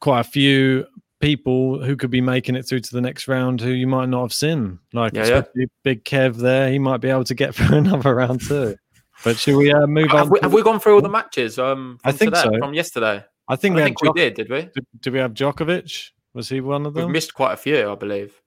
quite 0.00 0.20
a 0.20 0.24
few 0.24 0.86
people 1.20 1.82
who 1.82 1.96
could 1.96 2.10
be 2.10 2.20
making 2.20 2.56
it 2.56 2.62
through 2.62 2.80
to 2.80 2.92
the 2.92 3.00
next 3.00 3.28
round 3.28 3.60
who 3.60 3.70
you 3.70 3.86
might 3.86 4.08
not 4.08 4.22
have 4.22 4.32
seen. 4.32 4.78
Like 4.92 5.14
Yeah, 5.14 5.42
yeah. 5.54 5.66
Big 5.84 6.04
Kev 6.04 6.36
there, 6.36 6.70
he 6.70 6.78
might 6.78 7.00
be 7.00 7.08
able 7.08 7.24
to 7.24 7.34
get 7.34 7.54
through 7.54 7.78
another 7.78 8.14
round 8.14 8.40
too. 8.40 8.76
But 9.24 9.36
should 9.36 9.56
we 9.56 9.72
uh, 9.72 9.86
move 9.86 10.10
on? 10.10 10.18
Have 10.18 10.30
we, 10.30 10.38
to- 10.40 10.44
have 10.44 10.52
we 10.52 10.62
gone 10.62 10.80
through 10.80 10.96
all 10.96 11.00
the 11.00 11.08
matches? 11.08 11.58
Um, 11.58 11.98
I 12.04 12.10
think 12.10 12.34
today, 12.34 12.50
so. 12.52 12.58
From 12.58 12.74
yesterday, 12.74 13.24
I 13.48 13.56
think 13.56 13.74
I 13.74 13.76
we, 13.76 13.82
think 13.84 14.02
we 14.02 14.12
did. 14.12 14.34
Did 14.34 14.50
we? 14.50 14.62
Did, 14.74 14.86
did 15.00 15.12
we 15.12 15.18
have 15.20 15.32
Djokovic? 15.32 16.10
Was 16.34 16.48
he 16.48 16.60
one 16.60 16.86
of 16.86 16.94
them? 16.94 17.04
We've 17.06 17.12
missed 17.12 17.34
quite 17.34 17.52
a 17.52 17.56
few, 17.56 17.90
I 17.90 17.94
believe. 17.94 18.40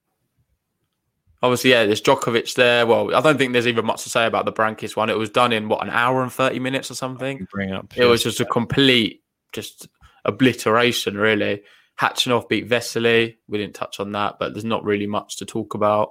Obviously, 1.42 1.70
yeah, 1.70 1.84
there's 1.84 2.00
Djokovic 2.00 2.54
there. 2.54 2.86
Well, 2.86 3.14
I 3.14 3.20
don't 3.20 3.36
think 3.38 3.52
there's 3.52 3.66
even 3.66 3.84
much 3.84 4.02
to 4.04 4.10
say 4.10 4.26
about 4.26 4.46
the 4.46 4.52
Berankis 4.52 4.96
one. 4.96 5.10
It 5.10 5.18
was 5.18 5.30
done 5.30 5.52
in 5.52 5.68
what 5.68 5.82
an 5.82 5.90
hour 5.90 6.22
and 6.22 6.32
thirty 6.32 6.58
minutes 6.58 6.90
or 6.90 6.94
something. 6.94 7.46
Bring 7.52 7.72
up. 7.72 7.92
It 7.96 8.06
was 8.06 8.22
just 8.22 8.40
a 8.40 8.44
complete, 8.46 9.22
just 9.52 9.86
obliteration, 10.24 11.16
really. 11.16 11.62
Khachanov 12.00 12.48
beat 12.48 12.68
Vesely. 12.68 13.36
We 13.48 13.58
didn't 13.58 13.74
touch 13.74 14.00
on 14.00 14.12
that, 14.12 14.36
but 14.40 14.54
there's 14.54 14.64
not 14.64 14.82
really 14.84 15.06
much 15.06 15.36
to 15.36 15.44
talk 15.46 15.74
about. 15.74 16.10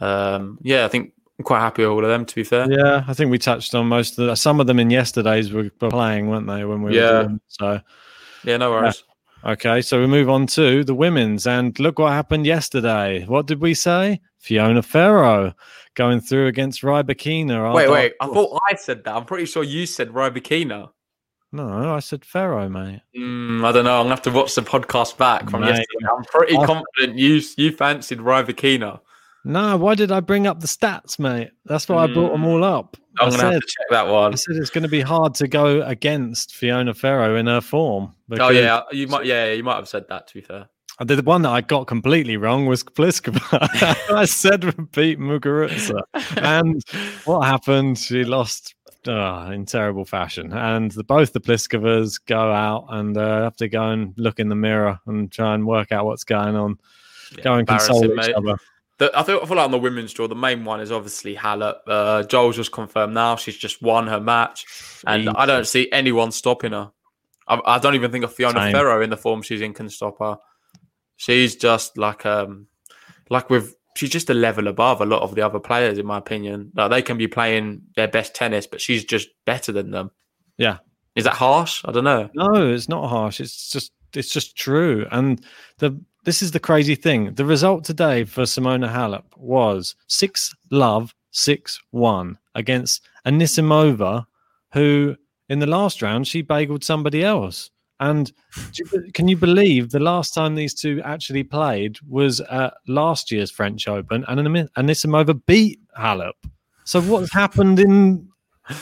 Um, 0.00 0.58
yeah, 0.62 0.84
I 0.84 0.88
think 0.88 1.12
I'm 1.38 1.44
quite 1.44 1.60
happy 1.60 1.82
with 1.82 1.90
all 1.90 2.04
of 2.04 2.08
them. 2.08 2.24
To 2.24 2.34
be 2.34 2.44
fair, 2.44 2.70
Yeah, 2.70 3.04
I 3.06 3.14
think 3.14 3.30
we 3.30 3.38
touched 3.38 3.74
on 3.74 3.86
most 3.88 4.18
of 4.18 4.26
the, 4.28 4.34
some 4.36 4.60
of 4.60 4.66
them 4.68 4.78
in 4.78 4.90
yesterday's 4.90 5.52
were 5.52 5.70
were 5.80 5.90
playing, 5.90 6.28
weren't 6.28 6.46
they? 6.46 6.64
When 6.64 6.82
we 6.82 6.96
Yeah. 6.96 7.10
were 7.12 7.24
doing, 7.24 7.40
so 7.48 7.80
yeah, 8.44 8.56
no 8.56 8.70
worries. 8.70 9.02
Okay, 9.48 9.80
so 9.82 10.00
we 10.00 10.06
move 10.06 10.28
on 10.28 10.46
to 10.48 10.84
the 10.84 10.94
women's, 10.94 11.46
and 11.46 11.78
look 11.78 11.98
what 11.98 12.12
happened 12.12 12.46
yesterday. 12.46 13.24
What 13.26 13.46
did 13.46 13.60
we 13.60 13.74
say? 13.74 14.20
Fiona 14.38 14.82
Ferro 14.82 15.52
going 15.94 16.20
through 16.20 16.46
against 16.46 16.82
Rybakina. 16.82 17.74
Wait, 17.74 17.90
wait. 17.90 18.12
I 18.20 18.26
horse. 18.26 18.36
thought 18.36 18.60
I 18.70 18.74
said 18.76 19.04
that. 19.04 19.14
I'm 19.16 19.24
pretty 19.24 19.46
sure 19.46 19.64
you 19.64 19.84
said 19.86 20.10
Rybakina. 20.10 20.90
no, 21.52 21.94
I 21.94 21.98
said 22.00 22.24
Ferro, 22.24 22.68
mate. 22.68 23.00
Mm, 23.16 23.64
I 23.64 23.72
don't 23.72 23.84
know. 23.84 23.96
I'm 23.98 24.04
gonna 24.04 24.10
have 24.10 24.22
to 24.22 24.30
watch 24.30 24.54
the 24.54 24.60
podcast 24.62 25.16
back 25.18 25.48
from 25.50 25.62
Mate. 25.62 25.68
yesterday. 25.70 26.06
I'm 26.16 26.24
pretty 26.24 26.56
I- 26.56 26.66
confident 26.66 27.18
you 27.18 27.40
you 27.56 27.72
fancied 27.72 28.18
Rybakina. 28.20 29.00
No, 29.44 29.76
why 29.78 29.94
did 29.94 30.12
I 30.12 30.20
bring 30.20 30.46
up 30.46 30.60
the 30.60 30.66
stats, 30.66 31.18
mate? 31.18 31.50
That's 31.64 31.88
why 31.88 32.04
I 32.04 32.06
brought 32.12 32.32
them 32.32 32.44
all 32.44 32.62
up. 32.64 32.96
I'm 33.20 33.30
gonna 33.30 33.52
have 33.52 33.60
to 33.60 33.66
check 33.66 33.86
that 33.90 34.06
one. 34.06 34.32
I 34.32 34.36
said 34.36 34.56
it's 34.56 34.70
going 34.70 34.82
to 34.82 34.88
be 34.88 35.00
hard 35.00 35.34
to 35.36 35.48
go 35.48 35.82
against 35.82 36.54
Fiona 36.54 36.94
Ferro 36.94 37.36
in 37.36 37.46
her 37.46 37.60
form. 37.60 38.14
Oh 38.38 38.50
yeah, 38.50 38.82
you 38.92 39.06
might. 39.08 39.26
Yeah, 39.26 39.52
you 39.52 39.62
might 39.62 39.76
have 39.76 39.88
said 39.88 40.06
that. 40.08 40.26
To 40.28 40.34
be 40.34 40.40
fair, 40.40 40.68
The 41.00 41.16
the 41.16 41.22
one 41.22 41.42
that 41.42 41.50
I 41.50 41.60
got 41.60 41.86
completely 41.86 42.36
wrong 42.36 42.66
was 42.66 42.82
Pliskova. 42.84 43.68
I 44.14 44.24
said 44.24 44.64
would 44.64 44.92
beat 44.92 45.18
Muguruza. 45.18 46.02
And 46.36 46.82
what 47.24 47.42
happened? 47.42 47.98
She 47.98 48.24
lost 48.24 48.74
uh, 49.06 49.50
in 49.52 49.64
terrible 49.64 50.04
fashion. 50.04 50.52
And 50.52 50.90
the, 50.92 51.04
both 51.04 51.32
the 51.32 51.40
Pliskovas 51.40 52.20
go 52.26 52.52
out 52.52 52.86
and 52.90 53.16
uh, 53.16 53.44
have 53.44 53.56
to 53.56 53.68
go 53.68 53.90
and 53.90 54.14
look 54.16 54.38
in 54.38 54.48
the 54.48 54.54
mirror 54.54 54.98
and 55.06 55.30
try 55.30 55.54
and 55.54 55.66
work 55.66 55.92
out 55.92 56.04
what's 56.04 56.24
going 56.24 56.56
on. 56.56 56.78
Yeah, 57.36 57.44
go 57.44 57.54
and 57.54 57.68
console 57.68 58.04
each 58.04 58.16
mate. 58.16 58.34
other. 58.34 58.58
The, 58.98 59.10
I 59.16 59.22
feel, 59.22 59.40
I 59.42 59.46
feel 59.46 59.56
like 59.56 59.64
on 59.64 59.70
the 59.70 59.78
women's 59.78 60.12
draw, 60.12 60.26
the 60.26 60.34
main 60.34 60.64
one 60.64 60.80
is 60.80 60.90
obviously 60.90 61.36
Halep. 61.36 61.76
Uh, 61.86 62.24
Joel's 62.24 62.56
just 62.56 62.72
confirmed 62.72 63.14
now; 63.14 63.36
she's 63.36 63.56
just 63.56 63.80
won 63.80 64.08
her 64.08 64.20
match, 64.20 64.66
and 65.06 65.28
I 65.30 65.46
don't 65.46 65.66
see 65.66 65.88
anyone 65.92 66.32
stopping 66.32 66.72
her. 66.72 66.90
I, 67.46 67.60
I 67.64 67.78
don't 67.78 67.94
even 67.94 68.10
think 68.10 68.24
a 68.24 68.28
Fiona 68.28 68.60
Same. 68.60 68.72
Ferro 68.72 69.00
in 69.00 69.10
the 69.10 69.16
form 69.16 69.42
she's 69.42 69.60
in 69.60 69.72
can 69.72 69.88
stop 69.88 70.18
her. 70.18 70.38
She's 71.16 71.56
just 71.56 71.96
like 71.96 72.26
um, 72.26 72.66
like 73.30 73.50
with 73.50 73.74
she's 73.96 74.10
just 74.10 74.30
a 74.30 74.34
level 74.34 74.68
above 74.68 75.00
a 75.00 75.06
lot 75.06 75.22
of 75.22 75.34
the 75.34 75.42
other 75.42 75.60
players, 75.60 75.98
in 75.98 76.06
my 76.06 76.18
opinion. 76.18 76.72
Like 76.74 76.90
they 76.90 77.02
can 77.02 77.18
be 77.18 77.28
playing 77.28 77.82
their 77.96 78.08
best 78.08 78.34
tennis, 78.34 78.66
but 78.66 78.80
she's 78.80 79.04
just 79.04 79.28
better 79.44 79.72
than 79.72 79.90
them. 79.90 80.10
Yeah. 80.56 80.78
Is 81.14 81.24
that 81.24 81.34
harsh? 81.34 81.82
I 81.84 81.92
don't 81.92 82.04
know. 82.04 82.30
No, 82.34 82.72
it's 82.72 82.88
not 82.88 83.08
harsh. 83.08 83.40
It's 83.40 83.70
just 83.70 83.92
it's 84.14 84.32
just 84.32 84.56
true. 84.56 85.06
And 85.10 85.44
the 85.78 86.00
this 86.28 86.42
is 86.42 86.50
the 86.50 86.60
crazy 86.60 86.94
thing. 86.94 87.32
The 87.32 87.46
result 87.46 87.84
today 87.84 88.24
for 88.24 88.42
Simona 88.42 88.92
Halep 88.92 89.24
was 89.38 89.94
six 90.08 90.54
love, 90.70 91.14
six 91.30 91.80
one 91.90 92.36
against 92.54 93.00
Anisimova, 93.24 94.26
who 94.74 95.16
in 95.48 95.58
the 95.58 95.66
last 95.66 96.02
round 96.02 96.28
she 96.28 96.42
bageled 96.42 96.84
somebody 96.84 97.24
else. 97.24 97.70
And 97.98 98.30
can 99.14 99.26
you 99.26 99.38
believe 99.38 99.88
the 99.88 100.00
last 100.00 100.34
time 100.34 100.54
these 100.54 100.74
two 100.74 101.00
actually 101.02 101.44
played 101.44 101.96
was 102.06 102.40
at 102.40 102.74
last 102.86 103.32
year's 103.32 103.50
French 103.50 103.88
Open, 103.88 104.22
and 104.28 104.68
Anisimova 104.76 105.40
beat 105.46 105.80
Halep. 105.98 106.34
So 106.84 107.00
what's 107.00 107.32
happened 107.32 107.80
in 107.80 108.28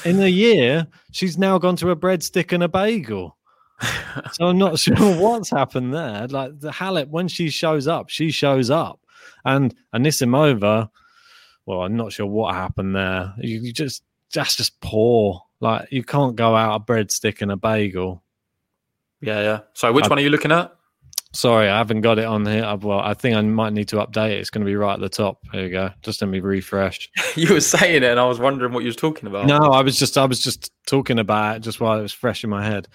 in 0.05 0.21
a 0.21 0.27
year? 0.27 0.89
She's 1.13 1.39
now 1.39 1.59
gone 1.59 1.77
to 1.77 1.91
a 1.91 1.97
breadstick 1.97 2.53
and 2.53 2.65
a 2.65 2.69
bagel. 2.69 3.37
So 4.33 4.47
I'm 4.47 4.59
not 4.59 4.79
sure 4.79 4.97
what's 4.97 5.51
happened 5.51 5.93
there. 5.95 6.27
Like 6.29 6.59
the 6.61 6.71
Halep, 6.71 7.09
when 7.09 7.29
she 7.29 7.51
shows 7.51 7.87
up, 7.87 8.09
she 8.09 8.31
shows 8.31 8.71
up, 8.71 9.01
and 9.45 9.75
Anisimova. 9.95 10.91
Well, 11.67 11.83
I'm 11.83 11.97
not 11.97 12.13
sure 12.13 12.27
what 12.27 12.55
happened 12.55 12.95
there. 12.95 13.35
You, 13.39 13.61
you 13.61 13.73
just 13.73 14.03
that's 14.33 14.57
just 14.57 14.81
poor. 14.81 15.43
Like 15.61 15.89
you 15.91 16.03
can't 16.05 16.37
go 16.37 16.55
out 16.55 16.81
a 16.81 16.85
breadstick 16.85 17.43
and 17.43 17.51
a 17.53 17.57
bagel. 17.57 18.23
Yeah, 19.21 19.41
yeah. 19.43 19.61
So 19.75 19.93
which 19.93 20.05
I- 20.05 20.09
one 20.09 20.19
are 20.19 20.23
you 20.23 20.31
looking 20.31 20.53
at? 20.53 20.73
Sorry, 21.33 21.69
I 21.69 21.77
haven't 21.77 22.01
got 22.01 22.19
it 22.19 22.25
on 22.25 22.47
here. 22.47 22.65
I've- 22.65 22.87
Well, 22.87 23.01
I 23.01 23.13
think 23.13 23.37
I 23.37 23.43
might 23.43 23.75
need 23.75 23.89
to 23.89 23.97
update 23.97 24.31
it. 24.31 24.39
It's 24.41 24.49
going 24.49 24.65
to 24.65 24.71
be 24.71 24.77
right 24.77 24.95
at 24.95 25.01
the 25.01 25.09
top. 25.11 25.41
Here 25.53 25.65
you 25.65 25.71
go. 25.71 25.91
Just 26.01 26.23
let 26.23 26.31
me 26.31 26.41
refresh. 26.41 27.11
you 27.37 27.53
were 27.53 27.61
saying 27.61 27.97
it, 27.97 28.05
and 28.05 28.19
I 28.19 28.25
was 28.25 28.39
wondering 28.39 28.73
what 28.73 28.85
you 28.85 28.87
was 28.87 28.97
talking 28.97 29.27
about. 29.27 29.47
No, 29.47 29.59
I 29.59 29.83
was 29.83 29.99
just 29.99 30.17
I 30.17 30.25
was 30.25 30.41
just 30.41 30.71
talking 30.87 31.19
about 31.19 31.57
it 31.57 31.61
just 31.61 31.79
while 31.79 31.99
it 31.99 32.03
was 32.03 32.13
fresh 32.13 32.43
in 32.43 32.49
my 32.49 32.65
head. 32.65 32.89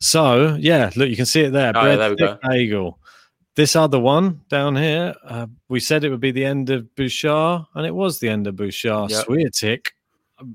So 0.00 0.56
yeah, 0.58 0.90
look, 0.96 1.08
you 1.08 1.16
can 1.16 1.26
see 1.26 1.42
it 1.42 1.50
there. 1.52 1.72
Oh, 1.74 1.86
yeah, 1.86 2.14
there 2.16 2.38
bagel. 2.48 2.98
This 3.56 3.76
other 3.76 3.98
one 3.98 4.40
down 4.48 4.76
here, 4.76 5.14
uh, 5.24 5.46
we 5.68 5.80
said 5.80 6.04
it 6.04 6.10
would 6.10 6.20
be 6.20 6.30
the 6.30 6.44
end 6.44 6.70
of 6.70 6.94
Bouchard, 6.94 7.62
and 7.74 7.84
it 7.86 7.94
was 7.94 8.18
the 8.18 8.28
end 8.28 8.46
of 8.46 8.56
Bouchard. 8.56 9.10
Yep. 9.10 9.26
Swiatek, 9.26 9.86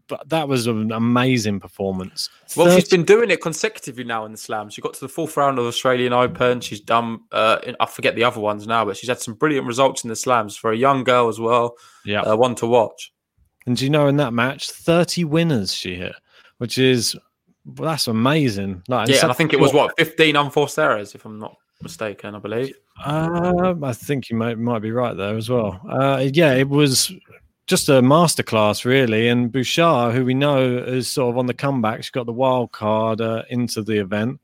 but 0.07 0.27
that 0.29 0.47
was 0.47 0.65
an 0.65 0.91
amazing 0.91 1.59
performance. 1.59 2.29
Well, 2.55 2.73
she's 2.73 2.89
been 2.89 3.03
doing 3.03 3.29
it 3.29 3.41
consecutively 3.41 4.05
now 4.05 4.25
in 4.25 4.31
the 4.31 4.37
Slam. 4.37 4.69
She 4.69 4.81
got 4.81 4.93
to 4.95 4.99
the 5.01 5.09
fourth 5.09 5.35
round 5.37 5.59
of 5.59 5.65
the 5.65 5.69
Australian 5.69 6.13
Open. 6.13 6.61
She's 6.61 6.79
done, 6.79 7.19
uh, 7.31 7.59
in- 7.67 7.75
I 7.79 7.85
forget 7.85 8.15
the 8.15 8.23
other 8.23 8.39
ones 8.39 8.65
now, 8.65 8.85
but 8.85 8.97
she's 8.97 9.09
had 9.09 9.19
some 9.19 9.35
brilliant 9.35 9.67
results 9.67 10.03
in 10.03 10.09
the 10.09 10.15
Slams 10.15 10.55
for 10.55 10.71
a 10.71 10.77
young 10.77 11.03
girl 11.03 11.27
as 11.27 11.39
well. 11.39 11.75
yeah. 12.05 12.21
Uh, 12.21 12.35
one 12.35 12.55
to 12.55 12.65
watch. 12.65 13.11
And 13.67 13.75
do 13.75 13.83
you 13.83 13.89
know 13.91 14.07
in 14.07 14.17
that 14.17 14.31
match, 14.33 14.71
30 14.71 15.25
winners 15.25 15.73
she 15.73 15.95
hit, 15.95 16.15
which 16.59 16.77
is 16.77 17.15
well, 17.65 17.89
that's 17.89 18.07
amazing. 18.07 18.83
Like, 18.87 19.09
Yeah, 19.09 19.21
and 19.23 19.31
I 19.31 19.33
think 19.33 19.53
it 19.53 19.59
was 19.59 19.73
what 19.73 19.95
fifteen 19.97 20.35
unforced 20.35 20.77
errors, 20.79 21.15
if 21.15 21.25
I'm 21.25 21.39
not 21.39 21.57
mistaken. 21.81 22.35
I 22.35 22.39
believe. 22.39 22.73
Um, 23.03 23.83
I 23.83 23.93
think 23.93 24.29
you 24.29 24.37
might 24.37 24.57
might 24.57 24.79
be 24.79 24.91
right 24.91 25.15
there 25.15 25.35
as 25.35 25.49
well. 25.49 25.81
Uh, 25.89 26.27
yeah, 26.33 26.53
it 26.53 26.69
was 26.69 27.11
just 27.67 27.89
a 27.89 28.01
masterclass, 28.01 28.85
really. 28.85 29.27
And 29.27 29.51
Bouchard, 29.51 30.13
who 30.13 30.23
we 30.25 30.33
know 30.33 30.77
is 30.77 31.09
sort 31.09 31.33
of 31.33 31.37
on 31.37 31.47
the 31.47 31.53
comeback, 31.53 32.03
she 32.03 32.11
got 32.11 32.25
the 32.25 32.33
wild 32.33 32.71
card 32.71 33.21
uh, 33.21 33.43
into 33.49 33.81
the 33.81 33.97
event. 33.97 34.39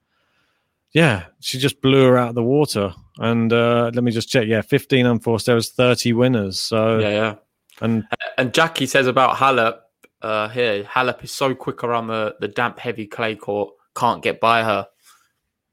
Yeah, 0.92 1.26
she 1.40 1.58
just 1.58 1.82
blew 1.82 2.04
her 2.06 2.18
out 2.18 2.30
of 2.30 2.36
the 2.36 2.44
water. 2.44 2.94
And 3.20 3.54
uh, 3.54 3.92
let 3.94 4.04
me 4.04 4.12
just 4.12 4.30
check. 4.30 4.48
Yeah, 4.48 4.62
15 4.62 5.06
unforced 5.06 5.48
errors, 5.48 5.70
30 5.70 6.14
winners. 6.14 6.60
So, 6.60 6.98
Yeah, 7.00 7.10
yeah. 7.10 7.36
and 7.80 8.04
And 8.38 8.54
Jackie 8.54 8.88
says 8.88 9.08
about 9.08 9.38
Halep 9.38 9.78
uh, 10.22 10.50
here, 10.50 10.84
Halep 10.84 11.24
is 11.24 11.32
so 11.32 11.54
quick 11.56 11.84
around 11.84 12.08
the, 12.08 12.36
the 12.40 12.48
damp, 12.48 12.80
heavy 12.80 13.08
clay 13.08 13.36
court, 13.36 13.74
can't 13.96 14.22
get 14.24 14.40
by 14.40 14.64
her. 14.64 14.88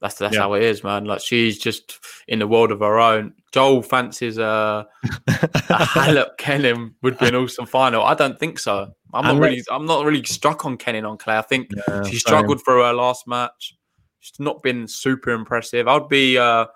That's 0.01 0.15
that's 0.15 0.35
Yeah. 0.35 0.43
how 0.43 0.55
it 0.55 0.63
is, 0.63 0.85
man. 0.85 1.07
Like 1.07 1.21
she's 1.21 1.59
just 1.59 1.99
in 2.29 2.39
the 2.39 2.47
world 2.47 2.71
of 2.71 2.79
her 2.81 2.99
own. 3.01 3.35
Joel 3.53 3.83
fancies 3.83 4.39
uh, 4.39 4.85
a 5.05 5.09
Halep 5.69 6.37
Kenin 6.39 6.95
would 7.03 7.19
be 7.19 7.27
an 7.27 7.35
awesome 7.35 7.67
final. 7.67 8.05
I 8.05 8.15
don't 8.15 8.39
think 8.39 8.61
so. 8.61 8.93
I'm 9.13 9.25
not 9.25 9.41
really. 9.43 9.63
I'm 9.71 9.87
not 9.87 10.05
really 10.05 10.23
struck 10.23 10.65
on 10.67 10.77
Kenin 10.77 11.05
on 11.05 11.19
clay. 11.19 11.37
I 11.39 11.43
think 11.43 11.71
Yeah, 11.89 12.03
she 12.05 12.11
same. 12.13 12.19
struggled 12.21 12.63
for 12.63 12.75
her 12.85 12.93
last 12.93 13.27
match. 13.27 13.75
She's 14.21 14.39
not 14.39 14.63
been 14.63 14.87
super 14.87 15.31
impressive. 15.31 15.89
I'd 15.89 16.09
be. 16.09 16.39
Uh, 16.39 16.67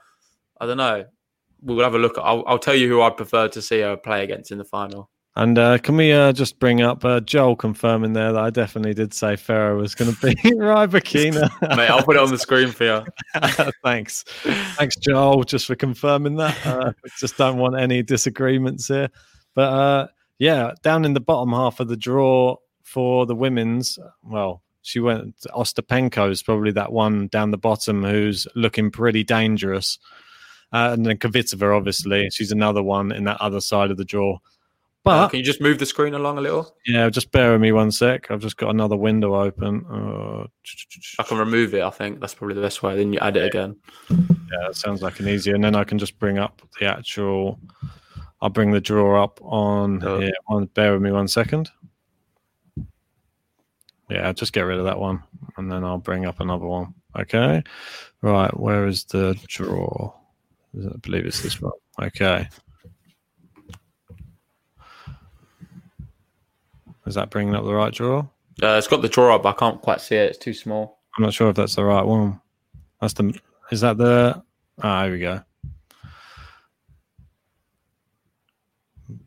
I 0.61 0.67
don't 0.67 0.79
know. 0.79 1.05
We'll 1.61 1.85
have 1.85 1.95
a 1.95 1.99
look. 1.99 2.19
I'll, 2.21 2.43
I'll 2.49 2.59
tell 2.59 2.75
you 2.75 2.89
who 2.89 3.03
I'd 3.03 3.17
prefer 3.17 3.47
to 3.49 3.63
see 3.63 3.81
her 3.83 3.97
play 3.97 4.25
against 4.25 4.51
in 4.51 4.59
the 4.59 4.65
final. 4.65 5.11
And 5.35 5.59
uh, 5.59 5.79
can 5.79 5.97
we 5.97 6.13
uh, 6.13 6.33
just 6.33 6.59
bring 6.59 6.83
up 6.83 7.05
uh, 7.07 7.21
Joel 7.21 7.57
confirming 7.57 8.13
there 8.13 8.33
that 8.33 8.43
I 8.43 8.51
definitely 8.51 8.93
did 8.93 9.15
say 9.15 9.37
Ferro 9.37 9.79
was 9.79 9.95
going 9.95 10.15
to 10.15 10.21
beat 10.21 10.37
Rybakina. 10.45 11.51
Mate, 11.77 11.89
I'll 11.89 12.03
put 12.03 12.17
it 12.17 12.23
on 12.23 12.31
the 12.31 12.39
screen 12.39 12.69
for 12.69 12.85
you. 12.85 13.05
Thanks. 13.83 14.25
Thanks, 14.77 14.97
Joel, 14.97 15.45
just 15.45 15.67
for 15.67 15.75
confirming 15.75 16.37
that. 16.37 16.67
Uh, 16.67 16.93
just 17.19 17.39
don't 17.39 17.57
want 17.57 17.79
any 17.79 18.03
disagreements 18.03 18.89
here. 18.89 19.09
But 19.55 19.73
uh, 19.73 20.09
yeah, 20.39 20.73
down 20.83 21.07
in 21.07 21.15
the 21.15 21.21
bottom 21.21 21.53
half 21.53 21.81
of 21.81 21.89
the 21.89 21.97
draw 21.97 22.57
for 22.83 23.25
the 23.25 23.35
women's, 23.35 23.99
well, 24.23 24.63
she 24.83 25.01
went 25.01 25.35
Ostapenko 25.55 26.31
is 26.31 26.43
probably 26.43 26.73
that 26.73 26.93
one 26.93 27.29
down 27.29 27.53
the 27.53 27.59
bottom 27.59 28.03
who's 28.03 28.47
looking 28.55 28.91
pretty 28.91 29.25
dangerous. 29.25 29.99
Uh, 30.73 30.91
and 30.93 31.07
then 31.07 31.17
Kvitova, 31.17 31.77
obviously, 31.77 32.29
she's 32.31 32.51
another 32.51 32.83
one 32.83 33.13
in 33.13 33.25
that 33.25 33.41
other 33.41 33.61
side 33.61 33.91
of 33.91 33.97
the 33.97 34.05
draw. 34.05 34.39
But 35.05 35.11
Uh, 35.25 35.29
can 35.29 35.39
you 35.41 35.45
just 35.45 35.61
move 35.61 35.79
the 35.81 35.87
screen 35.87 36.15
along 36.15 36.39
a 36.39 36.41
little? 36.41 36.77
yeah, 36.87 37.11
just 37.11 37.33
bear 37.33 37.51
with 37.53 37.61
me 37.61 37.73
one 37.73 37.91
sec. 37.91 38.31
I've 38.31 38.41
just 38.41 38.57
got 38.57 38.71
another 38.71 38.97
window 38.97 39.35
open. 39.35 39.85
Uh, 39.91 40.47
I 41.19 41.23
can 41.25 41.39
remove 41.39 41.75
it. 41.75 41.83
I 41.83 41.91
think 41.91 42.21
that's 42.21 42.35
probably 42.35 42.55
the 42.55 42.61
best 42.61 42.83
way. 42.85 42.97
Then 42.97 43.13
you 43.13 43.19
add 43.19 43.37
it 43.37 43.45
again. 43.45 43.77
Yeah, 44.11 44.67
that 44.67 44.77
sounds 44.77 45.03
like 45.03 45.19
an 45.19 45.27
easier. 45.29 45.57
And 45.57 45.65
then 45.65 45.75
I 45.75 45.83
can 45.83 45.99
just 45.99 46.19
bring 46.21 46.39
up 46.39 46.63
the 46.79 46.87
actual. 46.87 47.59
I'll 48.41 48.51
bring 48.51 48.71
the 48.71 48.81
drawer 48.81 49.19
up 49.19 49.41
on 49.43 50.03
Oh. 50.05 50.21
here. 50.21 50.33
On, 50.49 50.67
bear 50.67 50.93
with 50.93 51.03
me 51.03 51.11
one 51.11 51.27
second. 51.29 51.71
Yeah, 54.09 54.33
just 54.33 54.53
get 54.53 54.63
rid 54.63 54.79
of 54.79 54.85
that 54.85 54.99
one, 54.99 55.23
and 55.57 55.71
then 55.73 55.85
I'll 55.85 55.99
bring 55.99 56.27
up 56.27 56.39
another 56.41 56.67
one. 56.67 56.95
Okay, 57.19 57.63
right. 58.21 58.57
Where 58.59 58.87
is 58.87 59.05
the 59.05 59.39
drawer? 59.49 60.15
I 60.77 60.97
believe 60.99 61.25
it's 61.27 61.43
this 61.43 61.61
one. 61.61 61.73
Okay. 62.01 62.49
Is 67.07 67.15
that 67.15 67.31
bringing 67.31 67.55
up 67.55 67.65
the 67.65 67.75
right 67.75 67.93
drawer? 67.93 68.31
Uh, 68.63 68.77
it's 68.77 68.89
got 68.89 69.03
the 69.03 69.09
drawer 69.09 69.33
up, 69.33 69.43
but 69.43 69.57
I 69.57 69.59
can't 69.59 69.81
quite 69.81 70.01
see 70.01 70.17
it. 70.17 70.31
It's 70.31 70.39
too 70.39 70.55
small. 70.55 71.01
I'm 71.17 71.25
not 71.25 71.35
sure 71.35 71.49
if 71.51 71.57
that's 71.57 71.75
the 71.75 71.85
right 71.85 72.05
one. 72.05 72.41
That's 73.01 73.15
the. 73.15 73.39
Is 73.71 73.81
that 73.81 73.99
the? 73.99 74.43
Ah, 74.83 75.05
here 75.05 75.13
we 75.13 75.19
go. 75.19 75.43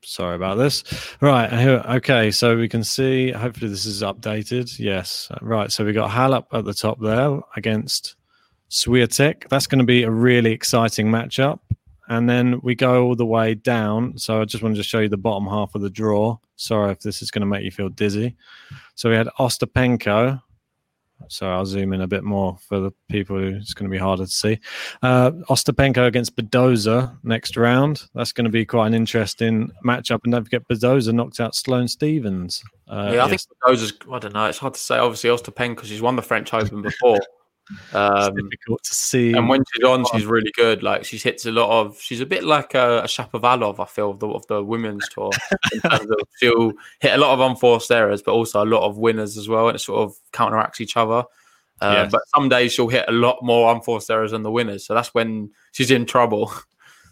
Sorry 0.04 0.36
about 0.36 0.56
this. 0.56 0.84
Right 1.20 1.52
here. 1.52 1.84
Okay, 1.86 2.32
so 2.32 2.56
we 2.58 2.70
can 2.70 2.84
see. 2.84 3.32
Hopefully, 3.32 3.70
this 3.70 3.86
is 3.86 4.02
updated. 4.02 4.78
Yes. 4.80 5.30
Right. 5.42 5.72
So 5.72 5.84
we 5.84 5.94
got 5.94 6.12
Halep 6.12 6.46
at 6.54 6.66
the 6.66 6.74
top 6.74 7.00
there 7.02 7.40
against 7.56 8.16
Swiatek. 8.70 9.48
That's 9.50 9.68
going 9.68 9.80
to 9.80 9.86
be 9.86 10.04
a 10.04 10.12
really 10.12 10.52
exciting 10.52 11.08
matchup. 11.08 11.60
And 12.08 12.30
then 12.30 12.60
we 12.62 12.76
go 12.76 13.04
all 13.04 13.16
the 13.16 13.26
way 13.26 13.56
down. 13.56 14.18
So 14.18 14.42
I 14.42 14.46
just 14.46 14.64
wanted 14.64 14.76
to 14.76 14.84
show 14.84 15.00
you 15.00 15.10
the 15.10 15.18
bottom 15.18 15.48
half 15.48 15.74
of 15.76 15.82
the 15.82 15.90
draw. 15.90 16.38
Sorry 16.56 16.92
if 16.92 17.00
this 17.00 17.22
is 17.22 17.32
going 17.32 17.42
to 17.42 17.48
make 17.48 17.64
you 17.64 17.72
feel 17.72 17.90
dizzy. 17.90 18.36
So 18.94 19.10
we 19.10 19.16
had 19.16 19.28
Ostapenko, 19.40 20.42
so 21.28 21.50
I'll 21.50 21.66
zoom 21.66 21.94
in 21.94 22.02
a 22.02 22.08
bit 22.08 22.24
more 22.24 22.58
for 22.68 22.80
the 22.80 22.92
people 23.10 23.38
who 23.38 23.56
it's 23.56 23.74
going 23.74 23.90
to 23.90 23.92
be 23.92 23.98
harder 23.98 24.26
to 24.26 24.32
see. 24.32 24.60
Uh, 25.02 25.32
Ostapenko 25.50 26.06
against 26.06 26.36
Badosa 26.36 27.18
next 27.24 27.58
round. 27.58 28.04
That's 28.14 28.32
going 28.32 28.46
to 28.46 28.52
be 28.52 28.66
quite 28.66 28.88
an 28.88 28.94
interesting 28.94 29.72
matchup. 29.84 30.20
And 30.24 30.34
don't 30.34 30.44
forget, 30.44 30.68
Badosa 30.68 31.14
knocked 31.14 31.40
out 31.40 31.56
Sloane 31.56 31.88
Stevens. 31.88 32.64
Uh, 32.88 33.12
yeah, 33.16 33.26
I 33.26 33.30
think 33.30 33.42
yes. 33.42 33.48
those 33.66 33.82
is. 33.82 33.94
I 34.12 34.20
don't 34.20 34.34
know. 34.34 34.46
It's 34.46 34.60
hard 34.60 34.76
to 34.76 34.80
say. 34.80 34.98
Obviously, 34.98 35.30
Ostapenko, 35.30 35.76
because 35.76 35.90
she's 35.90 36.02
won 36.02 36.16
the 36.16 36.22
French 36.22 36.54
Open 36.54 36.82
before. 36.82 37.20
It's 37.72 37.96
Um, 37.96 38.36
difficult 38.36 38.84
to 38.84 38.94
see. 38.96 39.34
and 39.34 39.50
when 39.50 39.64
she's 39.74 39.84
on, 39.84 40.06
she's 40.14 40.26
really 40.26 40.52
good. 40.56 40.84
Like 40.84 41.04
she 41.06 41.18
hits 41.18 41.46
a 41.46 41.52
lot 41.52 41.70
of. 41.82 42.00
She's 42.00 42.22
a 42.22 42.26
bit 42.26 42.44
like 42.44 42.76
a, 42.76 43.00
a 43.00 43.08
Shapovalov, 43.08 43.80
I 43.80 43.86
feel, 43.86 44.12
of 44.12 44.20
the, 44.20 44.28
of 44.28 44.46
the 44.48 44.64
women's 44.64 45.08
tour. 45.10 45.32
in 45.74 45.80
terms 45.90 46.10
of 46.10 46.20
she'll 46.40 46.74
hit 47.00 47.14
a 47.14 47.18
lot 47.18 47.34
of 47.34 47.40
unforced 47.40 47.90
errors, 47.92 48.22
but 48.22 48.34
also 48.34 48.64
a 48.64 48.66
lot 48.66 48.88
of 48.88 48.98
winners 48.98 49.38
as 49.38 49.50
well, 49.50 49.68
and 49.68 49.76
it 49.76 49.80
sort 49.80 50.02
of 50.02 50.16
counteracts 50.32 50.80
each 50.82 50.96
other. 50.98 51.24
Uh, 51.82 51.92
Yes. 52.04 52.12
But 52.12 52.22
some 52.36 52.48
days 52.50 52.72
she'll 52.72 52.88
hit 52.88 53.06
a 53.08 53.12
lot 53.12 53.40
more 53.42 53.74
unforced 53.74 54.10
errors 54.10 54.32
than 54.32 54.44
the 54.44 54.52
winners, 54.52 54.86
so 54.86 54.94
that's 54.94 55.14
when 55.14 55.52
she's 55.72 55.92
in 55.92 56.06
trouble. 56.06 56.52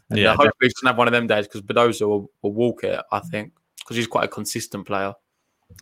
And, 0.10 0.20
Yeah, 0.20 0.34
uh, 0.34 0.36
hopefully 0.36 0.70
she 0.70 0.74
doesn't 0.74 0.88
have 0.88 0.98
one 0.98 1.08
of 1.08 1.14
them 1.14 1.28
days 1.28 1.48
because 1.48 1.62
Badosa 1.62 2.08
will, 2.08 2.30
will 2.42 2.54
walk 2.54 2.84
it. 2.84 3.02
I 3.12 3.20
think 3.20 3.54
because 3.80 3.96
he's 3.96 4.06
quite 4.06 4.26
a 4.26 4.28
consistent 4.28 4.86
player. 4.86 5.14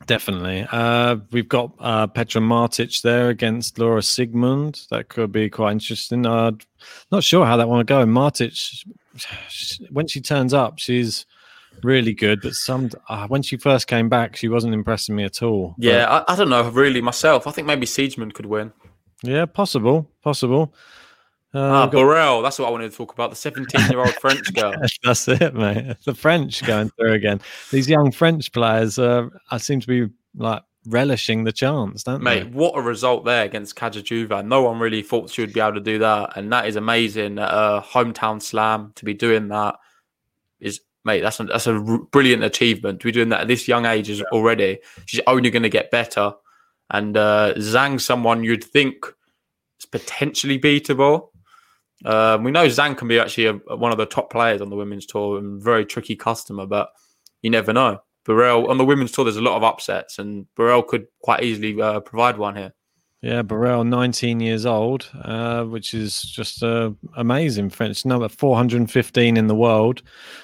Definitely. 0.06 0.68
Uh, 0.72 1.18
we've 1.32 1.48
got 1.48 1.72
uh, 1.80 2.08
Petra 2.08 2.42
Martic 2.42 3.02
there 3.02 3.30
against 3.30 3.78
Laura 3.80 4.02
Siegemund. 4.02 4.88
That 4.90 5.10
could 5.10 5.32
be 5.32 5.50
quite 5.50 5.72
interesting. 5.74 6.26
Uh, 6.26 6.52
not 7.12 7.24
sure 7.24 7.46
how 7.46 7.58
that 7.58 7.70
one 7.70 7.78
will 7.78 7.84
go. 7.84 8.06
Martic, 8.06 8.52
sh- 9.48 9.80
when 9.90 10.08
she 10.08 10.22
turns 10.22 10.54
up, 10.54 10.80
she's 10.80 11.26
really 11.84 12.14
good. 12.14 12.42
But 12.42 12.54
some 12.54 12.90
uh, 13.10 13.28
when 13.28 13.42
she 13.42 13.58
first 13.58 13.88
came 13.88 14.10
back, 14.10 14.36
she 14.36 14.48
wasn't 14.50 14.74
impressing 14.74 15.16
me 15.16 15.24
at 15.24 15.42
all. 15.42 15.76
But, 15.78 15.86
Yeah, 15.86 16.24
I, 16.28 16.34
I 16.34 16.36
don't 16.36 16.50
know 16.50 16.68
really 16.70 17.02
myself. 17.02 17.48
I 17.48 17.52
think 17.52 17.68
maybe 17.68 17.86
Siegemund 17.86 18.34
could 18.34 18.48
win. 18.48 18.74
yeah, 19.24 19.46
possible, 19.46 20.10
possible. 20.24 20.74
Uh, 21.54 21.60
Ah, 21.60 21.84
we've 21.84 21.92
got- 21.92 22.00
Burel. 22.00 22.44
That's 22.44 22.60
what 22.60 22.68
I 22.68 22.72
wanted 22.72 22.92
to 22.92 22.98
talk 22.98 23.14
about. 23.14 23.30
The 23.30 23.36
17 23.36 23.90
year 23.90 24.00
old 24.00 24.14
French 24.22 24.54
girl. 24.54 24.74
That's 25.04 25.28
it, 25.28 25.54
mate. 25.54 25.98
The 26.06 26.14
French 26.16 26.64
going 26.66 26.90
through 26.92 27.14
again. 27.14 27.42
These 27.72 27.90
young 27.90 28.12
French 28.12 28.52
players, 28.52 28.98
uh, 28.98 29.28
I 29.50 29.58
seem 29.58 29.80
to 29.82 29.88
be 29.88 30.14
like 30.36 30.64
relishing 30.88 31.44
the 31.44 31.52
chance, 31.52 32.04
don't 32.04 32.24
they? 32.24 32.42
Mate, 32.42 32.44
they? 32.52 32.58
what 32.58 32.78
a 32.78 32.82
result 32.82 33.26
there 33.26 33.44
against 33.44 33.76
Kaja 33.76 34.02
Juvan. 34.02 34.46
No 34.48 34.62
one 34.64 34.80
really 34.80 35.02
thought 35.02 35.30
she 35.30 35.42
would 35.42 35.54
be 35.54 35.60
able 35.60 35.74
to 35.74 35.80
do 35.82 36.00
that. 36.00 36.38
And 36.38 36.52
that 36.54 36.68
is 36.68 36.76
amazing. 36.78 37.38
A 37.38 37.84
hometown 37.86 38.42
slam 38.42 38.94
to 38.96 39.04
be 39.06 39.14
doing 39.14 39.50
that 39.50 39.76
is, 40.62 40.80
mate, 41.04 41.20
that's 41.22 41.40
a, 41.42 41.44
that's 41.44 41.68
a 41.68 41.74
r- 41.76 41.98
brilliant 42.12 42.44
achievement. 42.46 43.02
To 43.02 43.06
be 43.08 43.12
doing 43.12 43.30
that 43.30 43.42
at 43.42 43.48
this 43.48 43.68
young 43.68 43.86
age 43.86 44.10
is 44.10 44.22
already. 44.32 44.80
She's 45.06 45.22
only 45.28 45.50
going 45.50 45.64
to 45.64 45.70
get 45.70 45.92
better. 45.92 46.34
And 46.90 47.16
uh, 47.18 47.54
Zhang's 47.58 48.06
someone 48.06 48.44
you'd 48.44 48.64
think 48.64 49.06
is 49.80 49.86
potentially 49.86 50.58
beatable. 50.60 51.28
Um, 52.06 52.44
we 52.44 52.52
know 52.52 52.68
Zhang 52.68 52.98
can 52.98 53.08
be 53.08 53.20
actually 53.20 53.48
a, 53.48 53.54
one 53.76 53.92
of 53.92 53.98
the 53.98 54.06
top 54.06 54.32
players 54.32 54.62
on 54.62 54.70
the 54.70 54.76
women's 54.76 55.06
tour 55.06 55.38
and 55.38 55.62
very 55.62 55.86
tricky 55.86 56.16
customer, 56.16 56.66
but 56.66 56.90
you 57.42 57.50
never 57.50 57.74
know. 57.74 58.00
Burel 58.26 58.70
on 58.70 58.78
the 58.78 58.86
women's 58.86 59.12
tour, 59.12 59.26
there's 59.26 59.38
a 59.38 59.42
lot 59.42 59.58
of 59.58 59.64
upsets, 59.64 60.20
and 60.20 60.46
Burel 60.56 60.86
could 60.86 61.08
quite 61.22 61.44
easily 61.44 61.80
uh, 61.82 62.00
provide 62.02 62.38
one 62.38 62.56
here. 62.56 62.74
Yeah, 63.22 63.44
Burel, 63.44 63.88
19 63.88 64.40
years 64.40 64.66
old, 64.66 65.08
uh, 65.24 65.64
which 65.64 65.94
is 65.94 66.24
just 66.24 66.64
uh, 66.64 66.92
amazing. 67.16 67.70
French 67.70 68.04
number 68.04 68.28
415 68.28 69.38
in 69.38 69.48
the 69.48 69.56
world, 69.56 70.02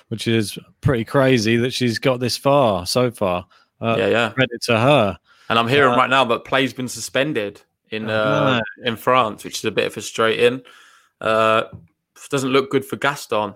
which 0.10 0.28
is 0.28 0.60
pretty 0.82 1.03
crazy 1.03 1.58
that 1.58 1.74
she's 1.74 1.97
got 1.97 2.20
this 2.20 2.38
far 2.38 2.86
so 2.86 3.10
far. 3.10 3.47
Uh, 3.82 3.95
yeah, 3.97 4.08
yeah. 4.08 4.30
Credit 4.30 4.62
to 4.64 4.78
her. 4.78 5.18
And 5.49 5.58
I'm 5.58 5.68
hearing 5.68 5.93
Uh, 5.93 5.97
right 5.97 6.10
now 6.10 6.24
that 6.26 6.45
play's 6.45 6.74
been 6.74 6.88
suspended 6.88 7.62
in 7.89 8.10
uh, 8.10 8.62
in 8.84 8.95
France, 8.95 9.43
which 9.43 9.58
is 9.60 9.66
a 9.66 9.72
bit 9.72 9.88
of 9.88 9.93
frustrating. 9.93 10.62
Uh, 11.22 11.63
doesn't 12.30 12.51
look 12.51 12.70
good 12.70 12.86
for 12.86 12.95
Gaston. 12.95 13.53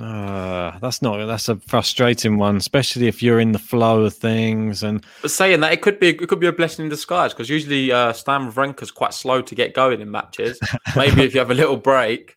Uh, 0.00 0.78
that's 0.78 1.02
not. 1.02 1.24
That's 1.26 1.48
a 1.48 1.56
frustrating 1.56 2.38
one, 2.38 2.56
especially 2.56 3.08
if 3.08 3.22
you're 3.22 3.40
in 3.40 3.52
the 3.52 3.58
flow 3.58 4.04
of 4.04 4.14
things. 4.14 4.82
And 4.82 5.04
But 5.22 5.30
saying 5.30 5.60
that, 5.60 5.72
it 5.72 5.82
could 5.82 5.98
be 5.98 6.10
it 6.10 6.28
could 6.28 6.38
be 6.40 6.46
a 6.46 6.52
blessing 6.52 6.84
in 6.84 6.88
disguise 6.88 7.32
because 7.32 7.48
usually 7.48 7.90
uh, 7.90 8.12
Stan 8.12 8.50
Wawrinka's 8.50 8.90
quite 8.90 9.14
slow 9.14 9.42
to 9.42 9.54
get 9.54 9.74
going 9.74 10.00
in 10.00 10.10
matches. 10.10 10.60
Maybe 10.96 11.22
if 11.22 11.34
you 11.34 11.40
have 11.40 11.50
a 11.50 11.54
little 11.54 11.76
break, 11.76 12.36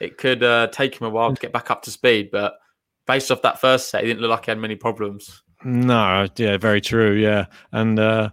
it 0.00 0.18
could 0.18 0.42
uh, 0.42 0.66
take 0.68 1.00
him 1.00 1.06
a 1.06 1.10
while 1.10 1.34
to 1.34 1.40
get 1.40 1.52
back 1.52 1.70
up 1.70 1.82
to 1.84 1.90
speed. 1.90 2.30
But 2.30 2.54
based 3.06 3.30
off 3.30 3.42
that 3.42 3.60
first 3.60 3.88
set, 3.88 4.02
he 4.02 4.08
didn't 4.08 4.20
look 4.20 4.30
like 4.30 4.44
he 4.44 4.50
had 4.50 4.58
many 4.58 4.76
problems. 4.76 5.42
no, 5.64 6.26
yeah, 6.36 6.58
very 6.58 6.82
true. 6.82 7.14
Yeah, 7.14 7.46
and 7.72 7.98
uh, 7.98 8.30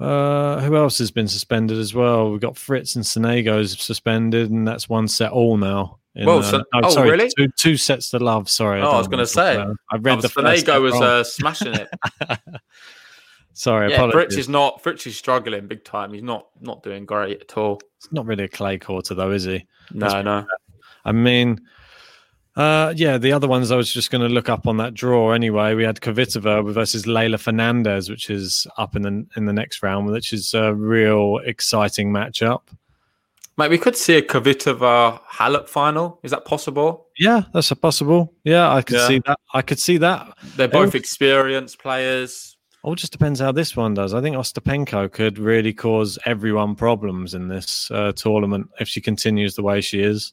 uh, 0.00 0.60
who 0.60 0.76
else 0.76 0.98
has 0.98 1.10
been 1.10 1.28
suspended 1.28 1.78
as 1.78 1.94
well? 1.94 2.30
We've 2.30 2.40
got 2.40 2.56
Fritz 2.56 2.96
and 2.96 3.04
Sonego's 3.04 3.80
suspended, 3.80 4.50
and 4.50 4.66
that's 4.66 4.88
one 4.88 5.08
set 5.08 5.32
all 5.32 5.56
now. 5.56 5.98
in, 6.14 6.26
Well, 6.26 6.38
uh, 6.38 6.42
so- 6.42 6.64
oh, 6.74 6.90
sorry, 6.90 7.10
really? 7.10 7.30
Two, 7.36 7.48
two 7.56 7.76
sets 7.76 8.10
to 8.10 8.18
love. 8.18 8.48
Sorry, 8.48 8.80
Oh, 8.80 8.88
I 8.88 8.90
don't 8.90 8.96
was 8.96 9.06
I'm 9.06 9.10
talking 9.12 9.26
say. 9.26 9.54
about. 9.56 9.76
I 9.90 9.96
read 9.96 10.18
Oh, 10.18 10.20
the 10.20 10.28
Sonego 10.28 10.82
was 10.82 10.94
uh, 10.94 11.24
smashing 11.24 11.74
it. 11.74 11.88
sorry, 13.52 13.90
yeah, 13.90 13.96
apologies. 13.96 14.14
Fritz 14.14 14.36
is 14.36 14.48
not 14.48 14.82
Fritz 14.82 15.06
is 15.06 15.16
struggling 15.16 15.66
big 15.66 15.84
time. 15.84 16.12
He's 16.12 16.22
not 16.22 16.46
not 16.60 16.82
doing 16.82 17.04
great 17.04 17.40
at 17.40 17.56
all. 17.56 17.80
It's 17.98 18.12
not 18.12 18.26
really 18.26 18.44
a 18.44 18.48
clay 18.48 18.78
quarter 18.78 19.14
though, 19.14 19.30
is 19.32 19.44
he? 19.44 19.66
No, 19.92 20.22
no. 20.22 20.44
I 21.04 21.12
mean, 21.12 21.60
uh, 22.58 22.92
yeah, 22.96 23.16
the 23.18 23.32
other 23.32 23.46
ones 23.48 23.70
I 23.70 23.76
was 23.76 23.92
just 23.92 24.10
going 24.10 24.22
to 24.22 24.28
look 24.28 24.48
up 24.48 24.66
on 24.66 24.76
that 24.78 24.92
draw 24.92 25.30
anyway. 25.30 25.74
We 25.74 25.84
had 25.84 26.00
Kvitova 26.00 26.72
versus 26.74 27.06
Leylah 27.06 27.38
Fernandez, 27.40 28.10
which 28.10 28.28
is 28.28 28.66
up 28.76 28.96
in 28.96 29.02
the 29.02 29.26
in 29.36 29.46
the 29.46 29.52
next 29.52 29.82
round, 29.82 30.10
which 30.10 30.32
is 30.32 30.52
a 30.54 30.74
real 30.74 31.38
exciting 31.44 32.12
matchup. 32.12 32.62
Mate, 33.56 33.70
we 33.70 33.78
could 33.78 33.96
see 33.96 34.16
a 34.16 34.22
Kvitova 34.22 35.20
Halep 35.28 35.68
final. 35.68 36.20
Is 36.22 36.30
that 36.32 36.44
possible? 36.44 37.06
Yeah, 37.18 37.42
that's 37.52 37.70
a 37.70 37.76
possible. 37.76 38.32
Yeah, 38.44 38.72
I 38.72 38.82
could 38.82 38.96
Yeah. 38.98 39.08
see 39.08 39.20
that. 39.26 39.38
I 39.54 39.62
could 39.62 39.78
see 39.80 39.96
that. 39.98 40.32
They're 40.56 40.68
both 40.68 40.94
experienced 40.94 41.80
players. 41.80 42.56
All 42.84 42.94
just 42.94 43.10
depends 43.10 43.40
how 43.40 43.50
this 43.50 43.76
one 43.76 43.94
does. 43.94 44.14
I 44.14 44.20
think 44.20 44.36
Ostapenko 44.36 45.10
could 45.10 45.38
really 45.38 45.72
cause 45.72 46.18
everyone 46.24 46.76
problems 46.76 47.34
in 47.34 47.48
this 47.48 47.90
uh, 47.90 48.12
tournament 48.12 48.68
if 48.78 48.86
she 48.88 49.00
continues 49.00 49.56
the 49.56 49.62
way 49.64 49.80
she 49.80 50.00
is. 50.00 50.32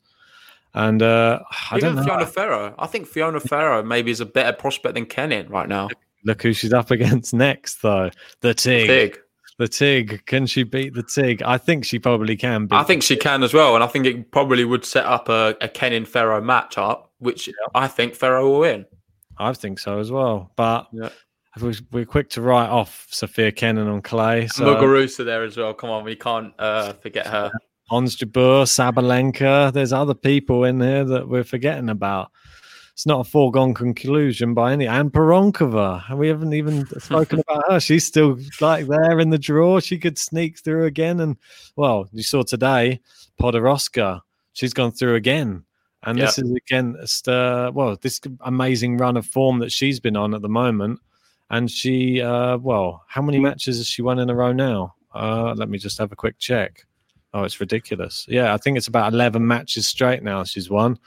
And 0.76 1.02
uh, 1.02 1.40
I 1.72 1.78
Even 1.78 1.96
don't 1.96 2.06
know. 2.06 2.12
Fiona 2.14 2.26
Ferro. 2.26 2.76
I 2.78 2.86
think 2.88 3.08
Fiona 3.08 3.40
Ferro 3.40 3.82
maybe 3.82 4.12
is 4.12 4.20
a 4.20 4.26
better 4.26 4.52
prospect 4.52 4.96
than 4.96 5.06
Kenin 5.06 5.48
right 5.50 5.70
now. 5.70 5.88
Look 6.26 6.44
who 6.44 6.52
she's 6.54 6.74
up 6.74 6.92
against 6.98 7.34
next, 7.34 7.82
though. 7.82 8.12
The 8.42 8.54
Tig. 8.54 8.88
Big. 8.88 9.20
The 9.58 9.70
Tig. 9.70 10.26
Can 10.26 10.46
she 10.48 10.64
beat 10.64 10.94
the 10.94 11.02
Tig? 11.04 11.42
I 11.44 11.58
think 11.58 11.86
she 11.86 11.98
probably 11.98 12.36
can. 12.36 12.66
Beat 12.68 12.76
I 12.76 12.84
think 12.84 13.04
she 13.04 13.16
can 13.16 13.42
as 13.42 13.54
well, 13.54 13.74
and 13.76 13.84
I 13.84 13.88
think 13.88 14.06
it 14.06 14.32
probably 14.32 14.66
would 14.66 14.84
set 14.84 15.06
up 15.06 15.30
a, 15.30 15.56
a 15.62 15.70
Kenin 15.70 16.04
Ferro 16.06 16.42
matchup, 16.42 17.06
which 17.20 17.50
I 17.74 17.88
think 17.88 18.14
Ferro 18.14 18.50
will 18.52 18.60
win. 18.60 18.86
I 19.38 19.54
think 19.54 19.80
so 19.80 20.00
as 20.00 20.12
well. 20.12 20.52
But 20.58 20.88
Yeah. 20.92 21.10
we- 21.62 21.74
we're 21.94 22.06
quick 22.06 22.30
to 22.32 22.42
write 22.42 22.70
off 22.70 23.08
Sofia 23.10 23.54
Kenin 23.54 23.88
on 23.88 24.02
clay. 24.02 24.48
So 24.48 24.66
Muguruza 24.66 25.24
there 25.24 25.44
as 25.44 25.56
well. 25.56 25.74
Come 25.74 25.90
on, 25.90 26.04
we 26.04 26.18
can't 26.18 26.54
uh, 26.60 26.92
forget 26.94 27.28
her. 27.28 27.50
Ons 27.90 28.16
Jabeur, 28.16 28.66
Sabalenka. 28.66 29.72
There's 29.72 29.94
other 29.94 30.16
people 30.16 30.64
in 30.64 30.82
here 30.82 31.04
that 31.06 31.28
we're 31.28 31.44
forgetting 31.44 31.90
about. 31.90 32.32
It's 32.94 33.06
not 33.06 33.28
a 33.28 33.30
foregone 33.30 33.74
conclusion 33.74 34.54
by 34.54 34.72
any. 34.72 34.88
And 34.88 35.12
Pironkova, 35.12 36.10
and 36.10 36.18
we 36.18 36.28
haven't 36.30 36.54
even 36.54 36.88
spoken 37.00 37.40
about 37.42 37.70
her. 37.70 37.80
She's 37.80 38.08
still 38.08 38.40
like 38.62 38.88
there 38.88 39.20
in 39.20 39.30
the 39.30 39.38
draw. 39.38 39.80
She 39.80 40.00
could 40.00 40.18
sneak 40.18 40.60
through 40.60 40.86
again. 40.86 41.20
And 41.20 41.38
well, 41.76 42.08
you 42.12 42.24
saw 42.24 42.42
today, 42.42 43.02
Podoroska. 43.40 44.22
She's 44.54 44.74
gone 44.74 44.92
through 44.92 45.16
again. 45.16 45.66
And 46.04 46.20
this 46.20 46.38
is 46.38 46.52
again, 46.52 46.96
just, 47.02 47.28
uh, 47.28 47.72
well, 47.74 47.98
this 48.00 48.22
amazing 48.42 48.98
run 48.98 49.18
of 49.18 49.26
form 49.26 49.60
that 49.60 49.72
she's 49.72 50.00
been 50.00 50.16
on 50.16 50.34
at 50.34 50.42
the 50.42 50.50
moment. 50.50 51.00
And 51.50 51.70
she, 51.70 52.22
uh, 52.22 52.58
well, 52.58 53.04
how 53.08 53.22
many 53.22 53.40
matches 53.40 53.78
has 53.78 53.88
she 53.88 54.02
won 54.04 54.20
in 54.20 54.30
a 54.30 54.36
row 54.36 54.54
now? 54.54 54.96
Uh, 55.14 55.54
let 55.58 55.68
me 55.68 55.78
just 55.78 55.98
have 55.98 56.12
a 56.12 56.16
quick 56.16 56.38
check. 56.38 56.86
Oh, 57.36 57.44
it's 57.44 57.60
ridiculous. 57.60 58.26
Yeah, 58.30 58.54
I 58.54 58.58
think 58.58 58.78
it's 58.78 58.88
about 58.88 59.12
11 59.12 59.46
matches 59.46 59.86
straight 59.88 60.24
now 60.24 60.46
she's 60.46 60.70
won. 60.70 60.98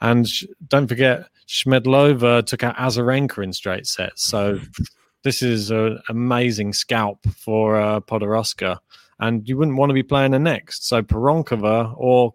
And 0.00 0.26
sh- 0.26 0.46
don't 0.66 0.86
forget, 0.86 1.26
Schmiedlova 1.46 2.46
took 2.46 2.62
out 2.64 2.74
Azarenka 2.76 3.44
in 3.44 3.52
straight 3.52 3.86
sets. 3.86 4.22
So 4.24 4.58
this 5.24 5.42
is 5.42 5.70
an 5.70 6.00
amazing 6.08 6.72
scalp 6.72 7.18
for 7.36 7.76
uh, 7.76 8.00
Podoroska. 8.00 8.78
And 9.20 9.46
you 9.46 9.58
wouldn't 9.58 9.76
want 9.76 9.90
to 9.90 9.94
be 9.94 10.02
playing 10.02 10.32
her 10.32 10.38
next. 10.38 10.86
So 10.88 11.02
Pironkova 11.02 11.92
or 11.98 12.32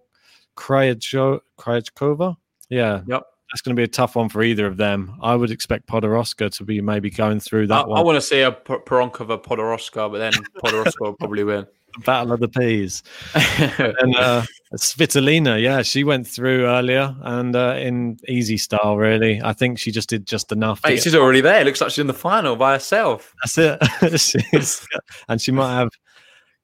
Krajcova. 0.56 2.36
Yeah, 2.70 3.02
Yep. 3.08 3.24
that's 3.52 3.62
going 3.62 3.76
to 3.76 3.80
be 3.80 3.84
a 3.84 3.88
tough 3.88 4.16
one 4.16 4.30
for 4.30 4.44
either 4.44 4.68
of 4.68 4.78
them. 4.78 5.16
I 5.24 5.36
would 5.36 5.50
expect 5.50 5.88
Podoroska 5.88 6.56
to 6.58 6.64
be 6.64 6.82
maybe 6.82 7.10
going 7.10 7.40
through 7.40 7.68
that 7.68 7.86
I, 7.86 7.88
one. 7.88 7.98
I 8.00 8.02
want 8.04 8.18
to 8.18 8.22
see 8.22 8.42
a 8.42 8.52
P- 8.52 8.74
Pironkova 8.76 9.44
Podoroska, 9.44 10.12
but 10.12 10.18
then 10.20 10.34
Podoroska 10.64 11.00
will 11.02 11.14
probably 11.14 11.44
win. 11.44 11.66
Battle 12.06 12.34
of 12.34 12.40
the 12.40 12.48
Peas. 12.48 13.04
and 13.36 14.16
uh, 14.18 14.44
Svitolina, 14.76 15.62
yeah, 15.62 15.82
she 15.82 16.04
went 16.04 16.28
through 16.28 16.66
earlier 16.66 17.16
and 17.22 17.56
uh, 17.56 17.76
in 17.78 18.18
easy 18.28 18.58
style, 18.58 18.98
really. 18.98 19.42
I 19.44 19.54
think 19.54 19.80
she 19.80 19.92
just 19.92 20.10
did 20.10 20.26
just 20.26 20.52
enough. 20.52 20.82
to 20.82 20.90
Mate, 20.90 21.02
she's 21.04 21.16
already 21.16 21.42
there. 21.42 21.62
It 21.62 21.66
looks 21.66 21.82
like 21.82 21.92
she's 21.92 22.00
in 22.00 22.08
the 22.08 22.14
final 22.14 22.56
by 22.56 22.74
herself. 22.74 23.34
That's 23.44 23.58
it. 23.58 24.20
She's- 24.20 24.88
and 25.30 25.42
she 25.42 25.52
might 25.52 25.74
have 25.76 25.90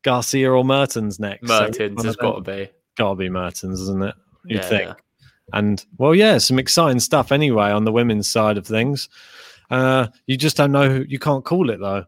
Garcia 0.04 0.52
or 0.52 0.64
Mertens 0.66 1.20
next. 1.20 1.44
Mertens 1.48 1.98
one 1.98 2.06
has 2.06 2.16
got 2.16 2.36
to 2.36 2.42
be. 2.42 2.70
Gotta 2.98 3.16
be 3.16 3.30
Mertens, 3.30 3.80
isn't 3.82 4.04
it? 4.04 4.16
You'd 4.46 4.58
Yeah, 4.62 4.68
think. 4.68 4.84
yeah. 4.84 4.94
And 5.54 5.84
well, 5.98 6.14
yeah, 6.14 6.38
some 6.38 6.60
exciting 6.60 7.00
stuff 7.00 7.32
anyway 7.32 7.72
on 7.72 7.84
the 7.86 7.92
women's 7.92 8.30
side 8.30 8.58
of 8.58 8.66
things. 8.68 9.10
Uh, 9.70 10.08
you 10.28 10.38
just 10.38 10.58
don't 10.58 10.72
know 10.72 10.90
who 10.90 11.06
you 11.08 11.20
can't 11.20 11.44
call 11.46 11.70
it 11.70 11.80
though. 11.80 12.06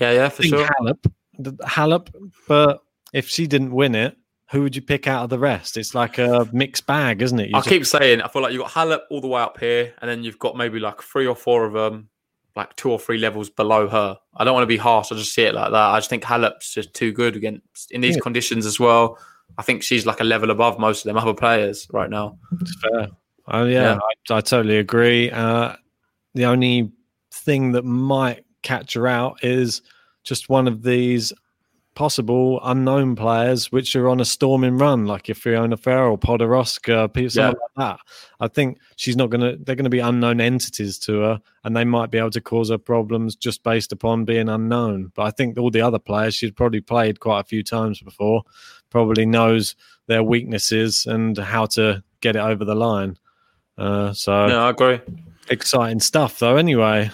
Yeah, 0.00 0.10
yeah, 0.12 0.28
for 0.28 0.42
sure. 0.42 0.66
Halep, 0.66 1.04
the- 1.38 1.52
Halep, 1.64 2.08
but 2.48 2.82
if 3.12 3.28
she 3.28 3.46
didn't 3.46 3.72
win 3.72 3.94
it, 3.94 4.16
who 4.50 4.62
would 4.62 4.76
you 4.76 4.82
pick 4.82 5.06
out 5.08 5.24
of 5.24 5.30
the 5.30 5.38
rest? 5.38 5.76
It's 5.76 5.94
like 5.94 6.18
a 6.18 6.48
mixed 6.52 6.86
bag, 6.86 7.22
isn't 7.22 7.38
it? 7.40 7.48
You 7.50 7.56
I 7.56 7.58
just- 7.60 7.68
keep 7.68 7.86
saying, 7.86 8.20
I 8.20 8.28
feel 8.28 8.42
like 8.42 8.52
you've 8.52 8.62
got 8.62 8.70
Halep 8.72 9.00
all 9.10 9.20
the 9.20 9.26
way 9.28 9.40
up 9.42 9.58
here, 9.58 9.94
and 10.00 10.10
then 10.10 10.22
you've 10.24 10.38
got 10.38 10.56
maybe 10.56 10.78
like 10.78 11.02
three 11.02 11.26
or 11.26 11.34
four 11.34 11.64
of 11.64 11.72
them, 11.72 12.08
like 12.56 12.74
two 12.76 12.90
or 12.90 12.98
three 12.98 13.18
levels 13.18 13.50
below 13.50 13.88
her. 13.88 14.16
I 14.36 14.44
don't 14.44 14.54
want 14.54 14.62
to 14.62 14.68
be 14.68 14.76
harsh. 14.76 15.10
I 15.10 15.16
just 15.16 15.34
see 15.34 15.42
it 15.42 15.54
like 15.54 15.70
that. 15.72 15.76
I 15.90 15.98
just 15.98 16.10
think 16.10 16.22
Halep's 16.22 16.72
just 16.72 16.94
too 16.94 17.12
good 17.12 17.34
against 17.36 17.90
in 17.90 18.00
these 18.00 18.14
Yeah. 18.16 18.20
conditions 18.22 18.64
as 18.66 18.78
well. 18.78 19.18
I 19.58 19.62
think 19.62 19.82
she's 19.82 20.06
like 20.06 20.20
a 20.20 20.24
level 20.24 20.50
above 20.50 20.78
most 20.78 21.04
of 21.04 21.08
them 21.08 21.16
other 21.16 21.34
players 21.34 21.86
right 21.92 22.10
now. 22.10 22.38
It's 22.60 22.76
fair. 22.80 23.08
Oh 23.48 23.64
yeah, 23.64 23.94
Yeah. 23.94 23.98
I, 24.30 24.36
I 24.36 24.40
totally 24.40 24.78
agree. 24.78 25.30
Uh, 25.30 25.74
the 26.34 26.44
only 26.46 26.90
thing 27.32 27.72
that 27.72 27.84
might 27.84 28.44
catch 28.62 28.94
her 28.94 29.06
out 29.06 29.42
is 29.44 29.82
just 30.24 30.48
one 30.48 30.66
of 30.66 30.82
these 30.82 31.32
possible 31.94 32.58
unknown 32.64 33.14
players 33.14 33.70
which 33.70 33.94
are 33.94 34.08
on 34.08 34.18
a 34.18 34.24
storming 34.24 34.76
run, 34.78 35.06
like 35.06 35.28
if 35.30 35.38
Fiona 35.38 35.76
Ferro, 35.76 36.16
Podoroska, 36.16 37.12
people 37.12 37.30
something 37.30 37.60
like 37.60 37.70
that. 37.76 38.00
I 38.40 38.48
think 38.48 38.78
she's 38.96 39.16
not 39.16 39.30
gonna 39.30 39.56
they're 39.58 39.76
gonna 39.76 39.88
be 39.90 40.00
unknown 40.00 40.40
entities 40.40 40.98
to 41.00 41.20
her 41.20 41.40
and 41.62 41.76
they 41.76 41.84
might 41.84 42.10
be 42.10 42.18
able 42.18 42.30
to 42.30 42.40
cause 42.40 42.70
her 42.70 42.78
problems 42.78 43.36
just 43.36 43.62
based 43.62 43.92
upon 43.92 44.24
being 44.24 44.48
unknown. 44.48 45.12
But 45.14 45.22
I 45.22 45.30
think 45.30 45.56
all 45.56 45.70
the 45.70 45.82
other 45.82 46.00
players 46.00 46.34
she's 46.34 46.50
probably 46.50 46.80
played 46.80 47.20
quite 47.20 47.40
a 47.40 47.44
few 47.44 47.62
times 47.62 48.00
before, 48.00 48.42
probably 48.90 49.24
knows 49.24 49.76
their 50.08 50.24
weaknesses 50.24 51.06
and 51.06 51.38
how 51.38 51.66
to 51.66 52.02
get 52.20 52.34
it 52.34 52.40
over 52.40 52.64
the 52.64 52.74
line. 52.74 53.16
Uh, 53.78 54.12
so 54.12 54.48
No, 54.48 54.66
I 54.66 54.70
agree. 54.70 55.00
exciting 55.48 56.00
stuff 56.00 56.40
though 56.40 56.56
anyway. 56.56 57.10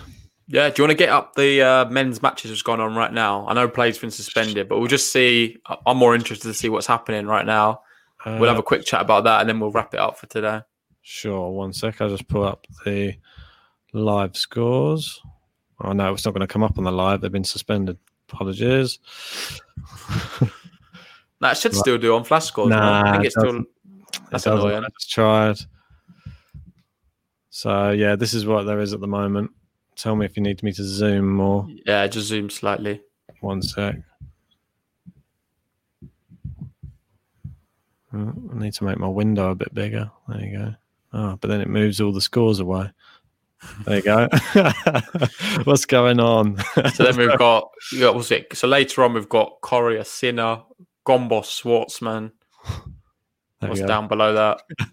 Yeah, 0.52 0.68
do 0.68 0.82
you 0.82 0.84
want 0.84 0.90
to 0.98 1.04
get 1.04 1.10
up 1.10 1.34
the 1.36 1.62
uh, 1.62 1.84
men's 1.90 2.20
matches 2.22 2.50
that's 2.50 2.62
going 2.62 2.80
on 2.80 2.96
right 2.96 3.12
now? 3.12 3.46
I 3.46 3.54
know 3.54 3.68
play's 3.68 3.98
been 3.98 4.10
suspended, 4.10 4.68
but 4.68 4.78
we'll 4.80 4.88
just 4.88 5.12
see. 5.12 5.56
I'm 5.86 5.96
more 5.96 6.14
interested 6.14 6.48
to 6.48 6.54
see 6.54 6.68
what's 6.68 6.88
happening 6.88 7.26
right 7.26 7.46
now. 7.46 7.82
Uh, 8.24 8.36
We'll 8.40 8.50
have 8.50 8.58
a 8.58 8.62
quick 8.62 8.84
chat 8.84 9.00
about 9.00 9.24
that, 9.24 9.40
and 9.40 9.48
then 9.48 9.60
we'll 9.60 9.70
wrap 9.70 9.94
it 9.94 10.00
up 10.00 10.18
for 10.18 10.26
today. 10.26 10.60
Sure, 11.02 11.50
one 11.52 11.72
sec. 11.72 12.00
I'll 12.00 12.08
just 12.10 12.26
pull 12.28 12.42
up 12.42 12.66
the 12.84 13.14
live 13.92 14.36
scores. 14.36 15.20
Oh 15.82 15.92
no, 15.92 16.12
it's 16.12 16.24
not 16.24 16.32
going 16.34 16.40
to 16.46 16.52
come 16.52 16.64
up 16.64 16.76
on 16.78 16.84
the 16.84 16.92
live. 16.92 17.20
They've 17.20 17.30
been 17.32 17.44
suspended. 17.44 17.96
Apologies. 18.28 18.98
That 21.40 21.56
should 21.56 21.74
still 21.74 21.96
do 21.96 22.14
on 22.16 22.24
flash 22.24 22.44
scores. 22.44 22.70
right? 22.70 22.78
I 22.78 23.02
Nah, 23.02 23.12
think 23.12 23.24
it 23.24 23.32
still. 23.32 23.62
That's 24.30 24.46
It 24.46 24.52
annoying. 24.52 24.84
I 24.84 24.88
just 24.98 25.10
tried. 25.10 25.56
So 27.48 27.92
yeah, 27.92 28.14
this 28.14 28.34
is 28.34 28.44
what 28.44 28.64
there 28.64 28.80
is 28.80 28.92
at 28.92 29.00
the 29.00 29.06
moment. 29.08 29.50
Tell 30.00 30.16
me 30.16 30.24
if 30.24 30.34
you 30.34 30.42
need 30.42 30.62
me 30.62 30.72
to 30.72 30.82
zoom 30.82 31.30
more. 31.30 31.68
Yeah, 31.84 32.06
just 32.06 32.28
zoom 32.28 32.48
slightly. 32.48 33.02
One 33.40 33.60
sec. 33.60 33.96
Oh, 38.14 38.32
I 38.52 38.58
need 38.58 38.72
to 38.74 38.84
make 38.84 38.96
my 38.96 39.08
window 39.08 39.50
a 39.50 39.54
bit 39.54 39.74
bigger. 39.74 40.10
There 40.26 40.40
you 40.40 40.58
go. 40.58 40.74
Oh, 41.12 41.36
but 41.36 41.48
then 41.48 41.60
it 41.60 41.68
moves 41.68 42.00
all 42.00 42.12
the 42.12 42.20
scores 42.22 42.60
away. 42.60 42.90
There 43.84 43.96
you 43.96 44.02
go. 44.02 44.28
What's 45.64 45.84
going 45.84 46.18
on? 46.18 46.56
So 46.94 47.04
then 47.04 47.18
we've 47.18 47.36
got, 47.36 47.70
got 47.98 48.14
what's 48.14 48.30
it? 48.30 48.56
So 48.56 48.68
later 48.68 49.04
on, 49.04 49.12
we've 49.12 49.28
got 49.28 49.60
Coria, 49.60 50.06
Sinner, 50.06 50.62
Gombos, 51.06 51.60
Schwartzman. 51.60 52.32
There 53.60 53.68
What's 53.68 53.82
down 53.82 54.08
below 54.08 54.32
that? 54.34 54.62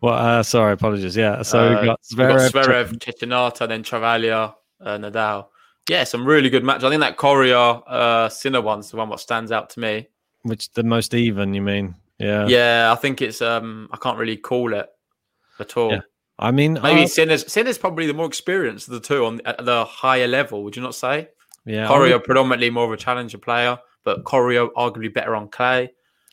Well, 0.00 0.14
uh, 0.14 0.42
sorry, 0.42 0.72
apologies. 0.74 1.16
Yeah, 1.16 1.42
so 1.42 1.58
Uh, 1.58 1.70
we've 1.70 1.84
got 1.86 2.00
We've 2.10 2.18
got 2.28 2.38
Zverev. 2.38 2.50
Zverev, 2.50 2.98
Cecchinato, 2.98 3.68
then 3.68 3.82
Travaglia, 3.82 4.54
uh, 4.80 4.98
Nadal. 4.98 5.46
Yeah, 5.88 6.04
some 6.04 6.24
really 6.26 6.50
good 6.50 6.62
match. 6.64 6.84
I 6.84 6.90
think 6.90 7.00
that 7.00 7.16
Coria 7.16 7.58
uh, 7.58 8.28
Sinner 8.28 8.60
one's 8.60 8.90
the 8.90 8.96
one 8.96 9.08
what 9.08 9.20
stands 9.20 9.50
out 9.50 9.70
to 9.70 9.80
me. 9.80 10.08
which 10.42 10.70
the 10.72 10.82
most 10.82 11.14
even. 11.14 11.54
You 11.54 11.62
mean? 11.62 11.94
Yeah. 12.18 12.46
Yeah, 12.46 12.92
I 12.92 12.96
think 12.96 13.22
it's. 13.22 13.40
um 13.40 13.88
I 13.92 13.96
can't 13.96 14.18
really 14.18 14.36
call 14.36 14.74
it 14.74 14.88
at 15.58 15.76
all. 15.76 15.92
Yeah. 15.92 16.00
I 16.38 16.50
mean, 16.52 16.78
Maybe 16.82 17.04
uh, 17.04 17.06
Sinner's 17.06 17.50
Sinner's 17.50 17.78
probably 17.78 18.06
the 18.06 18.14
more 18.14 18.26
experienced 18.26 18.86
of 18.88 18.94
the 18.94 19.00
two 19.00 19.24
on 19.24 19.40
at 19.44 19.64
the 19.64 19.84
higher 19.84 20.28
level. 20.28 20.62
Would 20.64 20.76
you 20.76 20.82
not 20.82 20.94
say? 20.94 21.28
yeah. 21.64 21.90
Would, 21.90 22.24
predominantly 22.24 22.70
more 22.70 22.84
of 22.84 22.92
a 22.92 22.96
challenger 22.96 23.38
player, 23.38 23.78
but 24.04 24.24
Coria 24.24 24.68
arguably 24.76 25.12
better 25.12 25.34
on 25.34 25.48
clay. 25.48 25.90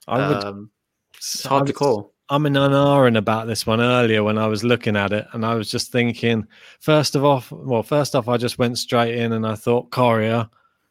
I 0.08 0.28
would 0.28 0.44
um, 0.44 0.70
it's 1.18 1.46
hard 1.46 1.68
to 1.68 1.74
call. 1.74 2.14
I'm 2.30 2.46
in 2.48 2.56
an 2.56 2.74
unerring 2.74 3.18
about 3.18 3.46
this 3.46 3.68
one 3.68 3.82
earlier 3.82 4.24
when 4.24 4.38
I 4.40 4.48
was 4.48 4.64
looking 4.64 4.96
at 4.96 5.12
it, 5.12 5.28
and 5.34 5.46
I 5.46 5.54
was 5.54 5.70
just 5.70 5.92
thinking, 5.92 6.48
first 6.80 7.16
of 7.16 7.24
all, 7.24 7.44
well, 7.52 7.84
first 7.84 8.16
off, 8.16 8.28
I 8.28 8.38
just 8.38 8.58
went 8.58 8.80
straight 8.80 9.16
in 9.16 9.34
and 9.34 9.46
I 9.46 9.56
thought 9.56 9.92
Coria. 9.92 10.50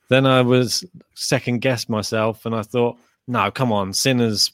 Then 0.09 0.27
I 0.27 0.43
was 0.43 0.85
second 1.15 1.61
guessed 1.61 1.89
myself, 1.89 2.47
and 2.47 2.55
I 2.55 2.63
thought, 2.63 2.99
no, 3.27 3.51
come 3.51 3.73
on, 3.73 3.93
Sinner's 3.93 4.53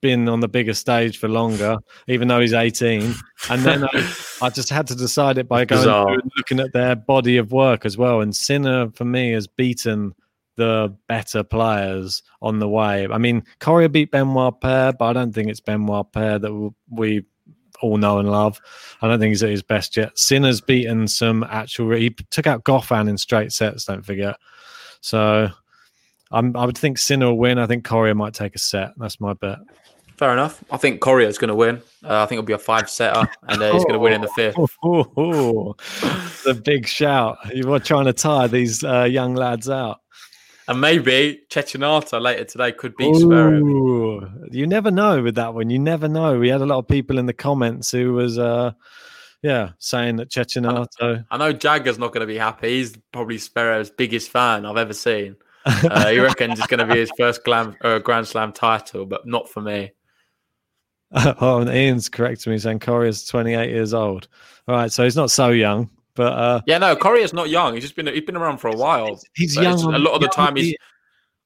been 0.00 0.28
on 0.28 0.40
the 0.40 0.48
bigger 0.48 0.74
stage 0.74 1.18
for 1.18 1.28
longer, 1.28 1.78
even 2.06 2.28
though 2.28 2.40
he's 2.40 2.52
18. 2.52 3.14
And 3.48 3.62
then 3.62 3.84
I, 3.84 4.14
I 4.42 4.50
just 4.50 4.70
had 4.70 4.86
to 4.88 4.94
decide 4.94 5.38
it 5.38 5.48
by 5.48 5.64
going 5.64 5.88
and 5.88 6.30
looking 6.36 6.60
at 6.60 6.72
their 6.72 6.96
body 6.96 7.36
of 7.36 7.52
work 7.52 7.84
as 7.84 7.98
well. 7.98 8.20
And 8.20 8.34
Sinner, 8.34 8.90
for 8.90 9.04
me, 9.04 9.32
has 9.32 9.46
beaten 9.46 10.14
the 10.60 10.94
better 11.08 11.42
players 11.42 12.22
on 12.42 12.58
the 12.58 12.68
way. 12.68 13.08
I 13.10 13.16
mean, 13.16 13.42
Coria 13.60 13.88
beat 13.88 14.10
Benoit 14.10 14.60
Paire, 14.60 14.92
but 14.92 15.06
I 15.06 15.12
don't 15.14 15.32
think 15.32 15.48
it's 15.48 15.58
Benoit 15.58 16.12
Paire 16.12 16.38
that 16.38 16.72
we 16.90 17.24
all 17.80 17.96
know 17.96 18.18
and 18.18 18.30
love. 18.30 18.60
I 19.00 19.08
don't 19.08 19.18
think 19.18 19.30
he's 19.30 19.42
at 19.42 19.48
his 19.48 19.62
best 19.62 19.96
yet. 19.96 20.18
Sinner's 20.18 20.60
beaten 20.60 21.08
some 21.08 21.44
actual. 21.44 21.92
He 21.96 22.10
took 22.28 22.46
out 22.46 22.64
Goffin 22.64 23.08
in 23.08 23.16
straight 23.16 23.52
sets. 23.52 23.86
Don't 23.86 24.04
forget. 24.04 24.36
So, 25.00 25.48
I'm, 26.30 26.54
I 26.54 26.66
would 26.66 26.76
think 26.76 26.98
Sinner 26.98 27.28
will 27.28 27.38
win. 27.38 27.58
I 27.58 27.66
think 27.66 27.86
Coria 27.86 28.14
might 28.14 28.34
take 28.34 28.54
a 28.54 28.58
set. 28.58 28.92
That's 28.98 29.18
my 29.18 29.32
bet. 29.32 29.60
Fair 30.18 30.34
enough. 30.34 30.62
I 30.70 30.76
think 30.76 31.00
Coria's 31.00 31.38
going 31.38 31.48
to 31.48 31.54
win. 31.54 31.76
Uh, 32.04 32.22
I 32.22 32.26
think 32.26 32.32
it'll 32.38 32.46
be 32.46 32.52
a 32.52 32.58
five 32.58 32.90
setter, 32.90 33.26
and 33.48 33.62
uh, 33.62 33.72
he's 33.72 33.84
going 33.84 33.94
to 33.94 33.98
win 33.98 34.12
in 34.12 34.20
the 34.20 34.28
fifth. 34.36 34.56
Oh, 34.84 35.74
the 36.44 36.60
big 36.62 36.86
shout! 36.86 37.38
You 37.54 37.66
were 37.66 37.78
trying 37.78 38.04
to 38.04 38.12
tire 38.12 38.46
these 38.46 38.84
uh, 38.84 39.04
young 39.04 39.34
lads 39.34 39.70
out. 39.70 40.02
And 40.70 40.80
maybe 40.80 41.40
Cecchinato 41.50 42.20
later 42.22 42.44
today 42.44 42.70
could 42.70 42.96
beat 42.96 43.12
Zverev. 43.12 43.60
Ooh, 43.60 44.48
you 44.52 44.68
never 44.68 44.92
know 44.92 45.20
with 45.20 45.34
that 45.34 45.52
one. 45.52 45.68
You 45.68 45.80
never 45.80 46.06
know. 46.06 46.38
We 46.38 46.48
had 46.48 46.60
a 46.60 46.66
lot 46.66 46.78
of 46.78 46.86
people 46.86 47.18
in 47.18 47.26
the 47.26 47.32
comments 47.32 47.90
who 47.90 48.12
was 48.12 48.38
uh, 48.38 48.70
yeah, 49.42 49.70
saying 49.78 50.16
that 50.16 50.30
Cecchinato. 50.30 51.24
I 51.28 51.36
know 51.36 51.52
Jagger's 51.52 51.98
not 51.98 52.12
going 52.12 52.20
to 52.20 52.26
be 52.32 52.38
happy. 52.38 52.68
He's 52.68 52.96
probably 53.10 53.38
Sparrow's 53.38 53.90
biggest 53.90 54.30
fan 54.30 54.64
I've 54.64 54.76
ever 54.76 54.92
seen. 54.92 55.34
Uh, 55.66 56.08
he 56.08 56.18
reckons 56.20 56.60
it's 56.60 56.68
going 56.68 56.86
to 56.86 56.94
be 56.94 57.00
his 57.00 57.10
first 57.18 57.44
glam, 57.44 57.74
uh, 57.80 57.98
Grand 57.98 58.28
Slam 58.28 58.52
title, 58.52 59.06
but 59.06 59.26
not 59.26 59.48
for 59.48 59.60
me. 59.60 59.90
oh, 61.40 61.62
and 61.62 61.68
Ian's 61.68 62.08
correcting 62.08 62.52
me 62.52 62.58
saying 62.60 62.78
Coria's 62.78 63.26
28 63.26 63.70
years 63.70 63.92
old. 63.92 64.28
All 64.68 64.76
right, 64.76 64.92
so 64.92 65.02
he's 65.02 65.16
not 65.16 65.32
so 65.32 65.48
young, 65.48 65.90
but 66.14 66.32
uh, 66.32 66.60
yeah, 66.66 66.78
no, 66.78 66.96
Coria's 66.96 67.32
not 67.32 67.50
young. 67.50 67.74
He's 67.74 67.84
just 67.84 67.96
been 67.96 68.06
he's 68.06 68.24
been 68.24 68.36
around 68.36 68.58
for 68.58 68.68
a 68.68 68.76
while. 68.76 69.20
He's 69.34 69.56
young. 69.56 69.82
A 69.94 69.98
lot 69.98 70.14
of 70.14 70.20
the 70.20 70.28
time, 70.28 70.56
he's 70.56 70.74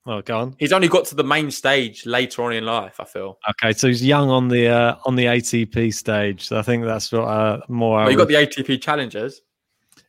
Oh, 0.07 0.21
go 0.21 0.39
on. 0.39 0.57
He's 0.59 0.73
only 0.73 0.89
got 0.89 1.07
to 1.07 1.15
the 1.15 1.25
main 1.25 1.51
stage 1.51 2.05
later 2.05 2.43
on 2.43 2.53
in 2.53 2.65
life. 2.65 2.97
I 3.01 3.05
feel. 3.05 3.39
Okay, 3.51 3.73
so 3.73 3.89
he's 3.89 4.05
young 4.05 4.29
on 4.29 4.49
the 4.49 4.69
uh, 4.69 4.97
on 5.07 5.17
the 5.17 5.25
ATP 5.25 5.95
stage. 5.95 6.47
So 6.47 6.59
I 6.59 6.63
think 6.63 6.85
that's 6.85 7.11
what 7.11 7.23
uh, 7.23 7.61
more. 7.69 7.99
Well, 7.99 8.11
you 8.11 8.17
got 8.19 8.29
the 8.29 8.35
ATP 8.35 8.83
challengers. 8.83 9.41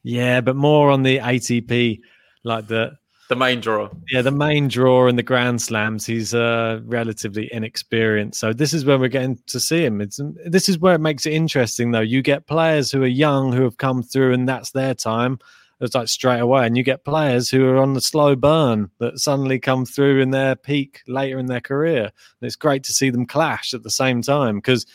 Yeah, 0.03 0.41
but 0.41 0.57
more 0.57 0.91
on 0.91 1.03
the 1.03 1.19
ATP, 1.19 2.01
like 2.43 2.67
the 2.67 2.97
the 3.29 3.35
main 3.35 3.59
draw. 3.59 3.89
Yeah, 4.11 4.21
the 4.21 4.31
main 4.31 4.67
draw 4.67 5.07
and 5.07 5.17
the 5.17 5.23
Grand 5.23 5.61
Slams. 5.61 6.05
He's 6.05 6.33
uh, 6.33 6.81
relatively 6.85 7.49
inexperienced. 7.51 8.39
So 8.39 8.53
this 8.53 8.73
is 8.73 8.85
where 8.85 8.99
we're 8.99 9.09
getting 9.09 9.39
to 9.47 9.59
see 9.59 9.85
him. 9.85 10.01
It's 10.01 10.19
this 10.45 10.69
is 10.69 10.79
where 10.79 10.95
it 10.95 11.01
makes 11.01 11.25
it 11.25 11.33
interesting, 11.33 11.91
though. 11.91 12.01
You 12.01 12.21
get 12.21 12.47
players 12.47 12.91
who 12.91 13.03
are 13.03 13.07
young 13.07 13.51
who 13.51 13.63
have 13.63 13.77
come 13.77 14.03
through, 14.03 14.33
and 14.33 14.47
that's 14.47 14.71
their 14.71 14.93
time 14.93 15.39
it's 15.81 15.95
like 15.95 16.07
straight 16.07 16.39
away. 16.39 16.65
And 16.65 16.77
you 16.77 16.83
get 16.83 17.03
players 17.03 17.49
who 17.49 17.65
are 17.67 17.77
on 17.77 17.93
the 17.93 18.01
slow 18.01 18.35
burn 18.35 18.89
that 18.99 19.19
suddenly 19.19 19.59
come 19.59 19.85
through 19.85 20.21
in 20.21 20.31
their 20.31 20.55
peak 20.55 21.01
later 21.07 21.37
in 21.37 21.47
their 21.47 21.61
career. 21.61 22.03
And 22.03 22.47
it's 22.47 22.55
great 22.55 22.83
to 22.85 22.93
see 22.93 23.09
them 23.09 23.25
clash 23.25 23.73
at 23.73 23.83
the 23.83 23.89
same 23.89 24.21
time 24.21 24.57
because 24.57 24.85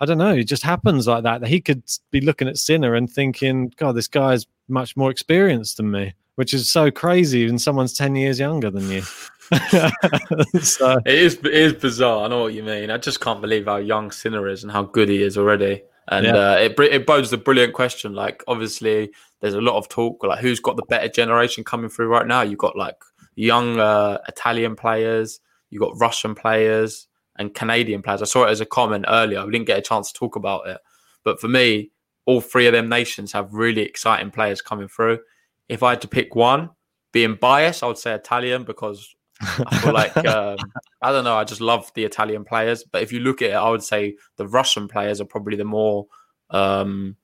I 0.00 0.04
don't 0.04 0.18
know, 0.18 0.34
it 0.34 0.44
just 0.44 0.62
happens 0.62 1.06
like 1.06 1.24
that. 1.24 1.40
That 1.40 1.48
he 1.48 1.60
could 1.60 1.82
be 2.10 2.20
looking 2.20 2.48
at 2.48 2.58
Sinner 2.58 2.94
and 2.94 3.10
thinking, 3.10 3.72
God, 3.76 3.92
this 3.92 4.08
guy's 4.08 4.46
much 4.68 4.96
more 4.96 5.10
experienced 5.10 5.78
than 5.78 5.90
me, 5.90 6.14
which 6.36 6.54
is 6.54 6.70
so 6.70 6.90
crazy 6.90 7.46
when 7.46 7.58
someone's 7.58 7.92
10 7.94 8.14
years 8.14 8.38
younger 8.38 8.70
than 8.70 8.88
you. 8.88 9.02
so 10.60 10.98
it 11.04 11.14
is 11.14 11.34
it 11.34 11.46
is 11.46 11.72
bizarre. 11.74 12.24
I 12.24 12.28
know 12.28 12.42
what 12.42 12.54
you 12.54 12.62
mean. 12.62 12.90
I 12.90 12.98
just 12.98 13.20
can't 13.20 13.40
believe 13.40 13.66
how 13.66 13.76
young 13.76 14.10
Sinner 14.10 14.48
is 14.48 14.62
and 14.62 14.72
how 14.72 14.82
good 14.82 15.08
he 15.08 15.22
is 15.22 15.38
already. 15.38 15.82
And 16.08 16.26
yeah. 16.26 16.34
uh, 16.34 16.54
it 16.54 16.78
it 16.80 17.06
bodes 17.06 17.32
a 17.32 17.38
brilliant 17.38 17.72
question. 17.72 18.12
Like 18.12 18.42
obviously, 18.48 19.10
there's 19.40 19.54
a 19.54 19.60
lot 19.60 19.76
of 19.76 19.88
talk 19.88 20.22
like 20.24 20.40
who's 20.40 20.60
got 20.60 20.76
the 20.76 20.84
better 20.88 21.08
generation 21.08 21.62
coming 21.64 21.88
through 21.88 22.08
right 22.08 22.26
now. 22.26 22.42
You've 22.42 22.58
got 22.58 22.76
like 22.76 22.96
young 23.36 23.78
uh, 23.78 24.18
Italian 24.28 24.74
players, 24.76 25.40
you've 25.70 25.80
got 25.80 25.98
Russian 25.98 26.34
players 26.34 27.06
and 27.36 27.54
Canadian 27.54 28.02
players. 28.02 28.22
I 28.22 28.24
saw 28.24 28.44
it 28.44 28.50
as 28.50 28.60
a 28.60 28.66
comment 28.66 29.04
earlier. 29.08 29.44
We 29.44 29.52
didn't 29.52 29.66
get 29.66 29.78
a 29.78 29.82
chance 29.82 30.10
to 30.10 30.18
talk 30.18 30.36
about 30.36 30.66
it, 30.66 30.78
but 31.22 31.40
for 31.40 31.48
me, 31.48 31.92
all 32.24 32.40
three 32.40 32.66
of 32.66 32.72
them 32.72 32.88
nations 32.88 33.32
have 33.32 33.52
really 33.52 33.82
exciting 33.82 34.30
players 34.32 34.60
coming 34.60 34.88
through. 34.88 35.20
If 35.68 35.82
I 35.82 35.90
had 35.90 36.00
to 36.02 36.08
pick 36.08 36.34
one, 36.34 36.70
being 37.12 37.36
biased, 37.40 37.82
I 37.82 37.86
would 37.86 37.98
say 37.98 38.12
Italian 38.12 38.64
because 38.64 39.14
I 39.40 39.78
feel 39.78 39.92
like 39.92 40.16
um, 40.26 40.58
I 41.02 41.12
don't 41.12 41.24
know. 41.24 41.36
I 41.36 41.44
just 41.44 41.60
love 41.60 41.90
the 41.94 42.04
Italian 42.04 42.44
players, 42.44 42.84
but 42.84 43.02
if 43.02 43.12
you 43.12 43.20
look 43.20 43.42
at 43.42 43.50
it, 43.50 43.54
I 43.54 43.68
would 43.70 43.82
say 43.82 44.16
the 44.36 44.46
Russian 44.46 44.88
players 44.88 45.20
are 45.20 45.24
probably 45.24 45.56
the 45.56 45.64
more 45.64 46.06
um, 46.50 47.16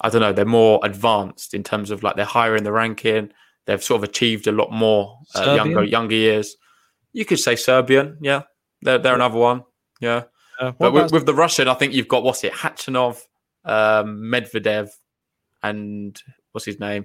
I 0.00 0.08
don't 0.08 0.20
know. 0.20 0.32
They're 0.32 0.44
more 0.44 0.80
advanced 0.82 1.54
in 1.54 1.62
terms 1.62 1.90
of 1.90 2.02
like 2.02 2.16
they're 2.16 2.24
higher 2.24 2.56
in 2.56 2.64
the 2.64 2.72
ranking. 2.72 3.32
They've 3.66 3.82
sort 3.82 4.02
of 4.02 4.08
achieved 4.08 4.46
a 4.46 4.52
lot 4.52 4.72
more 4.72 5.18
uh, 5.34 5.54
younger 5.54 5.84
younger 5.84 6.14
years. 6.14 6.56
You 7.12 7.24
could 7.24 7.40
say 7.40 7.56
Serbian, 7.56 8.18
yeah. 8.20 8.42
They're 8.82 8.98
they're 8.98 9.14
another 9.14 9.38
one, 9.38 9.64
yeah. 10.00 10.24
Uh, 10.58 10.72
but 10.78 10.92
with, 10.92 11.12
with, 11.12 11.26
the 11.26 11.34
Russian, 11.34 11.68
I 11.68 11.74
think 11.74 11.94
you've 11.94 12.08
got 12.08 12.22
what's 12.22 12.44
it, 12.44 12.52
Khachanov, 12.52 13.22
um, 13.64 14.20
Medvedev, 14.20 14.90
and 15.62 16.20
what's 16.52 16.66
his 16.66 16.78
name? 16.78 17.04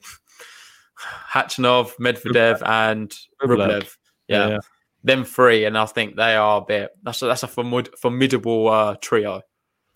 Khachanov, 1.31 1.95
Medvedev, 1.97 2.61
and 2.65 3.13
Rublev. 3.43 3.95
Yeah. 4.27 4.47
yeah. 4.47 4.57
Them 5.03 5.23
three, 5.23 5.65
and 5.65 5.77
I 5.77 5.85
think 5.85 6.15
they 6.15 6.35
are 6.35 6.61
a 6.61 6.65
bit. 6.65 6.91
That's 7.03 7.21
a, 7.21 7.27
that's 7.27 7.43
a 7.43 7.47
formidable 7.47 8.67
uh, 8.67 8.95
trio. 8.99 9.41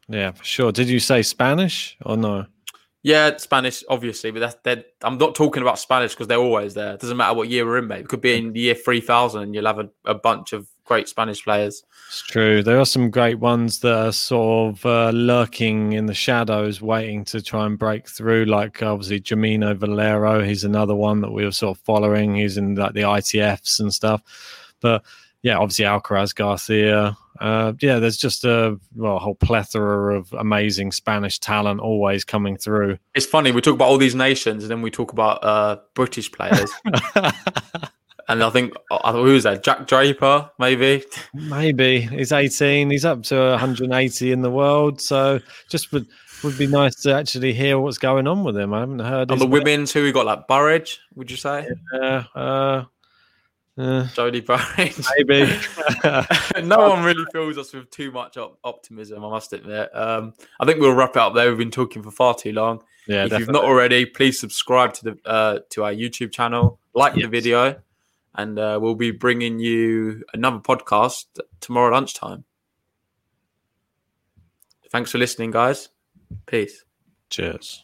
Yeah, 0.07 0.31
for 0.31 0.43
sure. 0.43 0.71
Did 0.71 0.89
you 0.89 0.99
say 0.99 1.21
Spanish 1.21 1.97
or 2.05 2.17
no? 2.17 2.45
Yeah, 3.01 3.37
Spanish, 3.37 3.83
obviously, 3.87 4.31
but 4.31 4.39
that's 4.41 4.55
that. 4.63 4.87
I'm 5.01 5.17
not 5.17 5.33
talking 5.33 5.61
about 5.61 5.79
Spanish 5.79 6.13
because 6.13 6.27
they're 6.27 6.37
always 6.37 6.73
there. 6.73 6.93
It 6.93 6.99
doesn't 6.99 7.15
matter 7.15 7.33
what 7.33 7.47
year 7.47 7.65
we're 7.65 7.77
in, 7.77 7.87
mate. 7.87 8.01
It 8.01 8.09
could 8.09 8.21
be 8.21 8.37
in 8.37 8.51
the 8.51 8.59
year 8.59 8.75
3000 8.75 9.41
and 9.41 9.55
you'll 9.55 9.65
have 9.65 9.79
a, 9.79 9.89
a 10.05 10.15
bunch 10.15 10.51
of 10.51 10.67
great 10.89 11.07
Spanish 11.07 11.43
players. 11.43 11.83
It's 12.07 12.23
true. 12.23 12.63
There 12.63 12.79
are 12.79 12.85
some 12.85 13.11
great 13.11 13.37
ones 13.37 13.79
that 13.81 14.07
are 14.07 14.11
sort 14.11 14.73
of 14.73 14.85
uh, 14.87 15.11
lurking 15.11 15.93
in 15.93 16.07
the 16.07 16.15
shadows, 16.15 16.81
waiting 16.81 17.23
to 17.25 17.43
try 17.43 17.67
and 17.67 17.77
break 17.77 18.09
through. 18.09 18.45
Like 18.45 18.81
obviously 18.81 19.21
Gimeno 19.21 19.77
Valero, 19.77 20.43
he's 20.43 20.63
another 20.63 20.95
one 20.95 21.21
that 21.21 21.31
we 21.31 21.45
were 21.45 21.51
sort 21.51 21.77
of 21.77 21.83
following. 21.83 22.33
He's 22.33 22.57
in 22.57 22.73
like 22.73 22.93
the 22.93 23.01
ITFs 23.01 23.79
and 23.79 23.93
stuff. 23.93 24.23
But 24.81 25.05
yeah, 25.43 25.59
obviously 25.59 25.85
Alcaraz 25.85 26.33
Garcia. 26.33 27.15
Uh, 27.39 27.73
yeah, 27.79 27.99
there's 27.99 28.17
just 28.17 28.43
a, 28.43 28.77
well, 28.95 29.17
a 29.17 29.19
whole 29.19 29.35
plethora 29.35 30.17
of 30.17 30.33
amazing 30.33 30.91
Spanish 30.91 31.37
talent 31.37 31.79
always 31.79 32.25
coming 32.25 32.57
through. 32.57 32.97
It's 33.13 33.27
funny 33.27 33.51
we 33.51 33.61
talk 33.61 33.75
about 33.75 33.89
all 33.89 33.99
these 33.99 34.15
nations, 34.15 34.63
and 34.63 34.71
then 34.71 34.81
we 34.81 34.89
talk 34.89 35.13
about 35.13 35.43
uh, 35.43 35.77
British 35.93 36.31
players. 36.31 36.71
and 38.30 38.43
I 38.43 38.49
think 38.51 38.73
who 38.89 39.36
is 39.36 39.43
that? 39.43 39.63
Jack 39.63 39.88
Draper, 39.88 40.49
maybe. 40.59 41.03
Maybe 41.34 42.01
he's 42.01 42.32
18. 42.32 42.91
He's 42.91 43.03
up 43.03 43.23
to 43.23 43.36
180 43.36 44.32
in 44.32 44.41
the 44.41 44.51
world. 44.51 45.01
So 45.01 45.39
just 45.67 45.91
would 45.91 46.07
would 46.43 46.57
be 46.57 46.67
nice 46.67 46.95
to 47.01 47.13
actually 47.13 47.53
hear 47.53 47.80
what's 47.80 47.97
going 47.97 48.27
on 48.27 48.43
with 48.43 48.55
him. 48.55 48.73
I 48.73 48.82
haven't 48.82 48.99
heard. 48.99 49.32
On 49.32 49.39
the 49.39 49.47
women's, 49.47 49.91
who 49.91 50.03
we 50.03 50.11
got 50.11 50.27
like 50.27 50.47
Burrage? 50.47 50.99
Would 51.15 51.32
you 51.32 51.38
say? 51.38 51.67
Yeah. 51.93 52.23
Uh, 52.36 52.86
uh, 53.80 54.07
Jodie 54.13 54.45
Burrage. 54.45 55.05
Maybe. 55.17 56.67
no 56.67 56.89
one 56.89 57.03
really 57.03 57.25
fills 57.32 57.57
us 57.57 57.73
with 57.73 57.89
too 57.89 58.11
much 58.11 58.38
op- 58.38 58.59
optimism, 58.63 59.25
I 59.25 59.30
must 59.30 59.53
admit. 59.53 59.89
Um, 59.95 60.34
I 60.59 60.65
think 60.65 60.80
we'll 60.80 60.93
wrap 60.93 61.11
it 61.11 61.17
up 61.17 61.34
there. 61.34 61.49
We've 61.49 61.57
been 61.57 61.71
talking 61.71 62.03
for 62.03 62.11
far 62.11 62.36
too 62.36 62.51
long. 62.51 62.84
Yeah, 63.07 63.23
if 63.23 63.32
definitely. 63.32 63.39
you've 63.39 63.53
not 63.53 63.63
already, 63.63 64.05
please 64.05 64.39
subscribe 64.39 64.93
to 64.93 65.03
the 65.03 65.17
uh, 65.25 65.59
to 65.71 65.86
our 65.86 65.93
YouTube 65.93 66.32
channel, 66.32 66.80
like 66.93 67.15
yes. 67.15 67.23
the 67.23 67.30
video, 67.30 67.82
and 68.39 68.57
uh, 68.57 68.79
we'll 68.81 68.95
be 68.95 69.11
bringing 69.11 69.59
you 69.59 70.23
another 70.33 70.59
podcast 70.59 71.25
tomorrow 71.59 71.91
lunchtime. 71.91 72.45
Thanks 74.91 75.11
for 75.11 75.17
listening, 75.17 75.51
guys. 75.51 75.89
Peace. 76.45 76.85
Cheers. 77.29 77.83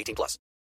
18 0.00 0.14
plus. 0.14 0.38